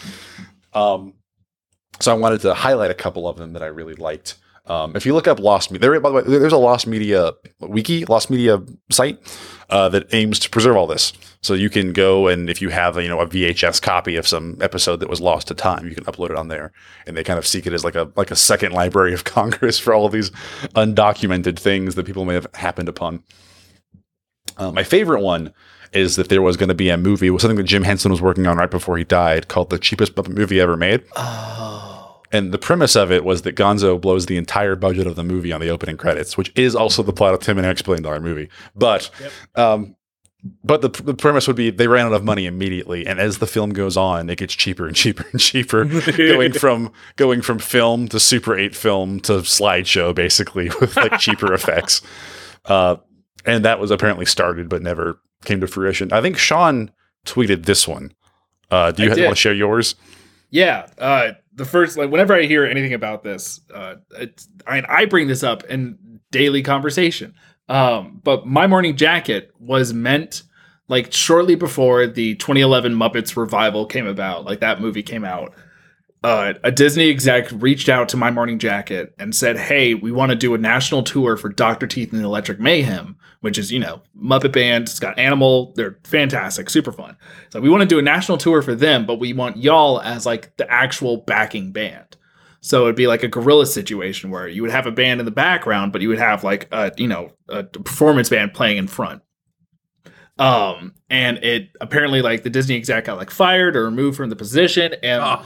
um 0.75 1.15
so 1.99 2.13
i 2.13 2.15
wanted 2.15 2.39
to 2.43 2.53
highlight 2.53 2.91
a 2.91 2.95
couple 2.95 3.27
of 3.27 3.39
them 3.39 3.55
that 3.55 3.63
i 3.63 3.67
really 3.67 3.95
liked. 3.95 4.37
Um, 4.67 4.95
if 4.95 5.05
you 5.07 5.15
look 5.15 5.27
up 5.27 5.41
lost 5.41 5.73
media, 5.73 5.89
there, 5.91 5.99
by 6.01 6.11
the 6.11 6.15
way, 6.17 6.23
there's 6.23 6.53
a 6.53 6.59
lost 6.59 6.87
media 6.87 7.33
wiki, 7.61 8.05
lost 8.05 8.31
media 8.31 8.63
site 8.91 9.19
uh, 9.71 9.89
that 9.89 10.13
aims 10.15 10.39
to 10.41 10.51
preserve 10.51 10.77
all 10.77 10.87
this. 10.87 11.13
So 11.43 11.55
you 11.55 11.70
can 11.70 11.95
go 11.95 12.28
and 12.28 12.51
if 12.51 12.61
you 12.61 12.68
have 12.68 12.97
you 12.97 13.09
know 13.09 13.20
a 13.20 13.26
VHS 13.26 13.80
copy 13.80 14.16
of 14.16 14.28
some 14.28 14.59
episode 14.61 14.97
that 14.97 15.09
was 15.09 15.20
lost 15.20 15.49
to 15.49 15.55
time, 15.55 15.86
you 15.86 15.95
can 15.95 16.05
upload 16.05 16.30
it 16.30 16.36
on 16.36 16.49
there, 16.49 16.72
and 17.07 17.16
they 17.16 17.24
kind 17.24 17.38
of 17.38 17.47
seek 17.47 17.66
it 17.66 17.72
as 17.72 17.82
like 17.84 17.95
a 17.95 18.11
like 18.16 18.30
a 18.30 18.36
second 18.36 18.72
Library 18.80 19.14
of 19.14 19.24
Congress 19.24 19.78
for 19.78 19.95
all 19.95 20.05
of 20.05 20.12
these 20.12 20.30
undocumented 20.74 21.59
things 21.59 21.95
that 21.95 22.07
people 22.07 22.24
may 22.24 22.34
have 22.34 22.47
happened 22.55 22.88
upon. 22.88 23.22
Uh, 24.59 24.70
my 24.70 24.84
favorite 24.84 25.22
one 25.22 25.55
is 25.93 26.16
that 26.16 26.28
there 26.28 26.43
was 26.43 26.57
going 26.57 26.68
to 26.68 26.74
be 26.74 26.91
a 26.91 26.97
movie, 26.97 27.28
something 27.38 27.57
that 27.57 27.64
Jim 27.64 27.82
Henson 27.82 28.11
was 28.11 28.20
working 28.20 28.47
on 28.47 28.57
right 28.57 28.70
before 28.70 28.97
he 28.99 29.05
died, 29.05 29.49
called 29.49 29.70
the 29.70 29.78
cheapest 29.78 30.14
Muppet 30.14 30.36
movie 30.36 30.61
ever 30.61 30.76
made. 30.76 31.03
oh, 31.16 32.20
And 32.32 32.53
the 32.53 32.59
premise 32.59 32.95
of 32.95 33.11
it 33.11 33.24
was 33.24 33.43
that 33.43 33.57
Gonzo 33.57 34.01
blows 34.01 34.26
the 34.26 34.36
entire 34.36 34.76
budget 34.76 35.07
of 35.07 35.16
the 35.16 35.24
movie 35.24 35.53
on 35.53 35.61
the 35.61 35.68
opening 35.68 35.97
credits, 35.97 36.36
which 36.36 36.53
is 36.55 36.76
also 36.76 37.03
the 37.03 37.12
plot 37.12 37.34
of 37.34 37.41
Tim 37.41 37.59
and 37.59 37.66
Eric's 37.66 37.82
Billion 37.82 38.03
Dollar 38.03 38.20
Movie. 38.20 38.49
But, 38.76 39.11
um, 39.57 39.97
but 40.64 40.80
the, 40.80 40.88
the 40.88 41.14
premise 41.14 41.47
would 41.47 41.57
be 41.57 41.70
they 41.70 41.86
ran 41.86 42.07
out 42.07 42.12
of 42.12 42.24
money 42.24 42.47
immediately, 42.47 43.07
and 43.07 43.20
as 43.20 43.38
the 43.38 43.47
film 43.47 43.70
goes 43.70 43.97
on, 43.97 44.30
it 44.30 44.38
gets 44.38 44.55
cheaper 44.55 44.86
and 44.86 44.97
cheaper 44.97 45.26
and 45.30 45.41
cheaper, 45.41 45.84
going 45.84 46.53
from 46.55 46.93
going 47.16 47.43
from 47.43 47.59
film 47.59 48.09
to 48.09 48.20
Super 48.20 48.57
Eight 48.57 48.74
film 48.74 49.20
to 49.20 49.32
slideshow, 49.34 50.14
basically 50.14 50.70
with 50.80 50.97
like 50.97 51.18
cheaper 51.18 51.53
effects. 51.53 52.01
Uh, 52.64 52.97
and 53.45 53.64
that 53.64 53.80
was 53.80 53.91
apparently 53.91 54.26
started 54.26 54.68
but 54.68 54.82
never 54.82 55.20
came 55.45 55.61
to 55.61 55.66
fruition. 55.66 56.12
I 56.12 56.20
think 56.20 56.36
Sean 56.38 56.91
tweeted 57.26 57.64
this 57.64 57.88
one. 57.88 58.12
Uh, 58.70 58.93
do 58.93 59.03
you 59.03 59.09
want 59.09 59.18
to 59.18 59.34
share 59.34 59.55
yours? 59.55 59.95
Yeah, 60.51 60.86
uh, 60.99 61.32
the 61.53 61.64
first 61.64 61.97
like 61.97 62.11
whenever 62.11 62.34
I 62.34 62.43
hear 62.43 62.64
anything 62.64 62.95
about 62.95 63.22
this, 63.22 63.61
uh, 63.74 63.97
it's, 64.12 64.49
I 64.66 64.82
I 64.88 65.05
bring 65.05 65.28
this 65.28 65.43
up 65.43 65.64
in 65.64 65.99
daily 66.30 66.62
conversation. 66.62 67.34
Um, 67.71 68.21
but 68.25 68.47
my 68.47 68.66
morning 68.66 68.97
jacket 68.97 69.53
was 69.61 69.95
meant 69.95 70.43
like 70.89 71.12
shortly 71.12 71.55
before 71.55 72.09
the 72.09 72.35
2011 72.35 72.95
Muppets 72.97 73.37
revival 73.37 73.87
came 73.87 74.09
about, 74.09 74.45
like 74.45 74.59
that 74.59 74.81
movie 74.81 75.05
came 75.05 75.25
out. 75.25 75.55
Uh, 76.25 76.55
a 76.64 76.73
Disney 76.73 77.09
exec 77.09 77.49
reached 77.53 77.89
out 77.89 78.09
to 78.09 78.16
my 78.16 78.31
morning 78.31 78.59
jacket 78.59 79.14
and 79.18 79.35
said, 79.35 79.57
"Hey, 79.57 79.95
we 79.95 80.11
want 80.11 80.31
to 80.31 80.37
do 80.37 80.53
a 80.53 80.59
national 80.59 81.05
tour 81.05 81.37
for 81.37 81.49
Dr. 81.49 81.87
Teeth 81.87 82.12
and 82.12 82.21
the 82.21 82.27
Electric 82.27 82.59
Mayhem, 82.59 83.16
which 83.41 83.57
is 83.57 83.71
you 83.71 83.79
know 83.79 84.03
Muppet 84.21 84.53
band. 84.53 84.89
It's 84.89 84.99
got 84.99 85.18
Animal. 85.18 85.73
They're 85.77 85.99
fantastic, 86.05 86.68
super 86.68 86.93
fun. 86.93 87.16
So 87.51 87.61
we 87.61 87.71
want 87.71 87.83
to 87.83 87.87
do 87.87 88.01
a 88.01 88.03
national 88.03 88.37
tour 88.37 88.61
for 88.61 88.75
them, 88.75 89.07
but 89.07 89.21
we 89.21 89.33
want 89.33 89.57
y'all 89.57 90.01
as 90.03 90.27
like 90.27 90.57
the 90.57 90.71
actual 90.71 91.18
backing 91.18 91.71
band. 91.71 92.16
So 92.61 92.83
it'd 92.85 92.97
be 92.97 93.07
like 93.07 93.23
a 93.23 93.29
guerrilla 93.29 93.65
situation 93.67 94.31
where 94.31 94.47
you 94.47 94.61
would 94.63 94.71
have 94.71 94.87
a 94.87 94.91
band 94.93 95.19
in 95.21 95.25
the 95.25 95.33
background, 95.33 95.93
but 95.93 96.03
you 96.03 96.09
would 96.09 96.19
have 96.19 96.45
like 96.45 96.69
a 96.73 96.93
you 96.97 97.09
know 97.09 97.33
a 97.49 97.65
performance 97.65 98.29
band 98.29 98.53
playing 98.55 98.77
in 98.77 98.87
front. 98.87 99.23
Um, 100.39 100.95
and 101.11 101.39
it 101.45 101.71
apparently 101.81 102.23
like 102.23 102.43
the 102.43 102.51
Disney 102.51 102.77
exec 102.77 103.05
got 103.05 103.19
like 103.19 103.31
fired 103.31 103.77
or 103.77 103.85
removed 103.85 104.17
from 104.17 104.31
the 104.31 104.37
position, 104.37 104.95
and 105.03 105.23
Oh. 105.23 105.43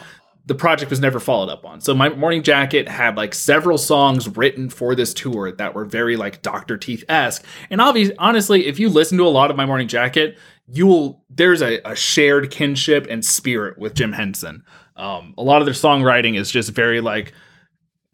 the 0.46 0.54
project 0.54 0.90
was 0.90 1.00
never 1.00 1.18
followed 1.18 1.48
up 1.50 1.64
on. 1.64 1.80
So 1.80 1.94
my 1.94 2.10
morning 2.10 2.42
jacket 2.44 2.88
had 2.88 3.16
like 3.16 3.34
several 3.34 3.78
songs 3.78 4.28
written 4.36 4.68
for 4.70 4.94
this 4.94 5.12
tour 5.12 5.50
that 5.52 5.74
were 5.74 5.84
very 5.84 6.16
like 6.16 6.42
Dr. 6.42 6.76
Teeth 6.76 7.02
esque. 7.08 7.44
And 7.70 7.80
obviously, 7.80 8.16
honestly, 8.18 8.66
if 8.66 8.78
you 8.78 8.88
listen 8.88 9.18
to 9.18 9.26
a 9.26 9.30
lot 9.30 9.50
of 9.50 9.56
my 9.56 9.66
morning 9.66 9.88
jacket, 9.88 10.38
you 10.68 10.86
will 10.86 11.24
there's 11.28 11.60
a, 11.62 11.80
a 11.84 11.96
shared 11.96 12.50
kinship 12.52 13.06
and 13.10 13.24
spirit 13.24 13.78
with 13.78 13.94
Jim 13.94 14.12
Henson. 14.12 14.62
Um, 14.96 15.34
a 15.36 15.42
lot 15.42 15.60
of 15.60 15.66
their 15.66 15.74
songwriting 15.74 16.38
is 16.38 16.50
just 16.50 16.70
very 16.70 17.00
like 17.00 17.32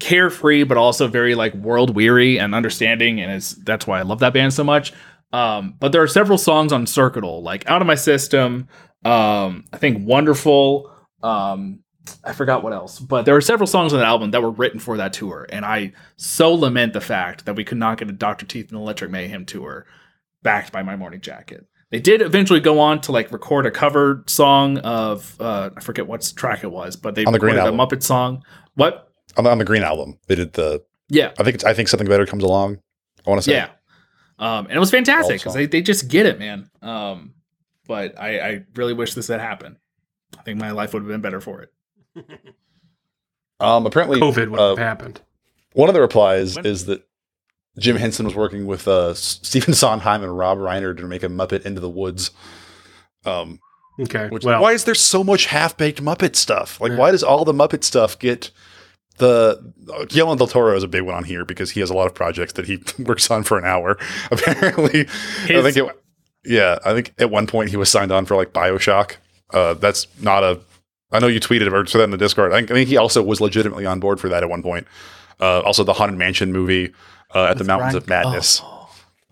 carefree, 0.00 0.64
but 0.64 0.76
also 0.76 1.06
very 1.06 1.34
like 1.34 1.54
world 1.54 1.94
weary 1.94 2.38
and 2.38 2.54
understanding, 2.54 3.20
and 3.20 3.30
it's 3.30 3.52
that's 3.52 3.86
why 3.86 4.00
I 4.00 4.02
love 4.02 4.20
that 4.20 4.32
band 4.32 4.52
so 4.52 4.64
much. 4.64 4.92
Um, 5.32 5.74
but 5.78 5.92
there 5.92 6.02
are 6.02 6.08
several 6.08 6.38
songs 6.38 6.72
on 6.72 6.86
Circuital, 6.86 7.42
like 7.42 7.68
Out 7.68 7.80
of 7.82 7.86
My 7.86 7.94
System, 7.94 8.66
um, 9.04 9.64
I 9.72 9.78
think 9.78 10.06
Wonderful, 10.06 10.90
um, 11.22 11.80
I 12.24 12.32
forgot 12.32 12.64
what 12.64 12.72
else, 12.72 12.98
but 12.98 13.26
there 13.26 13.36
are 13.36 13.40
several 13.40 13.68
songs 13.68 13.92
on 13.92 14.00
that 14.00 14.06
album 14.06 14.32
that 14.32 14.42
were 14.42 14.50
written 14.50 14.80
for 14.80 14.96
that 14.96 15.12
tour, 15.12 15.46
and 15.50 15.64
I 15.64 15.92
so 16.16 16.52
lament 16.52 16.94
the 16.94 17.00
fact 17.00 17.44
that 17.44 17.54
we 17.54 17.62
could 17.62 17.78
not 17.78 17.98
get 17.98 18.08
a 18.08 18.12
Dr. 18.12 18.46
Teeth 18.46 18.70
and 18.70 18.80
Electric 18.80 19.10
Mayhem 19.10 19.46
tour 19.46 19.86
backed 20.42 20.72
by 20.72 20.82
My 20.82 20.96
Morning 20.96 21.20
Jacket. 21.20 21.66
They 21.90 21.98
did 21.98 22.22
eventually 22.22 22.60
go 22.60 22.78
on 22.78 23.00
to 23.02 23.12
like 23.12 23.32
record 23.32 23.66
a 23.66 23.70
cover 23.70 24.22
song 24.26 24.78
of 24.78 25.36
uh, 25.40 25.70
I 25.76 25.80
forget 25.80 26.06
what 26.06 26.32
track 26.36 26.62
it 26.62 26.70
was, 26.70 26.94
but 26.96 27.14
they 27.16 27.24
On 27.24 27.32
the 27.32 27.38
Green 27.38 27.56
recorded 27.56 27.74
a 27.74 27.76
Album. 27.80 27.98
Muppet 27.98 28.02
song. 28.02 28.42
What? 28.74 29.08
On 29.36 29.44
the, 29.44 29.50
on 29.50 29.58
the 29.58 29.64
Green 29.64 29.82
album, 29.82 30.18
they 30.26 30.34
did 30.36 30.52
the. 30.54 30.82
Yeah, 31.08 31.32
I 31.38 31.42
think 31.42 31.56
it's. 31.56 31.64
I 31.64 31.74
think 31.74 31.88
something 31.88 32.08
better 32.08 32.26
comes 32.26 32.44
along. 32.44 32.78
I 33.26 33.30
want 33.30 33.42
to 33.42 33.50
say. 33.50 33.54
yeah. 33.54 33.70
Um, 34.38 34.66
and 34.66 34.74
it 34.74 34.78
was 34.78 34.90
fantastic 34.90 35.40
because 35.40 35.52
song. 35.52 35.60
they, 35.60 35.66
they 35.66 35.82
just 35.82 36.08
get 36.08 36.24
it, 36.26 36.38
man. 36.38 36.70
Um, 36.80 37.34
but 37.86 38.18
I, 38.18 38.38
I 38.40 38.64
really 38.74 38.94
wish 38.94 39.14
this 39.14 39.28
had 39.28 39.40
happened. 39.40 39.76
I 40.38 40.42
think 40.42 40.58
my 40.60 40.70
life 40.70 40.94
would 40.94 41.02
have 41.02 41.08
been 41.08 41.20
better 41.20 41.40
for 41.40 41.62
it. 41.62 41.72
Um. 43.60 43.84
Apparently, 43.84 44.18
COVID 44.20 44.48
would 44.50 44.58
uh, 44.60 44.68
have 44.70 44.78
happened. 44.78 45.20
One 45.74 45.88
of 45.90 45.94
the 45.94 46.00
replies 46.00 46.56
When- 46.56 46.64
is 46.66 46.86
that 46.86 47.06
Jim 47.80 47.96
Henson 47.96 48.24
was 48.26 48.34
working 48.36 48.66
with 48.66 48.86
uh, 48.86 49.14
Stephen 49.14 49.74
Sondheim 49.74 50.22
and 50.22 50.36
Rob 50.36 50.58
Reiner 50.58 50.96
to 50.96 51.02
make 51.04 51.22
a 51.24 51.28
Muppet 51.28 51.64
Into 51.66 51.80
the 51.80 51.90
Woods. 51.90 52.30
Um, 53.24 53.58
Okay. 53.98 54.28
which 54.28 54.44
well, 54.44 54.62
why 54.62 54.72
is 54.72 54.84
there 54.84 54.94
so 54.94 55.22
much 55.22 55.46
half 55.46 55.76
baked 55.76 56.02
Muppet 56.02 56.34
stuff? 56.34 56.80
Like, 56.80 56.92
Yeah. 56.92 56.98
why 56.98 57.10
does 57.10 57.22
all 57.22 57.44
the 57.44 57.52
Muppet 57.52 57.84
stuff 57.84 58.18
get 58.18 58.50
the 59.18 59.60
Guillermo 60.08 60.36
del 60.36 60.46
Toro 60.46 60.74
is 60.74 60.82
a 60.82 60.88
big 60.88 61.02
one 61.02 61.14
on 61.14 61.24
here 61.24 61.44
because 61.44 61.72
he 61.72 61.80
has 61.80 61.90
a 61.90 61.94
lot 61.94 62.06
of 62.06 62.14
projects 62.14 62.54
that 62.54 62.64
he 62.66 62.78
works 63.02 63.30
on 63.30 63.42
for 63.42 63.58
an 63.58 63.66
hour. 63.66 63.98
Apparently, 64.30 65.00
I 65.44 65.60
think 65.62 65.76
it. 65.76 65.96
Yeah, 66.46 66.78
I 66.86 66.94
think 66.94 67.12
at 67.18 67.30
one 67.30 67.46
point 67.46 67.68
he 67.68 67.76
was 67.76 67.90
signed 67.90 68.10
on 68.12 68.24
for 68.24 68.34
like 68.36 68.54
Bioshock. 68.54 69.16
Uh, 69.52 69.74
that's 69.74 70.06
not 70.22 70.42
a. 70.42 70.60
I 71.12 71.18
know 71.18 71.26
you 71.26 71.40
tweeted 71.40 71.70
or 71.70 71.84
said 71.84 71.98
that 71.98 72.04
in 72.04 72.10
the 72.12 72.16
Discord. 72.16 72.52
I 72.52 72.56
think, 72.58 72.70
I 72.70 72.74
think 72.74 72.88
he 72.88 72.96
also 72.96 73.22
was 73.22 73.40
legitimately 73.42 73.84
on 73.84 74.00
board 74.00 74.18
for 74.20 74.30
that 74.30 74.42
at 74.42 74.48
one 74.48 74.62
point. 74.62 74.86
Uh, 75.38 75.60
also, 75.60 75.84
the 75.84 75.92
Haunted 75.92 76.16
Mansion 76.16 76.50
movie 76.52 76.92
uh, 77.34 77.44
at 77.46 77.58
the 77.58 77.64
Mountains 77.64 77.94
of 77.94 78.08
Madness. 78.08 78.62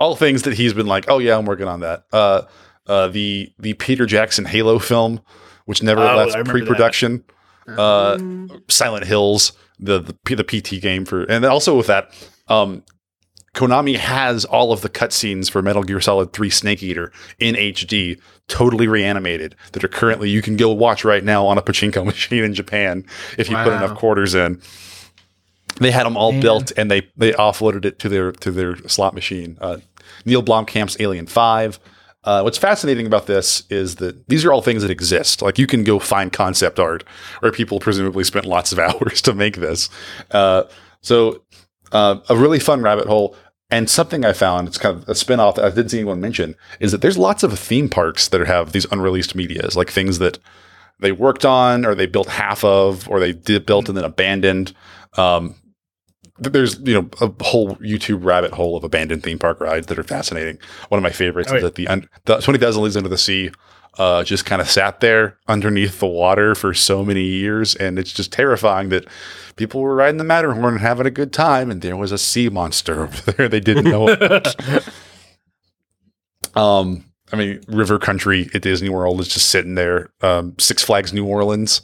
All 0.01 0.15
things 0.15 0.43
that 0.43 0.55
he's 0.55 0.75
been 0.75 0.87
like, 0.87 1.07
oh 1.09 1.19
yeah, 1.19 1.37
I'm 1.37 1.45
working 1.47 1.67
on 1.69 1.81
that. 1.81 2.05
Uh, 2.13 2.43
uh, 2.87 3.09
the 3.09 3.53
the 3.59 3.75
Peter 3.75 4.07
Jackson 4.07 4.45
Halo 4.45 4.79
film, 4.79 5.21
which 5.67 5.83
never 5.83 6.01
Oh, 6.03 6.17
left 6.17 6.47
pre-production. 6.49 7.25
Uh, 7.67 8.19
Silent 8.69 9.05
Hills, 9.07 9.53
the, 9.79 10.01
the 10.25 10.37
the 10.37 10.45
PT 10.45 10.81
game 10.81 11.05
for, 11.05 11.25
and 11.25 11.45
also 11.45 11.77
with 11.77 11.87
that, 11.89 12.15
um, 12.49 12.83
Konami 13.55 13.97
has 13.97 14.45
all 14.47 14.73
of 14.73 14.81
the 14.83 14.89
cutscenes 14.89 15.51
for 15.51 15.61
Metal 15.61 15.83
Gear 15.83 16.01
Solid 16.01 16.33
3 16.33 16.49
Snake 16.49 16.83
Eater 16.83 17.13
in 17.39 17.57
HD, 17.57 18.19
totally 18.47 18.87
reanimated, 18.89 19.55
that 19.73 19.85
are 19.85 19.89
currently 19.89 20.31
you 20.31 20.41
can 20.41 20.57
go 20.57 20.71
watch 20.73 21.05
right 21.05 21.23
now 21.25 21.45
on 21.47 21.59
a 21.59 21.63
pachinko 21.63 22.05
machine 22.07 22.45
in 22.45 22.55
Japan 22.55 23.05
if 23.37 23.51
you 23.51 23.57
put 23.57 23.73
enough 23.73 23.97
quarters 23.99 24.35
in. 24.35 24.63
They 25.81 25.91
had 25.91 26.07
them 26.07 26.17
all 26.17 26.33
Man. 26.33 26.41
built 26.41 26.73
and 26.77 26.91
they 26.91 27.09
they 27.17 27.33
offloaded 27.33 27.85
it 27.85 27.99
to 28.01 28.09
their 28.09 28.33
to 28.33 28.51
their 28.51 28.77
slot 28.89 29.15
machine. 29.15 29.59
Uh, 29.61 29.79
Neil 30.25 30.43
Blomkamp's 30.43 30.97
Alien 31.01 31.27
Five. 31.27 31.79
Uh, 32.25 32.43
what's 32.43 32.59
fascinating 32.59 33.07
about 33.07 33.27
this 33.27 33.63
is 33.71 33.97
that 33.97 34.29
these 34.29 34.45
are 34.45 34.53
all 34.53 34.61
things 34.61 34.83
that 34.83 34.91
exist. 34.91 35.41
Like 35.41 35.59
you 35.59 35.67
can 35.67 35.85
go 35.85 35.99
find 35.99 36.33
concept 36.33 36.79
art, 36.79 37.05
where 37.41 37.53
people 37.53 37.81
presumably 37.81 38.25
spent 38.25 38.45
lots 38.45 38.73
of 38.73 38.79
hours 38.79 39.23
to 39.23 39.35
make 39.35 39.57
this. 39.57 39.89
Uh, 40.31 40.65
so 41.01 41.43
uh, 41.93 42.17
a 42.29 42.37
really 42.37 42.59
fun 42.59 42.83
rabbit 42.83 43.07
hole. 43.07 43.37
And 43.71 43.89
something 43.91 44.25
I 44.25 44.33
found, 44.33 44.67
it's 44.67 44.79
kind 44.79 44.97
of 44.97 45.07
a 45.11 45.15
spin-off 45.15 45.57
that 45.57 45.65
I 45.67 45.69
didn't 45.69 45.91
see 45.91 45.99
anyone 45.99 46.23
mention, 46.23 46.55
is 46.81 46.91
that 46.93 47.03
there's 47.03 47.19
lots 47.19 47.43
of 47.43 47.57
theme 47.59 47.91
parks 47.91 48.29
that 48.29 48.47
have 48.47 48.73
these 48.73 48.87
unreleased 48.91 49.35
medias, 49.35 49.77
like 49.77 49.91
things 49.91 50.19
that 50.21 50.39
they 51.01 51.13
worked 51.13 51.45
on 51.45 51.85
or 51.85 51.95
they 51.95 52.07
built 52.07 52.29
half 52.29 52.65
of 52.65 53.09
or 53.11 53.21
they 53.21 53.33
did 53.33 53.67
built 53.67 53.89
and 53.89 53.97
then 53.97 54.05
abandoned. 54.05 54.73
Um, 55.19 55.55
there's 56.41 56.79
you 56.81 56.95
know 56.95 57.09
a 57.21 57.33
whole 57.45 57.77
YouTube 57.77 58.25
rabbit 58.25 58.53
hole 58.53 58.77
of 58.77 58.85
abandoned 58.85 59.23
theme 59.23 59.39
park 59.39 59.61
rides 59.61 59.87
that 59.89 59.99
are 59.99 60.03
fascinating. 60.05 60.59
One 60.89 60.99
of 60.99 61.03
my 61.03 61.11
favorites 61.11 61.51
Oh, 61.53 61.57
is 61.57 61.63
that 61.63 61.75
the, 61.75 61.89
un- 61.89 62.09
the 62.25 62.39
Twenty 62.39 62.59
Thousand 62.59 62.83
Leagues 62.83 62.97
Under 62.97 63.09
the 63.09 63.19
Sea 63.19 63.51
uh, 63.99 64.23
just 64.23 64.47
kind 64.47 64.63
of 64.63 64.71
sat 64.71 65.01
there 65.01 65.37
underneath 65.49 65.99
the 65.99 66.07
water 66.07 66.55
for 66.55 66.73
so 66.73 67.05
many 67.05 67.25
years, 67.25 67.75
and 67.75 67.99
it's 67.99 68.13
just 68.13 68.33
terrifying 68.33 68.91
that 68.91 69.05
people 69.57 69.81
were 69.81 69.97
riding 69.97 70.19
the 70.19 70.25
Matterhorn 70.25 70.75
and 70.75 70.81
having 70.81 71.07
a 71.07 71.11
good 71.11 71.33
time, 71.33 71.71
and 71.71 71.83
there 71.83 71.97
was 71.97 72.13
a 72.13 72.19
sea 72.19 72.49
monster 72.49 73.03
over 73.05 73.33
there 73.33 73.49
they 73.49 73.61
didn't 73.61 73.85
know. 73.85 74.41
Um, 76.55 77.05
I 77.33 77.37
mean, 77.37 77.61
River 77.69 77.99
Country 77.99 78.49
at 78.55 78.63
Disney 78.63 78.89
World 78.89 79.21
is 79.21 79.29
just 79.29 79.49
sitting 79.51 79.75
there. 79.75 80.11
Um, 80.23 80.55
Six 80.59 80.83
Flags 80.83 81.13
New 81.13 81.27
Orleans 81.27 81.83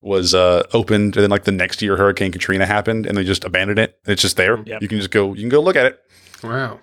was 0.00 0.34
uh, 0.34 0.62
opened, 0.72 1.16
and 1.16 1.22
then 1.22 1.30
like 1.30 1.44
the 1.44 1.52
next 1.52 1.82
year, 1.82 1.96
Hurricane 1.96 2.32
Katrina 2.32 2.66
happened, 2.66 3.06
and 3.06 3.16
they 3.16 3.24
just 3.24 3.44
abandoned 3.44 3.78
it. 3.78 3.98
It's 4.06 4.22
just 4.22 4.36
there. 4.36 4.62
Yep. 4.64 4.82
You 4.82 4.88
can 4.88 4.98
just 4.98 5.10
go. 5.10 5.34
You 5.34 5.40
can 5.40 5.48
go 5.48 5.60
look 5.60 5.76
at 5.76 5.86
it. 5.86 6.00
wow. 6.42 6.80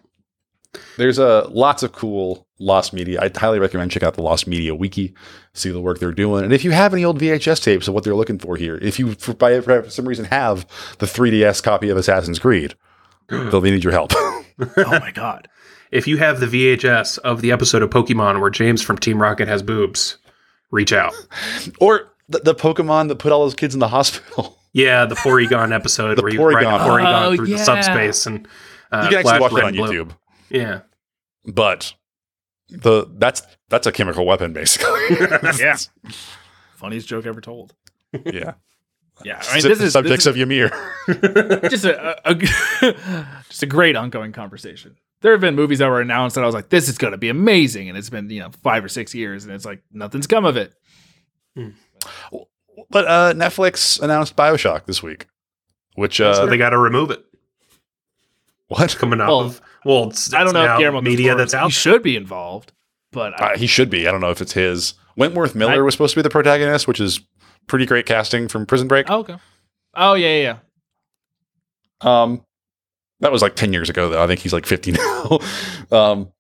There's 0.97 1.20
uh, 1.20 1.47
lots 1.49 1.84
of 1.84 1.91
cool 1.91 2.47
lost 2.59 2.93
media. 2.93 3.22
I 3.22 3.32
highly 3.36 3.59
recommend 3.59 3.91
check 3.91 4.03
out 4.03 4.16
the 4.16 4.24
Lost 4.24 4.47
Media 4.47 4.74
Wiki, 4.74 5.14
see 5.53 5.70
the 5.70 5.82
work 5.82 5.99
they're 5.99 6.11
doing, 6.11 6.43
and 6.43 6.53
if 6.53 6.64
you 6.64 6.72
have 6.72 6.93
any 6.93 7.05
old 7.05 7.20
VHS 7.20 7.64
tapes 7.64 7.88
of 7.88 7.93
what 7.93 8.03
they're 8.03 8.16
looking 8.16 8.39
for 8.39 8.55
here, 8.55 8.78
if 8.78 8.97
you 8.97 9.14
for, 9.14 9.34
by 9.34 9.59
for 9.61 9.89
some 9.89 10.07
reason 10.07 10.26
have 10.26 10.66
the 10.97 11.05
3DS 11.05 11.61
copy 11.61 11.89
of 11.89 11.97
Assassin's 11.97 12.39
Creed, 12.39 12.76
they'll 13.30 13.61
need 13.61 13.84
your 13.84 13.93
help. 13.93 14.11
oh 14.16 14.99
my 14.99 15.11
god. 15.11 15.47
If 15.91 16.07
you 16.07 16.18
have 16.18 16.39
the 16.39 16.47
VHS 16.47 17.20
of 17.20 17.41
the 17.41 17.51
episode 17.51 17.84
of 17.84 17.91
Pokemon 17.91 18.41
where 18.41 18.49
James 18.49 18.82
from 18.82 18.97
Team 18.97 19.22
Rocket 19.22 19.47
has 19.47 19.61
boobs, 19.61 20.18
reach 20.72 20.91
out. 20.91 21.14
or 21.80 22.12
the, 22.34 22.39
the 22.39 22.55
Pokemon 22.55 23.07
that 23.07 23.15
put 23.19 23.31
all 23.31 23.41
those 23.43 23.55
kids 23.55 23.73
in 23.73 23.79
the 23.79 23.88
hospital. 23.89 24.57
Yeah, 24.75 25.05
the 25.05 25.13
Porygon 25.13 25.71
episode 25.71 26.17
The 26.17 26.23
where 26.23 26.34
you 26.34 26.43
ride 26.43 26.63
a 26.63 26.67
Porygon. 26.67 26.79
Porygon 27.03 27.25
Oh, 27.25 27.36
through 27.36 27.45
yeah. 27.45 27.57
the 27.57 27.63
subspace 27.63 28.25
and 28.25 28.47
uh, 28.91 29.01
you 29.03 29.09
can 29.09 29.19
actually 29.19 29.39
watch 29.39 29.53
it 29.53 29.63
on. 29.63 29.73
YouTube. 29.75 30.17
Yeah. 30.49 30.79
but 31.45 31.93
the 32.69 33.05
that's 33.19 33.43
that's 33.69 33.86
a 33.86 33.91
chemical 33.91 34.25
weapon 34.25 34.51
basically. 34.51 34.99
Yeah. 35.59 35.75
Funniest 36.77 37.07
joke 37.07 37.27
ever 37.27 37.39
told. 37.39 37.75
yeah. 38.25 38.53
Yeah, 39.23 39.39
I 39.47 39.53
mean, 39.53 39.61
Su- 39.61 39.69
this 39.69 39.79
is 39.79 39.93
subjects 39.93 40.25
this 40.25 40.31
of 40.36 40.38
Ymir. 40.41 40.69
just 41.69 41.86
a, 41.86 42.27
a, 42.27 42.31
a 42.31 43.25
just 43.47 43.61
a 43.61 43.67
great 43.67 43.95
ongoing 43.95 44.31
conversation. 44.31 44.95
There 45.21 45.34
have 45.34 45.41
been 45.41 45.53
movies 45.53 45.77
that 45.79 45.88
were 45.88 46.01
announced 46.01 46.34
that 46.34 46.41
I 46.43 46.47
was 46.47 46.55
like, 46.55 46.69
"This 46.69 46.89
is 46.89 46.97
going 46.97 47.11
to 47.11 47.17
be 47.19 47.29
amazing," 47.29 47.89
and 47.89 47.97
it's 47.97 48.09
been 48.09 48.27
you 48.31 48.39
know 48.39 48.49
five 48.63 48.84
or 48.84 48.89
six 48.89 49.13
years, 49.13 49.45
and 49.45 49.53
it's 49.53 49.65
like 49.65 49.84
nothing's 49.91 50.25
come 50.25 50.45
of 50.45 50.57
it. 50.57 50.73
But 52.89 53.08
uh, 53.08 53.34
Netflix 53.34 54.01
announced 54.01 54.36
Bioshock 54.36 54.86
this 54.86 55.01
week, 55.04 55.28
which 55.95 56.20
uh, 56.22 56.34
so 56.34 56.45
they 56.47 56.58
got 56.58 56.70
to 56.72 56.78
remove 56.78 57.12
it 57.12 57.24
what 58.68 58.95
coming 58.97 59.22
out 59.22 59.28
Well, 59.28 59.39
of. 59.41 59.62
Well, 59.86 60.10
it's, 60.10 60.34
I 60.34 60.43
don't 60.43 60.54
know 60.54 60.66
now 60.66 60.74
if 60.76 60.80
Guillermo 60.80 61.01
media 61.01 61.36
that's 61.36 61.54
out. 61.54 61.66
He 61.66 61.72
should 61.72 62.01
be 62.01 62.16
involved, 62.16 62.72
but 63.12 63.39
I, 63.41 63.54
uh, 63.54 63.58
he 63.58 63.68
should 63.68 63.89
be. 63.89 64.08
I 64.08 64.12
don't 64.12 64.22
know 64.22 64.32
if 64.32 64.41
it's 64.41 64.54
his. 64.54 64.93
Wentworth 65.16 65.54
Miller 65.56 65.74
I- 65.74 65.86
was 65.86 65.93
supposed 65.93 66.14
to 66.14 66.20
be 66.20 66.24
the 66.24 66.30
protagonist, 66.30 66.88
which 66.88 66.99
is 66.99 67.20
pretty 67.68 67.86
great 67.86 68.06
casting 68.06 68.47
from 68.47 68.66
Prison 68.66 68.88
Break. 68.88 69.10
oh, 69.10 69.20
okay. 69.20 69.36
Oh 69.93 70.14
yeah, 70.16 70.28
yeah, 70.38 70.58
yeah. 72.01 72.22
Um, 72.24 72.43
that 73.20 73.32
was 73.32 73.41
like 73.41 73.56
ten 73.56 73.72
years 73.74 73.89
ago, 73.89 74.10
though. 74.10 74.24
I 74.24 74.28
think 74.28 74.39
he's 74.39 74.54
like 74.54 74.66
fifty 74.66 74.91
now. 74.93 75.39
um, 75.91 76.32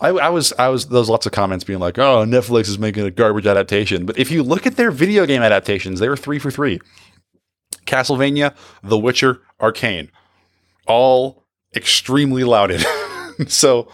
I, 0.00 0.08
I 0.08 0.28
was, 0.28 0.52
I 0.58 0.68
was. 0.68 0.86
There's 0.86 1.08
lots 1.08 1.26
of 1.26 1.32
comments 1.32 1.64
being 1.64 1.80
like, 1.80 1.98
"Oh, 1.98 2.24
Netflix 2.24 2.68
is 2.68 2.78
making 2.78 3.04
a 3.04 3.10
garbage 3.10 3.46
adaptation." 3.46 4.06
But 4.06 4.18
if 4.18 4.30
you 4.30 4.42
look 4.42 4.66
at 4.66 4.76
their 4.76 4.90
video 4.90 5.26
game 5.26 5.42
adaptations, 5.42 6.00
they 6.00 6.08
were 6.08 6.16
three 6.16 6.38
for 6.38 6.50
three: 6.50 6.80
Castlevania, 7.86 8.54
The 8.82 8.98
Witcher, 8.98 9.42
Arcane, 9.60 10.10
all 10.86 11.44
extremely 11.74 12.44
lauded. 12.44 12.84
so, 13.48 13.90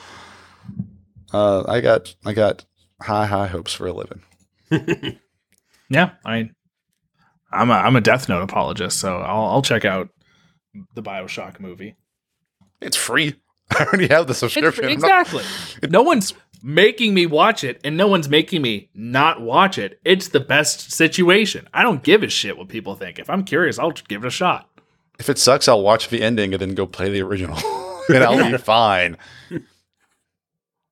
uh, 1.32 1.64
I 1.66 1.80
got, 1.80 2.14
I 2.24 2.34
got 2.34 2.66
high, 3.00 3.26
high 3.26 3.46
hopes 3.46 3.72
for 3.72 3.86
a 3.86 3.92
living. 3.92 4.22
Yeah, 5.90 6.10
I 6.24 6.36
mean, 6.36 6.54
I'm 7.52 7.70
a 7.70 7.74
I'm 7.74 7.96
a 7.96 8.00
Death 8.00 8.28
Note 8.28 8.42
apologist, 8.42 8.98
so 8.98 9.18
I'll 9.18 9.44
I'll 9.44 9.62
check 9.62 9.84
out 9.84 10.08
the 10.94 11.02
Bioshock 11.02 11.60
movie. 11.60 11.96
It's 12.80 12.96
free. 12.96 13.34
I 13.78 13.84
already 13.84 14.08
have 14.08 14.26
the 14.26 14.34
subscription. 14.34 14.84
I'm 14.84 14.90
not- 15.00 15.22
exactly. 15.26 15.88
no 15.90 16.02
one's 16.02 16.34
making 16.62 17.12
me 17.14 17.26
watch 17.26 17.62
it, 17.64 17.80
and 17.84 17.96
no 17.96 18.06
one's 18.06 18.28
making 18.28 18.62
me 18.62 18.88
not 18.94 19.40
watch 19.40 19.76
it. 19.78 20.00
It's 20.04 20.28
the 20.28 20.40
best 20.40 20.90
situation. 20.92 21.68
I 21.74 21.82
don't 21.82 22.02
give 22.02 22.22
a 22.22 22.28
shit 22.28 22.56
what 22.56 22.68
people 22.68 22.94
think. 22.94 23.18
If 23.18 23.28
I'm 23.28 23.44
curious, 23.44 23.78
I'll 23.78 23.90
give 23.92 24.24
it 24.24 24.28
a 24.28 24.30
shot. 24.30 24.68
If 25.18 25.28
it 25.28 25.38
sucks, 25.38 25.68
I'll 25.68 25.82
watch 25.82 26.08
the 26.08 26.22
ending 26.22 26.52
and 26.54 26.60
then 26.60 26.74
go 26.74 26.86
play 26.86 27.10
the 27.10 27.22
original, 27.22 27.56
and 28.08 28.24
I'll 28.24 28.50
be 28.50 28.58
fine. 28.58 29.16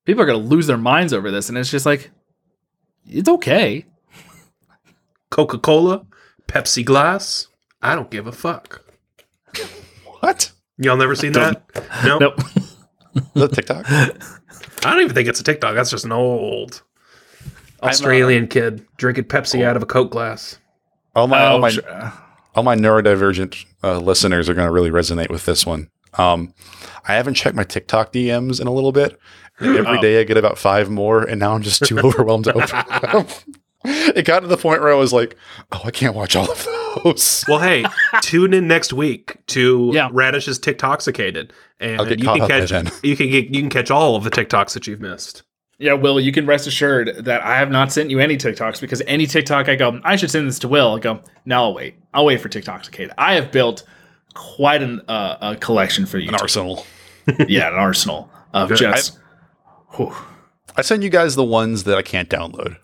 People 0.04 0.22
are 0.22 0.26
gonna 0.26 0.38
lose 0.38 0.66
their 0.66 0.76
minds 0.78 1.12
over 1.12 1.30
this, 1.30 1.48
and 1.48 1.56
it's 1.58 1.70
just 1.70 1.86
like, 1.86 2.10
it's 3.08 3.28
okay. 3.28 3.86
Coca 5.30 5.58
Cola, 5.58 6.04
Pepsi 6.46 6.84
glass. 6.84 7.48
I 7.80 7.94
don't 7.94 8.10
give 8.10 8.26
a 8.26 8.32
fuck. 8.32 8.82
What? 10.20 10.51
Y'all 10.83 10.97
never 10.97 11.14
seen 11.14 11.33
that? 11.33 11.62
No. 12.05 12.18
Nope. 12.18 12.41
Is 13.14 13.22
that 13.35 13.53
TikTok? 13.53 13.85
I 13.91 14.11
don't 14.91 15.01
even 15.03 15.14
think 15.14 15.28
it's 15.28 15.41
a 15.41 15.45
TikTok. 15.45 15.74
That's 15.74 15.91
just 15.91 16.05
an 16.05 16.12
old 16.12 16.83
Australian 17.83 18.49
kid 18.49 18.87
drinking 18.97 19.24
Pepsi 19.24 19.64
out 19.64 19.76
of 19.76 19.83
a 19.83 19.87
Coke 19.87 20.11
glass. 20.11 20.59
All 21.14 21.26
my 21.26 21.45
all 21.45 21.57
Oh, 21.57 21.61
my 21.61 21.70
sure. 21.70 22.12
all 22.55 22.62
my 22.62 22.74
neurodivergent 22.76 23.64
uh, 23.85 23.99
listeners 23.99 24.49
are 24.49 24.55
going 24.55 24.66
to 24.66 24.72
really 24.72 24.91
resonate 24.91 25.30
with 25.30 25.45
this 25.47 25.66
one. 25.66 25.89
Um, 26.14 26.55
I 27.07 27.14
haven't 27.14 27.35
checked 27.35 27.57
my 27.57 27.64
TikTok 27.64 28.12
DMs 28.12 28.61
in 28.61 28.66
a 28.66 28.72
little 28.72 28.93
bit. 28.93 29.18
And 29.59 29.76
every 29.76 29.99
Oh. 29.99 30.03
day 30.03 30.20
I 30.20 30.24
get 30.24 30.37
about 30.37 30.59
five 30.59 30.89
more, 30.91 31.22
and 31.22 31.39
now 31.39 31.55
I'm 31.55 31.62
just 31.62 31.85
too 31.85 31.99
overwhelmed 32.05 32.45
to 32.45 32.55
open 32.55 33.03
them. 33.12 33.26
It 34.14 34.24
got 34.26 34.41
to 34.41 34.47
the 34.47 34.57
point 34.57 34.80
where 34.80 34.93
I 34.93 34.97
was 34.97 35.12
like, 35.12 35.37
"Oh, 35.72 35.80
I 35.85 35.91
can't 35.91 36.14
watch 36.14 36.37
all 36.37 36.51
of 36.51 36.64
those." 36.64 37.45
Well, 37.49 37.59
hey, 37.59 37.85
tune 38.20 38.53
in 38.53 38.68
next 38.68 38.93
week 38.93 39.39
to 39.47 39.91
Yeah. 39.95 40.11
Radish's 40.12 40.59
TikToxicated, 40.59 41.51
and 41.80 42.01
I'll 42.01 42.07
get 42.07 42.20
you 42.20 42.26
can 42.26 42.47
catch 42.47 42.70
you 43.03 43.16
can 43.16 43.30
get 43.30 43.47
you 43.55 43.61
can 43.62 43.70
catch 43.70 43.91
all 43.91 44.14
of 44.14 44.24
the 44.24 44.30
TikToks 44.30 44.74
that 44.74 44.87
you've 44.87 45.01
missed. 45.01 45.43
Yeah, 45.78 45.95
Will, 45.95 46.20
you 46.20 46.30
can 46.30 46.47
rest 46.47 46.66
assured 46.68 47.24
that 47.24 47.43
I 47.43 47.57
have 47.57 47.70
not 47.70 47.91
sent 47.91 48.11
you 48.11 48.20
any 48.20 48.37
TikToks 48.37 48.80
because 48.80 49.03
any 49.09 49.26
TikTok 49.26 49.68
I 49.68 49.74
go, 49.74 50.01
I 50.05 50.14
should 50.14 50.30
send 50.30 50.47
this 50.47 50.61
to 50.61 50.68
Will. 50.68 50.95
I 50.95 51.01
go, 51.01 51.20
no, 51.45 51.57
I'll 51.57 51.74
wait. 51.74 51.97
I'll 52.14 52.24
wait 52.24 52.41
for 52.41 52.49
TikToxicated. 52.49 53.11
I 53.18 53.35
have 53.35 53.51
built 53.51 53.83
quite 54.35 54.80
an, 54.83 55.01
uh, 55.09 55.39
a 55.41 55.57
collection 55.57 56.07
for 56.07 56.18
you. 56.18 56.28
An 56.28 56.37
arsenal. 56.37 56.87
yeah, 57.49 57.68
an 57.68 57.74
arsenal 57.74 58.30
of 58.53 58.72
just. 58.74 59.18
Whew. 59.97 60.14
I 60.76 60.83
send 60.83 61.03
you 61.03 61.11
guys 61.11 61.35
the 61.35 61.43
ones 61.43 61.83
that 61.85 61.99
I 61.99 62.03
can't 62.03 62.28
download 62.28 62.76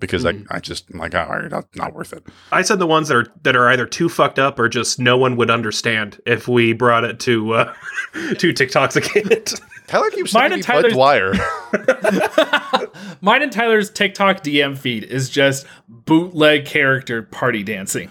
because 0.00 0.24
Mm. 0.24 0.46
I, 0.50 0.56
I 0.56 0.60
just 0.60 0.90
I'm 0.90 0.98
like, 0.98 1.14
all 1.14 1.26
right, 1.26 1.50
not, 1.50 1.66
not 1.76 1.94
worth 1.94 2.12
it. 2.12 2.26
I 2.50 2.62
said 2.62 2.78
the 2.80 2.86
ones 2.86 3.08
that 3.08 3.16
are 3.16 3.26
that 3.42 3.54
are 3.56 3.68
either 3.68 3.86
too 3.86 4.08
fucked 4.08 4.38
up 4.38 4.58
or 4.58 4.68
just 4.68 4.98
no 4.98 5.16
one 5.16 5.36
would 5.36 5.50
understand 5.50 6.20
if 6.26 6.48
we 6.48 6.72
brought 6.72 7.04
it 7.04 7.20
to 7.20 7.52
uh, 7.54 7.74
to 8.38 8.52
TikToxicated. 8.52 9.60
Tyler 9.86 10.10
keeps 10.10 10.32
Mine 10.34 10.50
sending 10.50 10.50
me 10.50 10.54
and 10.58 10.64
Tyler's- 10.64 10.92
Dwyer. 10.92 11.32
Mine 13.20 13.42
and 13.42 13.52
Tyler's 13.52 13.90
TikTok 13.90 14.42
DM 14.42 14.76
feed 14.78 15.04
is 15.04 15.28
just 15.30 15.66
bootleg 15.88 16.64
character 16.64 17.22
party 17.22 17.62
dancing. 17.62 18.08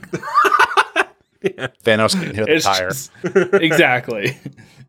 yeah. 1.41 1.67
Thanos 1.83 2.13
getting 2.19 2.35
hit 2.35 2.41
with 2.41 2.49
a 2.49 2.55
It's 2.55 2.65
tire. 2.65 2.89
just- 2.89 3.11
exactly. 3.53 4.37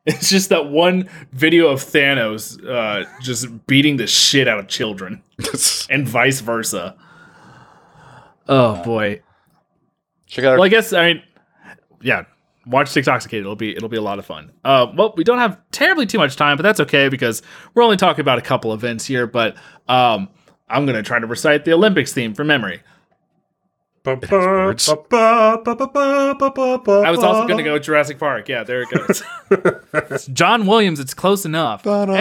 It's 0.06 0.30
just 0.30 0.48
that 0.48 0.70
one 0.70 1.08
video 1.32 1.68
of 1.68 1.80
Thanos 1.80 2.58
uh, 2.66 3.06
just 3.20 3.66
beating 3.66 3.96
the 3.96 4.06
shit 4.06 4.48
out 4.48 4.58
of 4.58 4.66
children, 4.66 5.22
and 5.90 6.08
vice 6.08 6.40
versa. 6.40 6.96
Oh 8.48 8.82
boy. 8.82 9.20
Check 10.26 10.44
out 10.44 10.52
our 10.52 10.56
Well, 10.56 10.64
I 10.64 10.68
guess 10.68 10.92
I 10.92 11.14
mean, 11.14 11.22
yeah. 12.00 12.24
Watch 12.66 12.90
Tiktoxicated. 12.90 13.40
It'll 13.40 13.56
be 13.56 13.74
it'll 13.74 13.88
be 13.88 13.96
a 13.96 14.02
lot 14.02 14.18
of 14.18 14.26
fun. 14.26 14.52
Uh, 14.64 14.86
well, 14.94 15.14
we 15.16 15.24
don't 15.24 15.38
have 15.38 15.58
terribly 15.72 16.06
too 16.06 16.18
much 16.18 16.36
time, 16.36 16.56
but 16.56 16.62
that's 16.62 16.78
okay 16.80 17.08
because 17.08 17.42
we're 17.74 17.82
only 17.82 17.96
talking 17.96 18.20
about 18.20 18.38
a 18.38 18.42
couple 18.42 18.72
events 18.74 19.06
here. 19.06 19.26
But 19.26 19.56
um, 19.88 20.28
I'm 20.68 20.84
gonna 20.86 21.02
try 21.02 21.18
to 21.18 21.26
recite 21.26 21.64
the 21.64 21.72
Olympics 21.72 22.12
theme 22.12 22.34
from 22.34 22.46
memory. 22.48 22.82
I 24.06 24.14
words. 24.30 24.88
I 24.88 25.60
I 25.62 27.10
was 27.10 27.22
also 27.22 27.46
gonna 27.46 27.62
go 27.62 27.78
Jurassic 27.78 28.18
Park. 28.18 28.48
Yeah, 28.48 28.64
there 28.64 28.82
it 28.82 28.88
goes. 28.90 30.26
John 30.32 30.66
Williams. 30.66 31.00
It's 31.00 31.12
close 31.14 31.44
enough. 31.44 31.84
No, 31.84 32.04
no, 32.06 32.14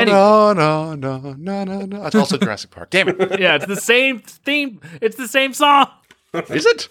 no, 0.54 0.94
no, 0.96 1.34
no, 1.36 1.64
no. 1.86 2.06
It's 2.06 2.16
also 2.16 2.38
Jurassic 2.38 2.72
Park. 2.72 2.90
Damn 2.90 3.10
it. 3.10 3.18
yeah, 3.40 3.56
it's 3.56 3.66
the 3.66 3.78
same 3.78 4.20
theme. 4.20 4.82
It's 5.02 5.16
the 5.16 5.28
same 5.28 5.54
song. 5.54 5.88
Is 6.50 6.66
it? 6.66 6.90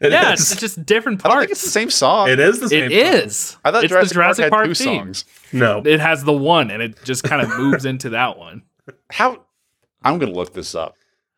It 0.00 0.12
Yeah, 0.12 0.32
is. 0.32 0.52
it's 0.52 0.60
just 0.60 0.84
different 0.84 1.24
I 1.24 1.28
don't 1.28 1.32
parts. 1.36 1.46
think 1.46 1.52
it's 1.52 1.62
the 1.64 1.70
same 1.70 1.90
song. 1.90 2.28
It 2.28 2.38
is 2.40 2.60
the 2.60 2.68
same. 2.68 2.84
It 2.84 2.92
is. 2.92 3.56
I 3.64 3.70
thought 3.70 3.84
it's 3.84 3.90
Jurassic, 3.92 4.08
the 4.10 4.14
Jurassic 4.14 4.50
Park, 4.50 4.66
had 4.66 4.76
two 4.76 4.84
theme. 4.84 5.14
songs. 5.14 5.24
No, 5.52 5.82
It 5.86 6.00
has 6.00 6.24
the 6.24 6.32
one, 6.34 6.70
and 6.70 6.82
it 6.82 7.02
just 7.04 7.22
kind 7.22 7.40
of 7.40 7.48
moves 7.58 7.86
into 7.86 8.10
that 8.10 8.36
one. 8.36 8.62
How? 9.10 9.42
I'm 10.02 10.18
gonna 10.18 10.32
look 10.32 10.52
this 10.52 10.74
up. 10.74 10.96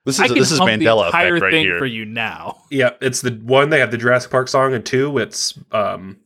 This 0.09 0.19
I 0.21 0.25
is 0.25 0.31
can 0.31 0.39
this 0.39 0.51
is 0.51 0.59
hump 0.59 0.71
the 0.71 0.87
Mandela 0.87 1.07
entire 1.07 1.37
effect 1.37 1.43
right 1.43 1.53
thing 1.53 1.65
here. 1.67 1.79
for 1.79 1.85
you 1.85 2.07
now. 2.07 2.63
yeah, 2.71 2.91
it's 3.03 3.21
the 3.21 3.33
one 3.33 3.69
they 3.69 3.79
have 3.79 3.91
the 3.91 3.99
Jurassic 3.99 4.31
Park 4.31 4.49
song, 4.49 4.73
and 4.73 4.85
two, 4.85 5.19
it's 5.19 5.59
um, 5.71 6.17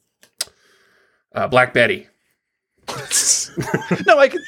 uh, 1.34 1.48
Black 1.48 1.74
Betty. 1.74 2.06
no, 4.06 4.18
I 4.18 4.28
can 4.28 4.40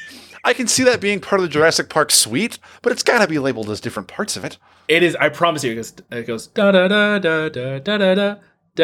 I 0.44 0.52
can 0.52 0.68
see 0.68 0.84
that 0.84 1.00
being 1.00 1.20
part 1.20 1.40
of 1.40 1.42
the 1.42 1.48
Jurassic 1.52 1.88
Park 1.88 2.12
suite, 2.12 2.60
but 2.80 2.92
it's 2.92 3.02
got 3.02 3.22
to 3.22 3.26
be 3.26 3.40
labeled 3.40 3.70
as 3.70 3.80
different 3.80 4.06
parts 4.08 4.36
of 4.36 4.44
it. 4.44 4.56
It 4.86 5.02
is. 5.02 5.16
I 5.16 5.30
promise 5.30 5.64
you. 5.64 5.72
It 5.72 5.74
goes. 5.74 5.92
It 6.12 6.26
goes 6.28 6.46
da 6.46 6.70
da 6.70 6.86
da 6.86 7.18
da 7.18 7.48
da 7.48 7.78
da 7.80 7.98
da 7.98 8.14
da 8.14 8.36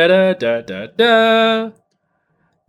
da 0.08 0.32
da 0.32 0.60
da 0.62 0.86
da 0.96 1.70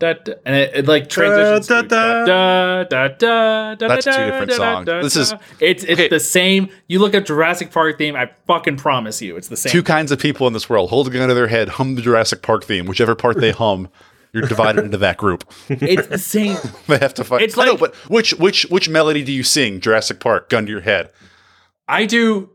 da. 0.02 0.14
Da, 0.14 0.20
da, 0.24 0.34
and 0.46 0.56
it, 0.56 0.72
it 0.76 0.88
like 0.88 1.10
transitions 1.10 1.68
Da, 1.68 1.82
to 1.84 1.88
da, 1.88 2.26
da 2.26 2.84
da 2.84 3.08
da 3.10 3.76
da 3.76 3.88
That's 3.88 4.06
da, 4.06 4.12
two 4.18 4.26
different 4.26 4.50
da, 4.52 4.58
da, 4.58 4.74
songs. 4.76 4.86
da, 4.88 5.02
This 5.02 5.16
is- 5.16 5.34
it's 5.60 5.84
it's 5.84 5.92
okay. 5.94 6.08
the 6.10 6.20
same. 6.20 6.70
You 6.88 7.00
look 7.00 7.14
at 7.14 7.26
Jurassic 7.26 7.72
Park 7.72 7.98
theme. 7.98 8.16
I 8.16 8.32
fucking 8.48 8.78
promise 8.78 9.22
you, 9.22 9.38
it's 9.38 9.48
the 9.48 9.58
same. 9.58 9.72
Two 9.72 9.84
kinds 9.84 10.12
of 10.12 10.20
people 10.20 10.48
in 10.48 10.54
this 10.54 10.70
world 10.70 10.90
hold 10.90 11.08
a 11.08 11.10
gun 11.12 11.28
to 11.30 11.34
their 11.34 11.48
head, 11.48 11.70
hum 11.70 11.96
the 11.96 12.02
Jurassic 12.02 12.42
Park 12.42 12.64
theme, 12.64 12.86
whichever 12.86 13.16
part 13.16 13.40
they 13.40 13.52
hum. 13.52 13.90
You're 14.34 14.48
divided 14.48 14.86
into 14.86 14.98
that 15.00 15.18
group. 15.18 15.44
It's 15.68 16.08
the 16.08 16.18
same. 16.18 16.56
They 16.88 16.98
have 17.00 17.14
to 17.16 17.24
fight. 17.26 17.42
It's 17.42 17.58
I 17.58 17.66
know, 17.66 17.72
like- 17.72 17.80
but 17.82 17.96
which 18.10 18.32
which 18.36 18.64
which 18.70 18.88
melody 18.88 19.24
do 19.26 19.32
you 19.34 19.44
sing? 19.44 19.82
Jurassic 19.82 20.20
Park, 20.22 20.50
gun 20.50 20.66
to 20.68 20.72
your 20.72 20.80
head. 20.82 21.12
I 21.88 22.06
do. 22.06 22.50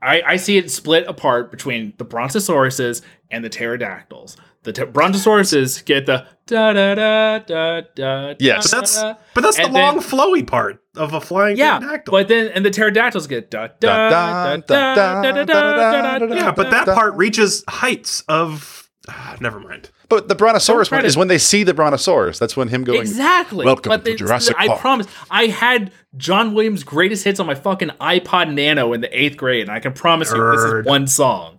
I, 0.00 0.22
I 0.26 0.36
see 0.36 0.56
it 0.58 0.70
split 0.70 1.06
apart 1.06 1.50
between 1.50 1.92
the 1.98 2.04
brontosauruses 2.04 3.02
and 3.30 3.44
the 3.44 3.48
pterodactyls. 3.50 4.36
The 4.64 4.72
te- 4.72 4.82
brontosauruses 4.84 5.84
get 5.84 6.06
the 6.06 6.26
da 6.46 6.72
da 6.72 6.94
da 6.94 7.38
da 7.40 7.82
da. 7.94 8.34
Yes. 8.40 8.70
But 8.70 8.76
that's 8.80 9.00
da, 9.00 9.14
but 9.34 9.40
that's 9.42 9.56
the 9.56 9.64
and 9.64 9.74
then- 9.76 9.94
long 9.96 10.02
flowy 10.02 10.46
part 10.46 10.82
of 10.96 11.12
a 11.12 11.20
flying 11.20 11.56
yeah. 11.56 11.78
pterodactyl. 11.78 12.10
But 12.12 12.28
then 12.28 12.48
and 12.48 12.64
the 12.64 12.70
pterodactyls 12.70 13.26
get 13.26 13.50
da 13.50 13.68
da 13.78 14.08
da 14.10 14.56
da 14.56 14.56
da 14.56 15.22
da 15.22 15.32
da 15.32 15.44
da 15.44 16.18
da. 16.26 16.34
yeah, 16.34 16.50
but 16.52 16.70
that 16.70 16.86
part 16.86 17.14
reaches 17.14 17.62
heights 17.68 18.22
of. 18.28 18.88
ah, 19.08 19.36
never 19.40 19.60
mind. 19.60 19.90
But 20.08 20.28
the 20.28 20.34
Brontosaurus 20.34 20.88
try 20.88 20.98
one 20.98 21.02
to- 21.02 21.08
is 21.08 21.16
when 21.16 21.28
they 21.28 21.38
see 21.38 21.62
the 21.62 21.74
Brontosaurus. 21.74 22.38
That's 22.38 22.56
when 22.56 22.68
him 22.68 22.84
going. 22.84 23.00
Exactly. 23.00 23.64
Welcome 23.66 23.90
but 23.90 24.04
to 24.04 24.12
it's- 24.12 24.18
Jurassic 24.26 24.56
I 24.58 24.68
Park. 24.68 24.80
promise. 24.80 25.06
I 25.30 25.46
had 25.46 25.92
John 26.16 26.54
Williams' 26.54 26.84
greatest 26.84 27.24
hits 27.24 27.38
on 27.40 27.46
my 27.46 27.54
fucking 27.54 27.90
iPod 28.00 28.52
Nano 28.54 28.92
in 28.92 29.00
the 29.02 29.18
eighth 29.18 29.36
grade, 29.36 29.62
and 29.62 29.70
I 29.70 29.80
can 29.80 29.92
promise 29.92 30.30
you 30.30 30.36
this 30.36 30.60
Nerd. 30.60 30.80
is 30.80 30.86
one 30.86 31.06
song. 31.06 31.58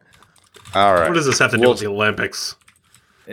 All 0.74 0.94
right. 0.94 1.08
What 1.08 1.14
does 1.16 1.26
this 1.26 1.38
have 1.40 1.52
to 1.52 1.58
do 1.58 1.62
Well- 1.62 1.72
with 1.72 1.80
the 1.82 1.88
Olympics? 1.88 2.56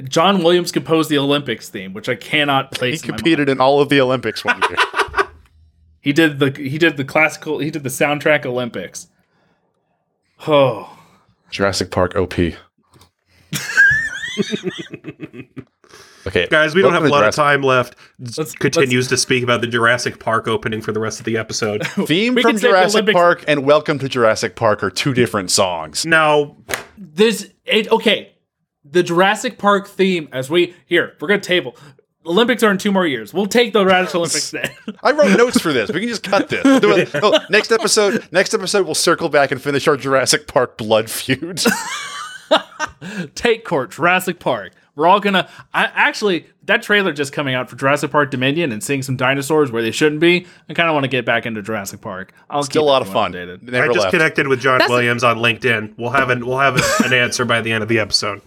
John 0.04 0.42
Williams 0.42 0.72
composed 0.72 1.10
the 1.10 1.18
Olympics 1.18 1.68
theme, 1.68 1.92
which 1.92 2.08
I 2.08 2.14
cannot 2.14 2.72
He 2.74 2.78
place. 2.78 3.02
in 3.02 3.08
my 3.08 3.12
mind. 3.12 3.18
competed 3.18 3.48
in 3.48 3.60
all 3.60 3.80
of 3.80 3.88
the 3.88 4.00
Olympics 4.00 4.44
one 4.44 4.60
year. 4.68 4.78
He 6.00 6.12
did 6.12 6.40
the 6.40 6.50
he 6.50 6.78
did 6.78 6.96
the 6.96 7.04
classical 7.04 7.60
he 7.60 7.70
did 7.70 7.84
the 7.84 7.88
soundtrack 7.88 8.44
Olympics. 8.44 9.06
Oh, 10.48 10.98
Jurassic 11.48 11.92
Park 11.92 12.16
OP. 12.16 12.32
okay, 16.26 16.48
Guys, 16.50 16.74
we 16.74 16.82
don't 16.82 16.92
have 16.92 17.04
a 17.04 17.08
lot 17.08 17.18
Jurassic- 17.20 17.28
of 17.28 17.34
time 17.34 17.62
left. 17.62 17.94
Let's- 18.18 18.52
Continues 18.54 19.06
to 19.08 19.16
speak 19.16 19.44
about 19.44 19.60
the 19.60 19.66
Jurassic 19.68 20.18
Park 20.18 20.48
opening 20.48 20.80
for 20.80 20.90
the 20.92 20.98
rest 21.00 21.18
of 21.20 21.24
the 21.24 21.36
episode. 21.36 21.86
Theme 22.06 22.34
from 22.34 22.42
can 22.42 22.54
the 22.56 22.60
Jurassic 22.62 23.06
Park 23.12 23.44
and 23.46 23.64
Welcome 23.64 23.98
to 24.00 24.08
Jurassic 24.08 24.56
Park 24.56 24.82
are 24.82 24.90
two 24.90 25.14
different 25.14 25.50
songs. 25.52 26.04
now, 26.04 26.56
this 26.96 27.50
it 27.64 27.90
okay. 27.92 28.34
The 28.92 29.02
Jurassic 29.02 29.58
Park 29.58 29.88
theme, 29.88 30.28
as 30.32 30.48
we 30.50 30.74
here, 30.86 31.14
we're 31.20 31.28
gonna 31.28 31.40
table. 31.40 31.76
Olympics 32.24 32.62
are 32.62 32.70
in 32.70 32.78
two 32.78 32.92
more 32.92 33.04
years. 33.06 33.34
We'll 33.34 33.46
take 33.46 33.72
the 33.72 33.84
Radish 33.84 34.14
Olympics 34.14 34.50
then. 34.52 34.70
I 35.02 35.10
wrote 35.10 35.36
notes 35.36 35.60
for 35.60 35.72
this. 35.72 35.90
We 35.90 35.98
can 36.00 36.08
just 36.08 36.22
cut 36.22 36.48
this. 36.48 36.62
We'll 36.62 36.78
do 36.78 36.92
it- 36.92 37.10
oh, 37.14 37.36
next 37.50 37.72
episode, 37.72 38.28
next 38.30 38.54
episode, 38.54 38.86
we'll 38.86 38.94
circle 38.94 39.28
back 39.28 39.50
and 39.50 39.60
finish 39.60 39.88
our 39.88 39.96
Jurassic 39.96 40.46
Park 40.46 40.78
blood 40.78 41.10
feud. 41.10 41.60
take 43.34 43.64
court, 43.64 43.90
Jurassic 43.90 44.38
Park. 44.38 44.72
We're 44.94 45.06
all 45.06 45.20
gonna. 45.20 45.48
I, 45.72 45.84
actually, 45.86 46.46
that 46.64 46.82
trailer 46.82 47.12
just 47.14 47.32
coming 47.32 47.54
out 47.54 47.70
for 47.70 47.76
Jurassic 47.76 48.10
Park 48.10 48.30
Dominion 48.30 48.72
and 48.72 48.84
seeing 48.84 49.02
some 49.02 49.16
dinosaurs 49.16 49.72
where 49.72 49.82
they 49.82 49.90
shouldn't 49.90 50.20
be. 50.20 50.46
I 50.68 50.74
kind 50.74 50.86
of 50.88 50.92
want 50.92 51.04
to 51.04 51.08
get 51.08 51.24
back 51.24 51.46
into 51.46 51.62
Jurassic 51.62 52.02
Park. 52.02 52.32
I'll 52.50 52.62
Still 52.62 52.82
a 52.82 52.84
lot 52.84 53.00
of 53.00 53.08
fun. 53.10 53.32
updated. 53.32 53.62
Never 53.62 53.84
I 53.84 53.86
just 53.88 53.98
left. 54.00 54.10
connected 54.12 54.48
with 54.48 54.60
John 54.60 54.74
That's- 54.78 54.90
Williams 54.90 55.24
on 55.24 55.38
LinkedIn. 55.38 55.94
We'll 55.96 56.10
have 56.10 56.28
an 56.28 56.44
we'll 56.46 56.58
have 56.58 56.76
an 57.04 57.14
answer 57.14 57.46
by 57.46 57.62
the 57.62 57.72
end 57.72 57.82
of 57.82 57.88
the 57.88 57.98
episode. 57.98 58.42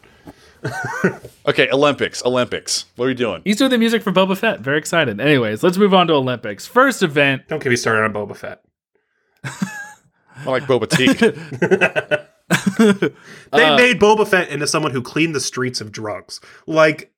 Okay, 1.48 1.70
Olympics. 1.72 2.26
Olympics. 2.26 2.86
What 2.96 3.06
are 3.06 3.10
we 3.10 3.14
doing? 3.14 3.42
He's 3.46 3.58
doing 3.58 3.70
the 3.70 3.78
music 3.78 4.02
for 4.02 4.12
Boba 4.12 4.36
Fett. 4.36 4.62
Very 4.62 4.80
excited. 4.80 5.20
Anyways, 5.22 5.62
let's 5.62 5.78
move 5.78 5.94
on 5.94 6.08
to 6.08 6.14
Olympics. 6.14 6.66
First 6.66 7.04
event. 7.04 7.44
Don't 7.48 7.62
get 7.62 7.70
me 7.70 7.76
started 7.76 8.02
on 8.04 8.14
Boba 8.14 8.36
Fett. 8.36 8.62
I 9.44 10.46
like 10.50 10.64
Boba 10.64 10.90
Tea. 10.90 11.14
They 13.52 13.64
Uh, 13.66 13.78
made 13.78 14.00
Boba 14.00 14.28
Fett 14.28 14.50
into 14.50 14.68
someone 14.68 14.92
who 14.92 15.02
cleaned 15.02 15.34
the 15.36 15.40
streets 15.40 15.82
of 15.82 15.92
drugs. 15.92 16.40
Like 16.68 17.12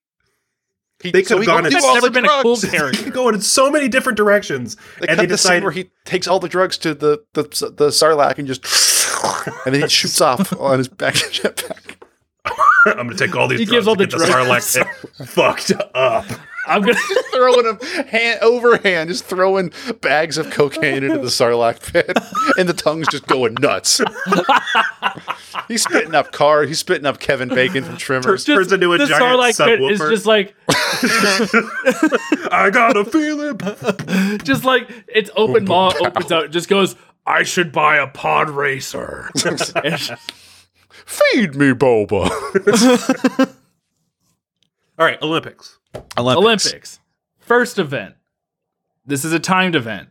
He, 1.01 1.11
They 1.11 1.21
could've 1.23 1.45
gone 1.45 1.61
go 1.63 1.65
in- 1.67 1.71
do 1.71 1.75
That's 1.75 1.85
all 1.85 1.93
never 1.95 2.07
the 2.07 2.11
been 2.11 2.25
a 2.25 2.41
cool 2.41 2.55
drugs. 2.55 2.69
character. 2.71 3.09
going 3.11 3.35
in 3.35 3.41
so 3.41 3.69
many 3.71 3.87
different 3.87 4.17
directions, 4.17 4.75
They 4.99 5.07
and 5.07 5.17
cut 5.17 5.23
they 5.23 5.25
the 5.27 5.37
scene 5.37 5.63
where 5.63 5.71
he 5.71 5.89
takes 6.05 6.27
all 6.27 6.39
the 6.39 6.47
drugs 6.49 6.77
to 6.79 6.93
the 6.93 7.23
the, 7.33 7.43
the 7.43 7.87
Sarlacc 7.89 8.37
and 8.39 8.47
just, 8.47 8.63
and 9.65 9.73
then 9.75 9.81
he 9.83 9.87
shoots 9.89 10.21
off 10.21 10.53
on 10.59 10.77
his 10.79 10.87
back 10.87 11.13
jetpack. 11.15 11.96
I'm 12.85 12.95
going 13.07 13.09
to 13.09 13.15
take 13.15 13.35
all 13.35 13.47
these 13.47 13.59
He 13.59 13.65
drugs 13.65 13.77
gives 13.77 13.87
all 13.87 13.95
to 13.95 14.05
the 14.05 14.07
get 14.07 14.19
the 14.19 14.25
drugs. 14.25 14.75
Sarlacc 14.75 15.17
pit 15.17 15.27
fucked 15.27 15.71
up. 15.95 16.25
I'm 16.67 16.81
gonna. 16.81 16.99
throwing 17.31 17.63
them 17.63 17.79
hand 18.07 18.39
overhand, 18.41 19.09
just 19.09 19.23
throwing 19.23 19.71
bags 20.01 20.37
of 20.37 20.49
cocaine 20.51 21.03
into 21.03 21.17
the 21.17 21.27
Sarlacc 21.27 21.93
pit, 21.93 22.11
and 22.57 22.67
the 22.67 22.73
tongue's 22.73 23.07
just 23.07 23.25
going 23.25 23.55
nuts. 23.61 24.01
he's 25.69 25.83
spitting 25.83 26.13
up 26.13 26.33
car. 26.33 26.63
He's 26.63 26.79
spitting 26.79 27.05
up 27.05 27.19
Kevin 27.19 27.47
Bacon 27.47 27.85
from 27.85 27.95
Tremors. 27.97 28.43
Just- 28.43 28.57
Turns 28.57 28.71
into 28.73 28.93
a 28.93 28.97
the 28.97 29.05
giant 29.05 29.23
Sarlacc 29.39 29.65
pit 29.65 29.81
is 29.81 29.99
just 29.99 30.25
like, 30.25 30.55
I 32.51 32.69
got 32.71 32.97
a 32.97 33.05
feeling. 33.05 33.57
just 34.43 34.65
like 34.65 34.89
its 35.07 35.29
open 35.37 35.65
maw 35.65 35.93
opens 36.01 36.31
out. 36.31 36.51
Just 36.51 36.67
goes. 36.67 36.95
I 37.25 37.43
should 37.43 37.71
buy 37.73 37.97
a 37.97 38.07
pod 38.07 38.49
racer. 38.49 39.29
And- 41.07 41.51
Feed 41.51 41.55
me, 41.55 41.71
Boba. 41.73 42.29
All 44.99 45.05
right, 45.05 45.21
Olympics. 45.21 45.77
Olympics. 46.37 46.99
First 47.39 47.79
event. 47.79 48.15
This 49.05 49.23
is 49.23 49.31
a 49.31 49.39
timed 49.39 49.75
event. 49.75 50.09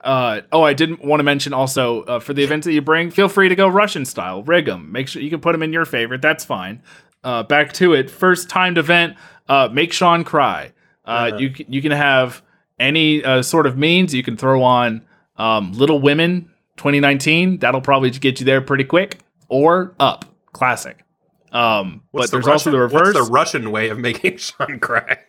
Uh, 0.00 0.40
oh, 0.52 0.62
I 0.62 0.72
didn't 0.72 1.04
want 1.04 1.20
to 1.20 1.24
mention 1.24 1.52
also 1.52 2.02
uh, 2.04 2.20
for 2.20 2.32
the 2.32 2.42
events 2.42 2.64
that 2.66 2.72
you 2.72 2.80
bring, 2.80 3.10
feel 3.10 3.28
free 3.28 3.48
to 3.48 3.54
go 3.56 3.66
Russian 3.68 4.04
style, 4.04 4.42
rig 4.44 4.66
them. 4.66 4.90
Make 4.92 5.08
sure 5.08 5.20
you 5.20 5.30
can 5.30 5.40
put 5.40 5.52
them 5.52 5.62
in 5.62 5.72
your 5.72 5.84
favorite. 5.84 6.22
That's 6.22 6.44
fine. 6.44 6.82
Uh, 7.24 7.42
back 7.42 7.72
to 7.74 7.92
it. 7.92 8.10
First 8.10 8.48
timed 8.48 8.78
event. 8.78 9.16
Uh, 9.48 9.68
make 9.72 9.92
Sean 9.92 10.22
cry. 10.24 10.72
Uh, 11.04 11.32
You 11.38 11.52
you 11.68 11.82
can 11.82 11.92
have 11.92 12.42
any 12.78 13.22
uh, 13.24 13.42
sort 13.42 13.66
of 13.66 13.76
means. 13.76 14.14
You 14.14 14.22
can 14.22 14.36
throw 14.36 14.62
on 14.62 15.02
um, 15.36 15.72
Little 15.72 16.00
Women 16.00 16.50
2019. 16.76 17.58
That'll 17.58 17.80
probably 17.80 18.10
get 18.10 18.38
you 18.40 18.46
there 18.46 18.60
pretty 18.60 18.84
quick. 18.84 19.18
Or 19.48 19.94
Up, 20.00 20.24
classic. 20.52 21.04
Um, 21.52 22.02
but 22.12 22.30
there's 22.30 22.44
the 22.44 22.50
also 22.50 22.70
the 22.70 22.78
reverse. 22.78 23.14
What's 23.14 23.26
the 23.26 23.32
Russian 23.32 23.70
way 23.70 23.88
of 23.88 23.98
making 23.98 24.36
Sean 24.38 24.78
cry? 24.78 25.20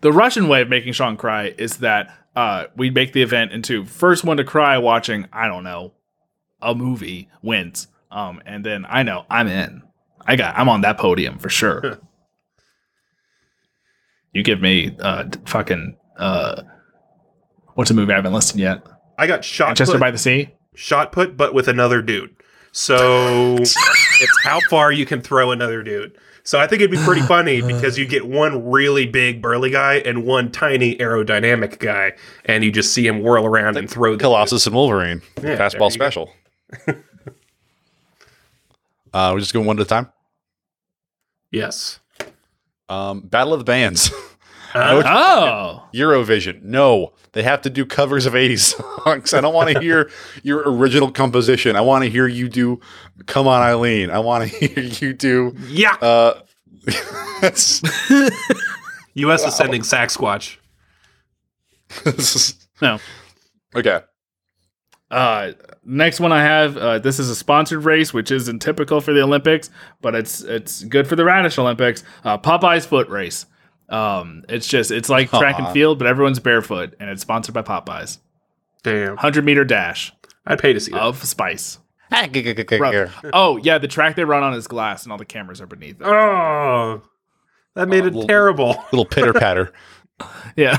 The 0.00 0.12
Russian 0.12 0.48
way 0.48 0.62
of 0.62 0.68
making 0.68 0.92
Sean 0.92 1.16
cry 1.16 1.54
is 1.58 1.78
that 1.78 2.14
uh, 2.36 2.66
we 2.76 2.90
make 2.90 3.12
the 3.12 3.22
event 3.22 3.52
into 3.52 3.84
first 3.84 4.22
one 4.22 4.36
to 4.36 4.44
cry 4.44 4.78
watching, 4.78 5.26
I 5.32 5.48
don't 5.48 5.64
know, 5.64 5.94
a 6.60 6.74
movie 6.74 7.28
wins. 7.42 7.88
Um, 8.10 8.40
and 8.44 8.64
then 8.64 8.86
I 8.88 9.02
know 9.02 9.24
I'm 9.30 9.48
in. 9.48 9.82
I 10.26 10.36
got 10.36 10.58
I'm 10.58 10.68
on 10.68 10.82
that 10.82 10.98
podium 10.98 11.38
for 11.38 11.48
sure. 11.48 11.98
you 14.32 14.42
give 14.42 14.60
me 14.60 14.96
uh 15.00 15.24
fucking 15.46 15.96
uh 16.18 16.62
what's 17.74 17.90
a 17.90 17.94
movie 17.94 18.12
I 18.12 18.16
haven't 18.16 18.32
listed 18.32 18.60
yet? 18.60 18.86
I 19.18 19.26
got 19.26 19.44
shot 19.44 19.68
Manchester 19.68 19.94
put, 19.94 20.00
by 20.00 20.10
the 20.10 20.18
Sea? 20.18 20.50
shot 20.74 21.12
put, 21.12 21.36
but 21.36 21.54
with 21.54 21.68
another 21.68 22.02
dude. 22.02 22.36
So 22.76 23.56
it's 23.56 23.74
how 24.44 24.60
far 24.68 24.92
you 24.92 25.06
can 25.06 25.22
throw 25.22 25.50
another 25.50 25.82
dude. 25.82 26.18
So 26.42 26.58
I 26.60 26.66
think 26.66 26.82
it'd 26.82 26.90
be 26.90 27.02
pretty 27.02 27.22
funny 27.22 27.62
because 27.66 27.96
you 27.96 28.06
get 28.06 28.26
one 28.26 28.70
really 28.70 29.06
big 29.06 29.40
burly 29.40 29.70
guy 29.70 29.94
and 29.94 30.26
one 30.26 30.52
tiny 30.52 30.94
aerodynamic 30.96 31.78
guy, 31.78 32.12
and 32.44 32.62
you 32.62 32.70
just 32.70 32.92
see 32.92 33.06
him 33.06 33.22
whirl 33.22 33.46
around 33.46 33.78
and 33.78 33.90
throw 33.90 34.12
the 34.12 34.18
Colossus 34.18 34.66
and 34.66 34.76
Wolverine. 34.76 35.22
Yeah, 35.42 35.56
Fastball 35.56 35.90
special. 35.90 36.30
uh, 39.14 39.30
we're 39.32 39.40
just 39.40 39.54
going 39.54 39.64
one 39.64 39.78
at 39.78 39.86
a 39.86 39.88
time. 39.88 40.12
Yes. 41.50 42.00
Um, 42.90 43.22
Battle 43.22 43.54
of 43.54 43.60
the 43.60 43.64
Bands. 43.64 44.10
Uh, 44.76 45.02
Oh. 45.06 45.82
Eurovision. 45.94 46.62
No, 46.62 47.12
they 47.32 47.42
have 47.42 47.62
to 47.62 47.70
do 47.70 47.84
covers 47.86 48.26
of 48.26 48.34
80s 48.34 48.74
songs. 49.04 49.32
I 49.34 49.40
don't 49.40 49.54
want 49.54 49.70
to 49.70 49.80
hear 49.86 50.10
your 50.42 50.62
original 50.70 51.10
composition. 51.10 51.76
I 51.76 51.80
want 51.80 52.04
to 52.04 52.10
hear 52.10 52.26
you 52.26 52.48
do 52.48 52.80
Come 53.26 53.46
On 53.48 53.62
Eileen. 53.62 54.10
I 54.10 54.18
want 54.20 54.50
to 54.50 54.66
hear 54.68 54.84
you 54.84 55.12
do 55.12 55.54
yeah. 55.68 55.94
uh 56.00 56.40
U.S. 59.14 59.44
is 59.44 59.54
sending 59.56 59.82
Sasquatch. 59.82 60.56
is- 62.04 62.66
No. 62.82 62.98
okay. 63.74 64.00
Uh, 65.10 65.52
next 65.84 66.20
one 66.20 66.32
I 66.32 66.42
have. 66.42 66.76
Uh, 66.76 66.98
this 66.98 67.18
is 67.18 67.30
a 67.30 67.34
sponsored 67.36 67.84
race, 67.84 68.12
which 68.12 68.30
isn't 68.30 68.58
typical 68.60 69.00
for 69.00 69.12
the 69.12 69.22
Olympics, 69.22 69.70
but 70.00 70.14
it's 70.16 70.42
it's 70.42 70.82
good 70.84 71.06
for 71.06 71.14
the 71.16 71.24
Radish 71.24 71.58
Olympics. 71.58 72.02
Uh, 72.24 72.36
Popeye's 72.38 72.84
foot 72.86 73.08
race. 73.08 73.46
Um, 73.88 74.44
it's 74.48 74.66
just 74.66 74.90
it's 74.90 75.08
like 75.08 75.30
track 75.30 75.58
and 75.58 75.68
field, 75.72 75.98
but 75.98 76.06
everyone's 76.06 76.38
barefoot, 76.40 76.94
and 76.98 77.08
it's 77.10 77.22
sponsored 77.22 77.54
by 77.54 77.62
Popeyes. 77.62 78.18
Damn. 78.82 79.16
Hundred 79.16 79.44
meter 79.44 79.64
dash 79.64 80.12
I'd 80.46 80.58
pay 80.58 80.72
to 80.72 80.80
see 80.80 80.92
that. 80.92 81.00
of 81.02 81.22
spice. 81.24 81.78
Ah, 82.12 82.28
Oh 83.32 83.56
yeah, 83.58 83.78
the 83.78 83.88
track 83.88 84.14
they 84.16 84.24
run 84.24 84.42
on 84.42 84.54
is 84.54 84.66
glass, 84.68 85.02
and 85.04 85.12
all 85.12 85.18
the 85.18 85.24
cameras 85.24 85.60
are 85.60 85.66
beneath 85.66 86.00
it. 86.00 86.06
Oh, 86.06 87.02
that 87.74 87.88
made 87.88 88.04
Uh, 88.04 88.06
it 88.06 88.14
little- 88.14 88.28
terrible. 88.28 88.84
Little 88.92 89.04
pitter 89.06 89.32
patter. 89.32 89.72
Yeah, 90.56 90.78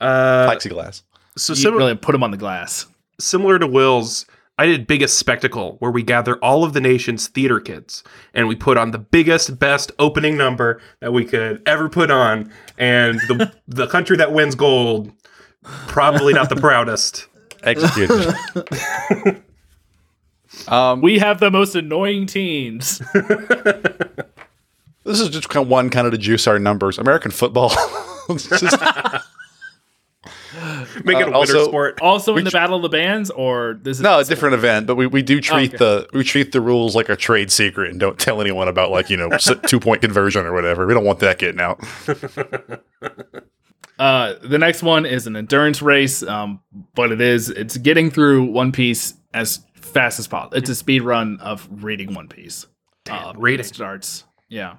Uh, 0.00 0.48
Plexiglass. 0.48 1.02
so 1.36 1.52
you 1.52 1.56
similar, 1.56 1.78
really 1.78 1.94
put 1.96 2.12
them 2.12 2.22
on 2.22 2.30
the 2.30 2.36
glass. 2.38 2.86
similar 3.20 3.58
to 3.58 3.66
Will's, 3.66 4.24
I 4.58 4.66
did 4.66 4.86
biggest 4.88 5.18
spectacle 5.18 5.76
where 5.78 5.90
we 5.92 6.02
gather 6.02 6.36
all 6.38 6.64
of 6.64 6.72
the 6.72 6.80
nation's 6.80 7.28
theater 7.28 7.60
kids 7.60 8.02
and 8.34 8.48
we 8.48 8.56
put 8.56 8.76
on 8.76 8.90
the 8.90 8.98
biggest, 8.98 9.56
best 9.58 9.92
opening 10.00 10.36
number 10.36 10.80
that 11.00 11.12
we 11.12 11.24
could 11.24 11.62
ever 11.66 11.88
put 11.88 12.10
on, 12.10 12.52
and 12.76 13.20
the 13.28 13.52
the 13.68 13.86
country 13.86 14.16
that 14.16 14.32
wins 14.32 14.54
gold, 14.56 15.12
probably 15.86 16.32
not 16.32 16.48
the 16.48 16.56
proudest. 16.60 17.28
Executed. 17.62 18.34
um, 20.68 21.00
We 21.02 21.18
have 21.18 21.40
the 21.40 21.50
most 21.50 21.74
annoying 21.74 22.26
teens. 22.26 23.00
this 25.04 25.20
is 25.20 25.28
just 25.28 25.48
kind 25.48 25.64
of 25.64 25.70
one 25.70 25.90
kind 25.90 26.06
of 26.06 26.12
to 26.12 26.18
juice 26.18 26.46
our 26.46 26.58
numbers. 26.58 26.98
American 26.98 27.30
football. 27.30 27.72
It's 28.28 28.48
just- 28.48 28.76
Make 31.04 31.18
it 31.18 31.28
Uh, 31.28 31.30
a 31.32 31.38
winter 31.38 31.56
also- 31.56 31.64
sport. 31.68 32.00
Also 32.00 32.32
in 32.32 32.36
Which- 32.36 32.44
the 32.46 32.50
Battle 32.58 32.76
of 32.76 32.82
the 32.82 32.88
Bands, 32.88 33.30
or 33.30 33.78
this 33.82 33.98
is 33.98 34.02
no, 34.02 34.18
a 34.18 34.24
different 34.24 34.54
event, 34.54 34.86
but 34.86 34.96
we, 34.96 35.06
we 35.06 35.22
do 35.22 35.40
treat 35.40 35.74
Okay. 35.74 35.76
the 35.78 36.08
we 36.12 36.24
treat 36.24 36.52
the 36.52 36.60
rules 36.60 36.94
like 36.96 37.08
a 37.08 37.16
trade 37.16 37.50
secret 37.50 37.90
and 37.90 37.98
don't 38.00 38.18
tell 38.18 38.40
anyone 38.40 38.68
about 38.68 38.90
like 38.90 39.10
you 39.10 39.16
know 39.16 39.30
two 39.66 39.80
point 39.80 40.00
conversion 40.02 40.46
or 40.46 40.52
whatever. 40.52 40.86
We 40.86 40.94
don't 40.94 41.04
want 41.04 41.18
that 41.20 41.38
getting 41.38 41.60
out. 41.60 41.80
Uh, 43.98 44.34
the 44.44 44.58
next 44.58 44.80
one 44.84 45.04
is 45.04 45.26
an 45.26 45.34
endurance 45.34 45.82
race, 45.82 46.22
um, 46.22 46.60
but 46.94 47.10
it 47.10 47.20
is 47.20 47.50
it's 47.50 47.76
getting 47.78 48.10
through 48.12 48.44
One 48.44 48.70
Piece 48.70 49.14
as 49.34 49.58
fast 49.74 50.20
as 50.20 50.28
possible. 50.28 50.56
It's 50.56 50.70
a 50.70 50.74
speed 50.76 51.02
run 51.02 51.40
of 51.40 51.68
reading 51.82 52.14
One 52.14 52.28
Piece. 52.28 52.66
Uh, 53.10 53.32
reading. 53.36 53.66
it 53.66 53.74
starts. 53.74 54.22
Yeah, 54.48 54.76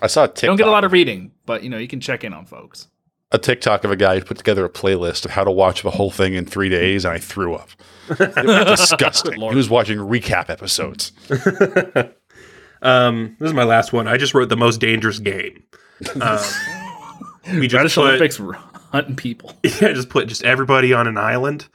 I 0.00 0.06
saw 0.06 0.24
a 0.24 0.28
TikTok. 0.28 0.42
you 0.44 0.46
don't 0.48 0.56
get 0.56 0.68
a 0.68 0.70
lot 0.70 0.84
of 0.84 0.92
reading, 0.92 1.32
but 1.44 1.62
you 1.62 1.68
know 1.68 1.76
you 1.76 1.86
can 1.86 2.00
check 2.00 2.24
in 2.24 2.32
on 2.32 2.46
folks. 2.46 2.88
A 3.32 3.38
TikTok 3.38 3.82
of 3.84 3.90
a 3.90 3.96
guy 3.96 4.18
who 4.18 4.24
put 4.24 4.36
together 4.38 4.64
a 4.64 4.68
playlist 4.70 5.24
of 5.24 5.30
how 5.32 5.42
to 5.44 5.50
watch 5.50 5.82
the 5.82 5.90
whole 5.90 6.10
thing 6.10 6.34
in 6.34 6.44
three 6.46 6.68
days, 6.68 7.04
and 7.04 7.12
I 7.14 7.18
threw 7.18 7.54
up. 7.54 7.70
It 8.10 8.18
was 8.46 8.78
disgusting. 8.88 9.40
he 9.40 9.54
was 9.56 9.68
watching 9.70 9.98
recap 9.98 10.48
episodes. 10.50 11.12
Um, 12.84 13.36
this 13.38 13.46
is 13.46 13.54
my 13.54 13.62
last 13.62 13.92
one. 13.92 14.08
I 14.08 14.16
just 14.16 14.34
wrote 14.34 14.48
the 14.48 14.56
most 14.56 14.80
dangerous 14.80 15.20
game. 15.20 15.62
Um, 16.20 16.38
we 17.54 17.68
just 17.68 17.74
British 17.78 17.94
put, 17.94 18.06
Olympics 18.06 18.40
r- 18.40 18.54
hunting 18.90 19.14
people. 19.14 19.52
yeah, 19.62 19.92
just 19.92 20.08
put 20.08 20.26
just 20.26 20.42
everybody 20.42 20.92
on 20.92 21.06
an 21.06 21.16
island 21.16 21.68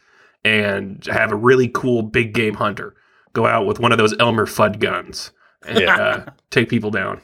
and 0.43 1.05
have 1.05 1.31
a 1.31 1.35
really 1.35 1.69
cool 1.69 2.01
big 2.01 2.33
game 2.33 2.55
hunter 2.55 2.93
go 3.31 3.45
out 3.45 3.65
with 3.65 3.79
one 3.79 3.93
of 3.93 3.97
those 3.97 4.13
Elmer 4.19 4.45
Fudd 4.45 4.79
guns 4.79 5.31
and 5.65 5.79
Yeah. 5.79 5.95
uh, 5.95 6.25
take 6.49 6.67
people 6.67 6.91
down. 6.91 7.21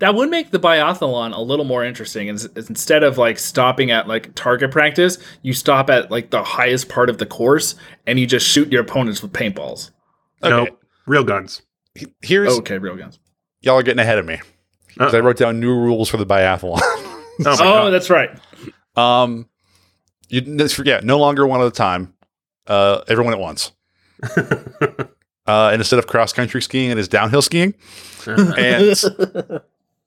That 0.00 0.14
would 0.14 0.28
make 0.30 0.50
the 0.50 0.58
biathlon 0.58 1.36
a 1.36 1.40
little 1.40 1.64
more 1.64 1.84
interesting. 1.84 2.28
Ins- 2.28 2.46
Instead 2.56 3.02
of 3.02 3.16
like 3.18 3.38
stopping 3.38 3.90
at 3.90 4.08
like 4.08 4.34
target 4.34 4.70
practice, 4.70 5.18
you 5.42 5.52
stop 5.52 5.88
at 5.90 6.10
like 6.10 6.30
the 6.30 6.42
highest 6.42 6.88
part 6.88 7.08
of 7.10 7.18
the 7.18 7.26
course 7.26 7.74
and 8.06 8.18
you 8.18 8.26
just 8.26 8.46
shoot 8.46 8.72
your 8.72 8.80
opponents 8.82 9.22
with 9.22 9.32
paintballs. 9.32 9.90
Okay. 10.42 10.50
Nope, 10.70 10.80
real 11.06 11.22
guns. 11.24 11.62
Here's 12.22 12.58
Okay, 12.60 12.78
real 12.78 12.96
guns. 12.96 13.18
y'all 13.60 13.76
are 13.78 13.82
getting 13.82 13.98
ahead 14.00 14.18
of 14.18 14.24
me. 14.26 14.38
'Cause 14.98 15.14
I 15.14 15.18
Uh-oh. 15.18 15.24
wrote 15.26 15.36
down 15.36 15.60
new 15.60 15.74
rules 15.74 16.08
for 16.08 16.16
the 16.16 16.26
biathlon. 16.26 16.80
Oh, 17.46 17.56
Oh, 17.86 17.90
that's 17.90 18.10
right. 18.10 18.30
um, 18.96 19.48
you 20.28 20.42
let's 20.46 20.74
forget 20.74 21.04
no 21.04 21.18
longer 21.18 21.46
one 21.46 21.60
at 21.62 21.66
a 21.66 21.70
time. 21.70 22.12
Uh, 22.66 23.00
everyone 23.08 23.32
at 23.32 23.38
once. 23.40 23.72
uh, 24.36 25.06
and 25.46 25.80
instead 25.80 25.98
of 25.98 26.06
cross 26.06 26.32
country 26.32 26.60
skiing, 26.62 26.90
it 26.90 26.98
is 26.98 27.08
downhill 27.08 27.42
skiing. 27.42 27.74
and 28.26 28.94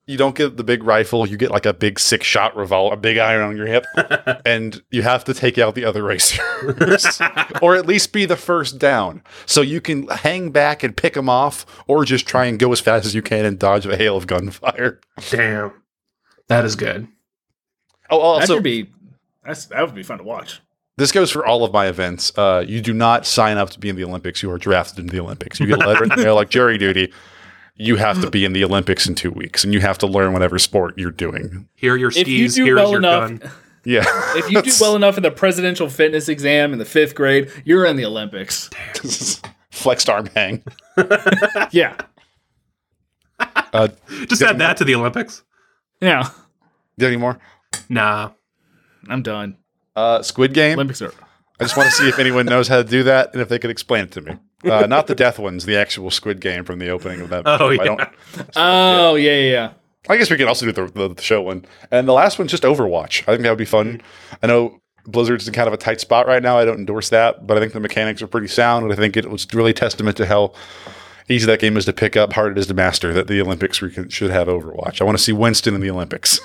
you 0.06 0.16
don't 0.18 0.34
get 0.34 0.56
the 0.56 0.64
big 0.64 0.84
rifle. 0.84 1.26
You 1.26 1.36
get 1.36 1.50
like 1.50 1.66
a 1.66 1.72
big 1.72 1.98
six 1.98 2.26
shot 2.26 2.56
revolver, 2.56 2.94
a 2.94 2.96
big 2.96 3.18
iron 3.18 3.42
on 3.42 3.56
your 3.56 3.66
hip, 3.66 3.84
and 4.44 4.82
you 4.90 5.02
have 5.02 5.24
to 5.24 5.34
take 5.34 5.58
out 5.58 5.74
the 5.74 5.84
other 5.84 6.02
racers, 6.02 7.20
or 7.62 7.74
at 7.74 7.86
least 7.86 8.12
be 8.12 8.26
the 8.26 8.36
first 8.36 8.78
down, 8.78 9.22
so 9.46 9.60
you 9.60 9.80
can 9.80 10.06
hang 10.08 10.50
back 10.50 10.82
and 10.82 10.96
pick 10.96 11.14
them 11.14 11.28
off, 11.28 11.64
or 11.86 12.04
just 12.04 12.26
try 12.26 12.44
and 12.46 12.58
go 12.58 12.72
as 12.72 12.80
fast 12.80 13.06
as 13.06 13.14
you 13.14 13.22
can 13.22 13.44
and 13.44 13.58
dodge 13.58 13.86
a 13.86 13.96
hail 13.96 14.16
of 14.16 14.26
gunfire. 14.26 15.00
Damn, 15.30 15.72
that 16.48 16.64
is 16.64 16.76
good. 16.76 17.08
Oh, 18.10 18.18
that 18.18 18.24
also, 18.24 18.54
should 18.56 18.62
be 18.62 18.88
that's, 19.44 19.66
that 19.66 19.84
would 19.84 19.94
be 19.94 20.02
fun 20.02 20.18
to 20.18 20.24
watch. 20.24 20.60
this 20.96 21.12
goes 21.12 21.30
for 21.30 21.46
all 21.46 21.64
of 21.64 21.72
my 21.72 21.86
events. 21.86 22.36
Uh, 22.36 22.64
you 22.66 22.80
do 22.80 22.92
not 22.92 23.26
sign 23.26 23.56
up 23.58 23.70
to 23.70 23.80
be 23.80 23.88
in 23.88 23.96
the 23.96 24.04
Olympics. 24.04 24.42
You 24.42 24.50
are 24.50 24.58
drafted 24.58 25.00
into 25.00 25.12
the 25.12 25.20
Olympics. 25.20 25.60
You 25.60 25.66
get 25.66 25.82
a 25.82 25.86
letter 25.86 26.04
in 26.04 26.10
the 26.10 26.16
mail 26.16 26.34
like 26.34 26.50
jury 26.50 26.78
duty. 26.78 27.12
You 27.76 27.96
have 27.96 28.20
to 28.20 28.30
be 28.30 28.44
in 28.44 28.52
the 28.52 28.64
Olympics 28.64 29.06
in 29.06 29.14
two 29.14 29.30
weeks, 29.30 29.64
and 29.64 29.72
you 29.72 29.80
have 29.80 29.98
to 29.98 30.06
learn 30.06 30.32
whatever 30.32 30.58
sport 30.58 30.96
you're 30.98 31.10
doing. 31.10 31.68
Here 31.74 31.94
are 31.94 31.96
your 31.96 32.10
If 32.10 32.28
you 32.28 32.48
skis. 32.48 32.54
do 32.56 32.64
Here's 32.64 32.76
well 32.76 32.90
your 32.90 32.98
enough, 33.00 33.40
gun. 33.40 33.50
Yeah, 33.86 34.04
if 34.34 34.50
you 34.50 34.62
do 34.62 34.70
well 34.80 34.96
enough 34.96 35.18
in 35.18 35.22
the 35.22 35.30
presidential 35.30 35.90
fitness 35.90 36.30
exam 36.30 36.72
in 36.72 36.78
the 36.78 36.86
fifth 36.86 37.14
grade, 37.14 37.50
you're 37.66 37.84
in 37.84 37.96
the 37.96 38.06
Olympics. 38.06 38.70
flexed 39.70 40.08
arm 40.08 40.26
hang. 40.34 40.64
Yeah, 41.70 41.94
Uh, 43.38 43.88
Just 44.28 44.40
add 44.40 44.58
that 44.58 44.78
to 44.78 44.84
the 44.84 44.94
Olympics. 44.94 45.42
yeah. 46.00 46.30
do 46.96 47.06
any 47.06 47.18
more? 47.18 47.38
Nah. 47.90 48.30
I'm 49.08 49.22
done. 49.22 49.58
Uh, 49.94 50.22
Squid 50.22 50.54
Game. 50.54 50.74
Olympics 50.78 51.02
are. 51.02 51.12
I 51.60 51.64
just 51.64 51.76
want 51.76 51.90
to 51.90 51.94
see 51.94 52.08
if 52.08 52.18
anyone 52.18 52.46
knows 52.46 52.68
how 52.68 52.78
to 52.78 52.84
do 52.84 53.02
that 53.02 53.32
and 53.34 53.42
if 53.42 53.50
they 53.50 53.58
could 53.58 53.70
explain 53.70 54.04
it 54.04 54.12
to 54.12 54.20
me. 54.22 54.38
Uh, 54.64 54.86
not 54.86 55.06
the 55.06 55.14
death 55.14 55.38
ones, 55.38 55.66
the 55.66 55.76
actual 55.76 56.10
Squid 56.10 56.40
Game 56.40 56.64
from 56.64 56.78
the 56.78 56.88
opening 56.88 57.20
of 57.20 57.28
that. 57.30 57.44
Oh, 57.46 57.68
I 57.70 57.72
yeah. 57.74 57.84
don't. 57.84 58.00
Oh 58.56 59.14
yeah, 59.14 59.32
yeah, 59.32 59.50
yeah. 59.50 59.72
I 60.08 60.16
guess 60.16 60.30
we 60.30 60.36
could 60.36 60.48
also 60.48 60.66
do 60.66 60.72
the, 60.72 60.86
the, 60.86 61.14
the 61.14 61.22
show 61.22 61.40
one. 61.40 61.64
And 61.90 62.06
the 62.06 62.12
last 62.12 62.38
one's 62.38 62.50
just 62.50 62.62
Overwatch. 62.62 63.22
I 63.22 63.32
think 63.32 63.42
that 63.42 63.50
would 63.50 63.58
be 63.58 63.64
fun. 63.64 64.02
I 64.42 64.46
know 64.46 64.80
Blizzard's 65.06 65.48
in 65.48 65.54
kind 65.54 65.66
of 65.66 65.72
a 65.72 65.78
tight 65.78 66.00
spot 66.00 66.26
right 66.26 66.42
now. 66.42 66.58
I 66.58 66.64
don't 66.64 66.78
endorse 66.78 67.08
that, 67.10 67.46
but 67.46 67.56
I 67.56 67.60
think 67.60 67.72
the 67.72 67.80
mechanics 67.80 68.20
are 68.20 68.26
pretty 68.26 68.48
sound. 68.48 68.84
And 68.84 68.92
I 68.92 68.96
think 68.96 69.16
it 69.16 69.30
was 69.30 69.46
really 69.54 69.72
testament 69.72 70.16
to 70.18 70.26
how 70.26 70.52
easy 71.28 71.46
that 71.46 71.58
game 71.60 71.76
is 71.76 71.86
to 71.86 71.92
pick 71.92 72.16
up, 72.16 72.34
hard 72.34 72.52
it 72.52 72.58
is 72.58 72.66
to 72.66 72.74
master, 72.74 73.12
that 73.14 73.28
the 73.28 73.40
Olympics 73.40 73.80
we 73.80 73.90
can, 73.90 74.08
should 74.10 74.30
have 74.30 74.46
Overwatch. 74.46 75.00
I 75.00 75.04
want 75.04 75.16
to 75.16 75.24
see 75.24 75.32
Winston 75.32 75.74
in 75.74 75.80
the 75.80 75.90
Olympics. 75.90 76.38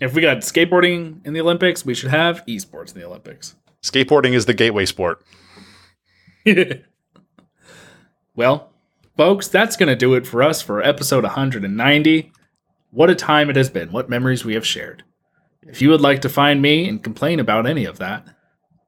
If 0.00 0.14
we 0.14 0.22
got 0.22 0.38
skateboarding 0.38 1.24
in 1.26 1.34
the 1.34 1.40
Olympics, 1.40 1.84
we 1.84 1.94
should 1.94 2.10
have 2.10 2.44
esports 2.46 2.94
in 2.94 3.00
the 3.00 3.06
Olympics. 3.06 3.54
Skateboarding 3.82 4.32
is 4.32 4.46
the 4.46 4.54
gateway 4.54 4.86
sport. 4.86 5.22
well, 8.34 8.72
folks, 9.16 9.48
that's 9.48 9.76
going 9.76 9.88
to 9.88 9.96
do 9.96 10.14
it 10.14 10.26
for 10.26 10.42
us 10.42 10.62
for 10.62 10.82
episode 10.82 11.24
190. 11.24 12.32
What 12.90 13.10
a 13.10 13.14
time 13.14 13.50
it 13.50 13.56
has 13.56 13.70
been. 13.70 13.92
What 13.92 14.08
memories 14.08 14.44
we 14.44 14.54
have 14.54 14.66
shared. 14.66 15.04
If 15.62 15.80
you 15.80 15.90
would 15.90 16.00
like 16.00 16.22
to 16.22 16.28
find 16.28 16.60
me 16.60 16.88
and 16.88 17.02
complain 17.02 17.40
about 17.40 17.66
any 17.66 17.84
of 17.84 17.98
that, 17.98 18.26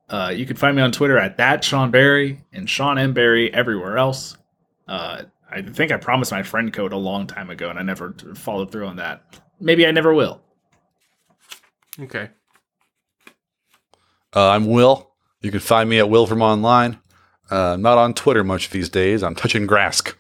uh, 0.08 0.32
you 0.34 0.44
can 0.44 0.56
find 0.56 0.76
me 0.76 0.82
on 0.82 0.92
Twitter 0.92 1.18
at 1.18 1.36
that 1.38 1.64
Sean 1.64 1.90
Barry 1.90 2.44
and 2.52 2.68
Sean 2.68 2.98
M. 2.98 3.12
Barry 3.12 3.52
everywhere 3.54 3.96
else. 3.96 4.36
Uh, 4.86 5.22
I 5.50 5.62
think 5.62 5.92
I 5.92 5.96
promised 5.96 6.32
my 6.32 6.42
friend 6.42 6.72
code 6.72 6.92
a 6.92 6.96
long 6.96 7.26
time 7.26 7.48
ago 7.48 7.70
and 7.70 7.78
I 7.78 7.82
never 7.82 8.14
followed 8.34 8.72
through 8.72 8.86
on 8.86 8.96
that. 8.96 9.40
Maybe 9.60 9.86
I 9.86 9.92
never 9.92 10.12
will. 10.12 10.42
Okay. 12.00 12.30
Uh, 14.34 14.48
I'm 14.48 14.66
Will. 14.66 15.12
You 15.40 15.50
can 15.50 15.60
find 15.60 15.88
me 15.88 15.98
at 15.98 16.10
Will 16.10 16.26
from 16.26 16.42
Online. 16.42 16.98
Uh, 17.50 17.74
I'm 17.74 17.82
not 17.82 17.98
on 17.98 18.14
Twitter 18.14 18.42
much 18.44 18.70
these 18.70 18.88
days. 18.88 19.22
I'm 19.22 19.34
touching 19.34 19.66
Grask. 19.66 20.14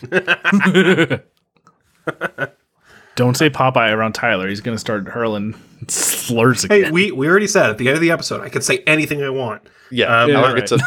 Don't 3.16 3.36
say 3.36 3.50
Popeye 3.50 3.92
around 3.92 4.12
Tyler. 4.12 4.48
He's 4.48 4.60
going 4.60 4.76
to 4.76 4.78
start 4.78 5.08
hurling 5.08 5.56
slurs 5.88 6.64
again. 6.64 6.84
Hey, 6.84 6.90
we, 6.90 7.10
we 7.10 7.28
already 7.28 7.48
said 7.48 7.68
at 7.68 7.78
the 7.78 7.88
end 7.88 7.96
of 7.96 8.00
the 8.00 8.12
episode, 8.12 8.42
I 8.42 8.48
could 8.48 8.62
say 8.62 8.78
anything 8.86 9.22
I 9.22 9.30
want. 9.30 9.62
Yeah, 9.90 10.22
Um, 10.22 10.30
yeah, 10.30 10.40
like 10.40 10.58
it's 10.58 10.70
a 10.72 10.78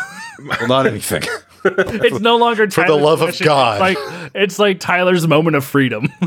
well, 0.46 0.68
not 0.68 0.88
anything. 0.88 1.24
it's 1.66 2.20
no 2.20 2.38
longer 2.38 2.70
For 2.70 2.82
the 2.82 2.88
Tyler's 2.88 3.04
love 3.04 3.22
of. 3.22 3.40
God. 3.40 3.82
It's 3.92 4.00
like, 4.00 4.32
it's 4.36 4.60
like 4.60 4.80
Tyler's 4.80 5.28
moment 5.28 5.56
of 5.58 5.66
freedom. 5.66 6.08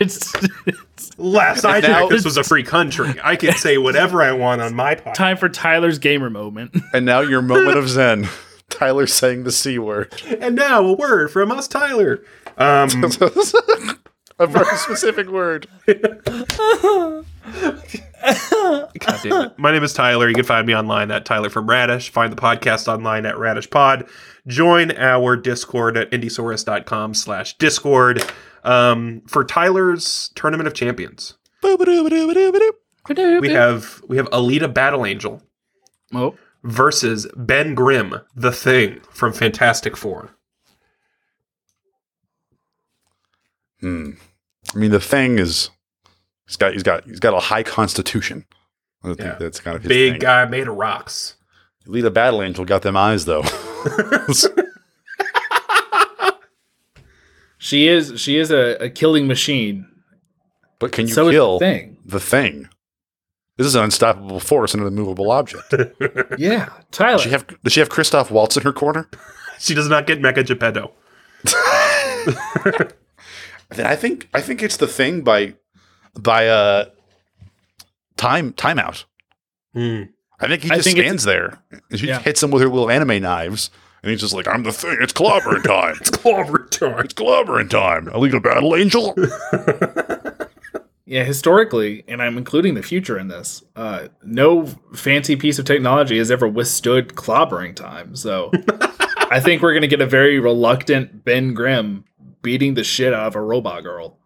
it's, 0.00 0.32
it's 0.66 0.78
Last 1.18 1.64
I 1.64 1.80
now- 1.80 2.00
checked, 2.00 2.10
this 2.10 2.24
was 2.24 2.36
a 2.36 2.44
free 2.44 2.62
country. 2.62 3.14
I 3.22 3.36
can 3.36 3.54
say 3.54 3.78
whatever 3.78 4.22
I 4.22 4.32
want 4.32 4.60
on 4.60 4.74
my 4.74 4.94
podcast. 4.94 5.14
time 5.14 5.36
for 5.36 5.48
Tyler's 5.48 5.98
gamer 5.98 6.30
moment. 6.30 6.76
and 6.94 7.04
now 7.06 7.20
your 7.20 7.42
moment 7.42 7.78
of 7.78 7.88
zen. 7.88 8.28
Tyler 8.70 9.06
saying 9.06 9.44
the 9.44 9.52
c 9.52 9.78
word. 9.78 10.12
And 10.40 10.54
now 10.56 10.82
a 10.84 10.92
word 10.94 11.30
from 11.30 11.50
us, 11.50 11.68
Tyler. 11.68 12.24
Um, 12.56 12.88
a 14.38 14.46
very 14.46 14.76
specific 14.76 15.28
word. 15.28 15.66
God 15.86 17.24
damn 19.22 19.42
it. 19.46 19.58
My 19.58 19.72
name 19.72 19.82
is 19.82 19.92
Tyler. 19.92 20.28
You 20.28 20.34
can 20.34 20.44
find 20.44 20.66
me 20.66 20.74
online 20.74 21.10
at 21.10 21.24
Tyler 21.24 21.50
from 21.50 21.68
Radish. 21.68 22.10
Find 22.10 22.32
the 22.32 22.36
podcast 22.40 22.88
online 22.88 23.26
at 23.26 23.36
Radish 23.38 23.68
Pod. 23.68 24.08
Join 24.46 24.90
our 24.96 25.36
Discord 25.36 25.96
at 25.96 26.10
indiesaurus.com 26.10 27.14
slash 27.14 27.56
Discord 27.58 28.22
um, 28.62 29.22
for 29.26 29.44
Tyler's 29.44 30.30
Tournament 30.34 30.66
of 30.66 30.74
Champions. 30.74 31.36
We 33.40 33.50
have 33.52 34.02
we 34.08 34.16
have 34.16 34.28
Alita 34.30 34.72
Battle 34.72 35.04
Angel 35.04 35.42
oh, 36.14 36.36
versus 36.62 37.26
Ben 37.36 37.74
Grimm, 37.74 38.20
the 38.34 38.52
Thing 38.52 39.00
from 39.10 39.32
Fantastic 39.32 39.96
Four. 39.96 40.30
Hmm. 43.80 44.12
I 44.74 44.78
mean, 44.78 44.90
the 44.92 45.00
thing 45.00 45.38
is, 45.38 45.70
he's 46.46 46.56
got 46.56 46.72
he's 46.72 46.82
got 46.84 47.04
he's 47.04 47.20
got 47.20 47.34
a 47.34 47.40
high 47.40 47.62
constitution. 47.64 48.44
I 49.02 49.08
don't 49.08 49.18
Yeah. 49.18 49.26
think 49.30 49.38
that's 49.40 49.60
kind 49.60 49.76
of 49.76 49.82
his 49.82 49.88
Big 49.88 50.12
thing. 50.12 50.20
guy 50.20 50.44
made 50.44 50.68
of 50.68 50.76
rocks. 50.76 51.36
Alita 51.86 52.12
battle 52.14 52.42
angel 52.42 52.64
got 52.64 52.82
them 52.82 52.96
eyes 52.96 53.24
though. 53.24 53.42
she 57.62 57.86
is 57.88 58.20
she 58.20 58.36
is 58.38 58.50
a, 58.50 58.76
a 58.86 58.90
killing 58.90 59.26
machine. 59.28 59.86
but 60.80 60.90
can 60.92 61.06
you 61.06 61.14
so 61.14 61.30
kill 61.30 61.58
the 61.58 61.64
thing. 61.66 61.96
the 62.04 62.20
thing? 62.20 62.68
This 63.56 63.66
is 63.66 63.74
an 63.76 63.84
unstoppable 63.84 64.40
force 64.40 64.74
and 64.74 64.82
an 64.82 64.88
immovable 64.88 65.30
object. 65.30 65.72
Yeah, 66.38 66.70
Tyler. 66.90 67.12
Does 67.18 67.22
she 67.22 67.30
have 67.30 67.46
does 67.62 67.72
she 67.72 67.80
have 67.80 67.88
Christoph 67.88 68.30
Waltz 68.30 68.56
in 68.56 68.62
her 68.64 68.72
corner? 68.72 69.08
She 69.58 69.74
does 69.74 69.88
not 69.88 70.08
get 70.08 70.20
Mecha 70.20 70.44
Geppetto. 70.44 70.90
Then 73.70 73.86
I 73.86 73.96
think 73.96 74.28
I 74.34 74.40
think 74.42 74.62
it's 74.62 74.76
the 74.76 74.86
thing 74.86 75.22
by 75.22 75.54
by 76.18 76.46
uh 76.48 76.86
time 78.16 78.52
timeout. 78.52 79.04
Hmm. 79.72 80.02
I 80.40 80.48
think 80.48 80.62
he 80.62 80.68
just 80.68 80.84
think 80.84 80.98
stands 80.98 81.24
there 81.24 81.62
she 81.94 82.08
Yeah. 82.08 82.18
hits 82.18 82.42
him 82.42 82.50
with 82.50 82.62
her 82.62 82.68
little 82.68 82.90
anime 82.90 83.22
knives, 83.22 83.70
and 84.02 84.10
he's 84.10 84.20
just 84.20 84.34
like, 84.34 84.48
"I'm 84.48 84.62
the 84.62 84.72
thing. 84.72 84.96
It's 85.00 85.12
clobbering 85.12 85.62
time. 85.66 85.96
it's 86.00 86.10
clobbering 86.10 86.70
time. 86.70 87.04
It's 87.04 87.14
clobbering 87.14 87.70
time. 87.70 88.08
Illegal 88.08 88.40
battle 88.40 88.74
angel." 88.76 89.14
yeah, 91.04 91.24
historically, 91.24 92.04
and 92.08 92.22
I'm 92.22 92.38
including 92.38 92.74
the 92.74 92.82
future 92.82 93.18
in 93.18 93.28
this. 93.28 93.62
Uh, 93.76 94.08
no 94.24 94.66
fancy 94.94 95.36
piece 95.36 95.58
of 95.58 95.64
technology 95.64 96.18
has 96.18 96.30
ever 96.30 96.48
withstood 96.48 97.10
clobbering 97.10 97.74
time. 97.74 98.16
So 98.16 98.50
I 99.30 99.40
think 99.40 99.62
we're 99.62 99.74
gonna 99.74 99.86
get 99.88 100.00
a 100.00 100.06
very 100.06 100.38
reluctant 100.40 101.24
Ben 101.24 101.54
Grimm 101.54 102.04
beating 102.42 102.74
the 102.74 102.84
shit 102.84 103.12
out 103.14 103.26
of 103.28 103.36
a 103.36 103.40
robot 103.40 103.82
girl. 103.82 104.18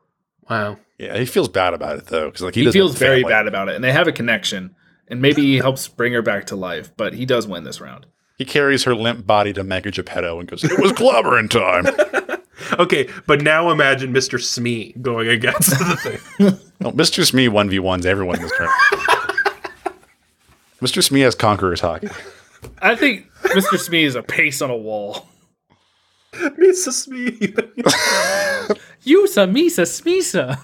Wow. 0.49 0.79
yeah, 0.97 1.18
he 1.18 1.27
feels 1.27 1.49
bad 1.49 1.74
about 1.74 1.99
it 1.99 2.07
though, 2.07 2.27
because 2.27 2.43
like 2.43 2.55
he, 2.55 2.64
He, 2.64 2.72
feels 2.72 2.97
very 2.97 3.22
family. 3.22 3.33
bad 3.33 3.47
about 3.49 3.68
it, 3.68 3.74
and 3.74 3.83
they 3.83 3.93
have 3.93 4.07
a 4.09 4.12
connection. 4.12 4.74
And 5.09 5.22
maybe 5.22 5.43
he 5.43 5.57
helps 5.59 5.87
bring 5.87 6.12
her 6.14 6.22
back 6.22 6.47
to 6.47 6.57
life, 6.57 6.91
but 6.97 7.12
he 7.14 7.24
does 7.27 7.47
win 7.47 7.62
this 7.62 7.81
round. 7.81 8.07
He 8.37 8.45
carries 8.45 8.84
her 8.84 8.95
limp 8.95 9.26
body 9.26 9.53
to 9.55 9.64
Mega 9.64 9.91
Geppetto 9.91 10.39
and 10.39 10.49
goes, 10.49 10.62
"It 10.64 10.78
was 10.78 10.93
clobbering 10.93 11.51
time." 11.51 11.87
Okay, 12.80 13.09
but 13.26 13.43
now 13.43 13.70
imagine 13.70 14.12
Mr. 14.14 14.43
Smee 14.43 14.93
going 15.01 15.28
against 15.28 15.70
the 15.70 15.97
thing. 16.39 16.59
no, 16.80 16.91
Mr. 16.91 17.24
Smee 17.24 17.49
one 17.49 17.68
v 17.68 17.78
ones 17.78 18.07
everyone 18.07 18.41
this 18.41 18.51
turn. 18.57 18.68
Mr. 20.80 21.05
Smee 21.05 21.20
has 21.20 21.34
Conqueror's 21.34 21.82
Haki. 21.82 22.11
I 22.80 22.97
think 22.97 23.30
Mr. 23.43 23.78
Smee 23.78 24.05
is 24.05 24.14
a 24.14 24.22
pace 24.22 24.62
on 24.62 24.70
a 24.70 24.76
wall. 24.76 25.28
Mr. 26.32 26.93
Smee. 26.93 27.30
Yusa, 29.05 29.47
Misa, 29.49 29.84
Smisa. 29.87 30.59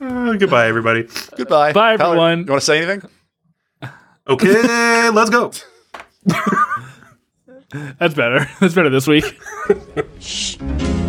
Uh, 0.00 0.32
goodbye, 0.34 0.66
everybody. 0.66 1.06
Goodbye. 1.36 1.72
Bye, 1.72 1.96
Tyler, 1.96 2.08
everyone. 2.10 2.38
You 2.40 2.52
want 2.52 2.60
to 2.62 2.66
say 2.66 2.78
anything? 2.82 3.08
Okay, 4.26 5.10
let's 5.10 5.28
go. 5.30 5.52
That's 7.98 8.14
better. 8.14 8.48
That's 8.60 8.74
better 8.74 8.90
this 8.90 9.06
week. 9.06 9.38
Shh. 10.20 10.56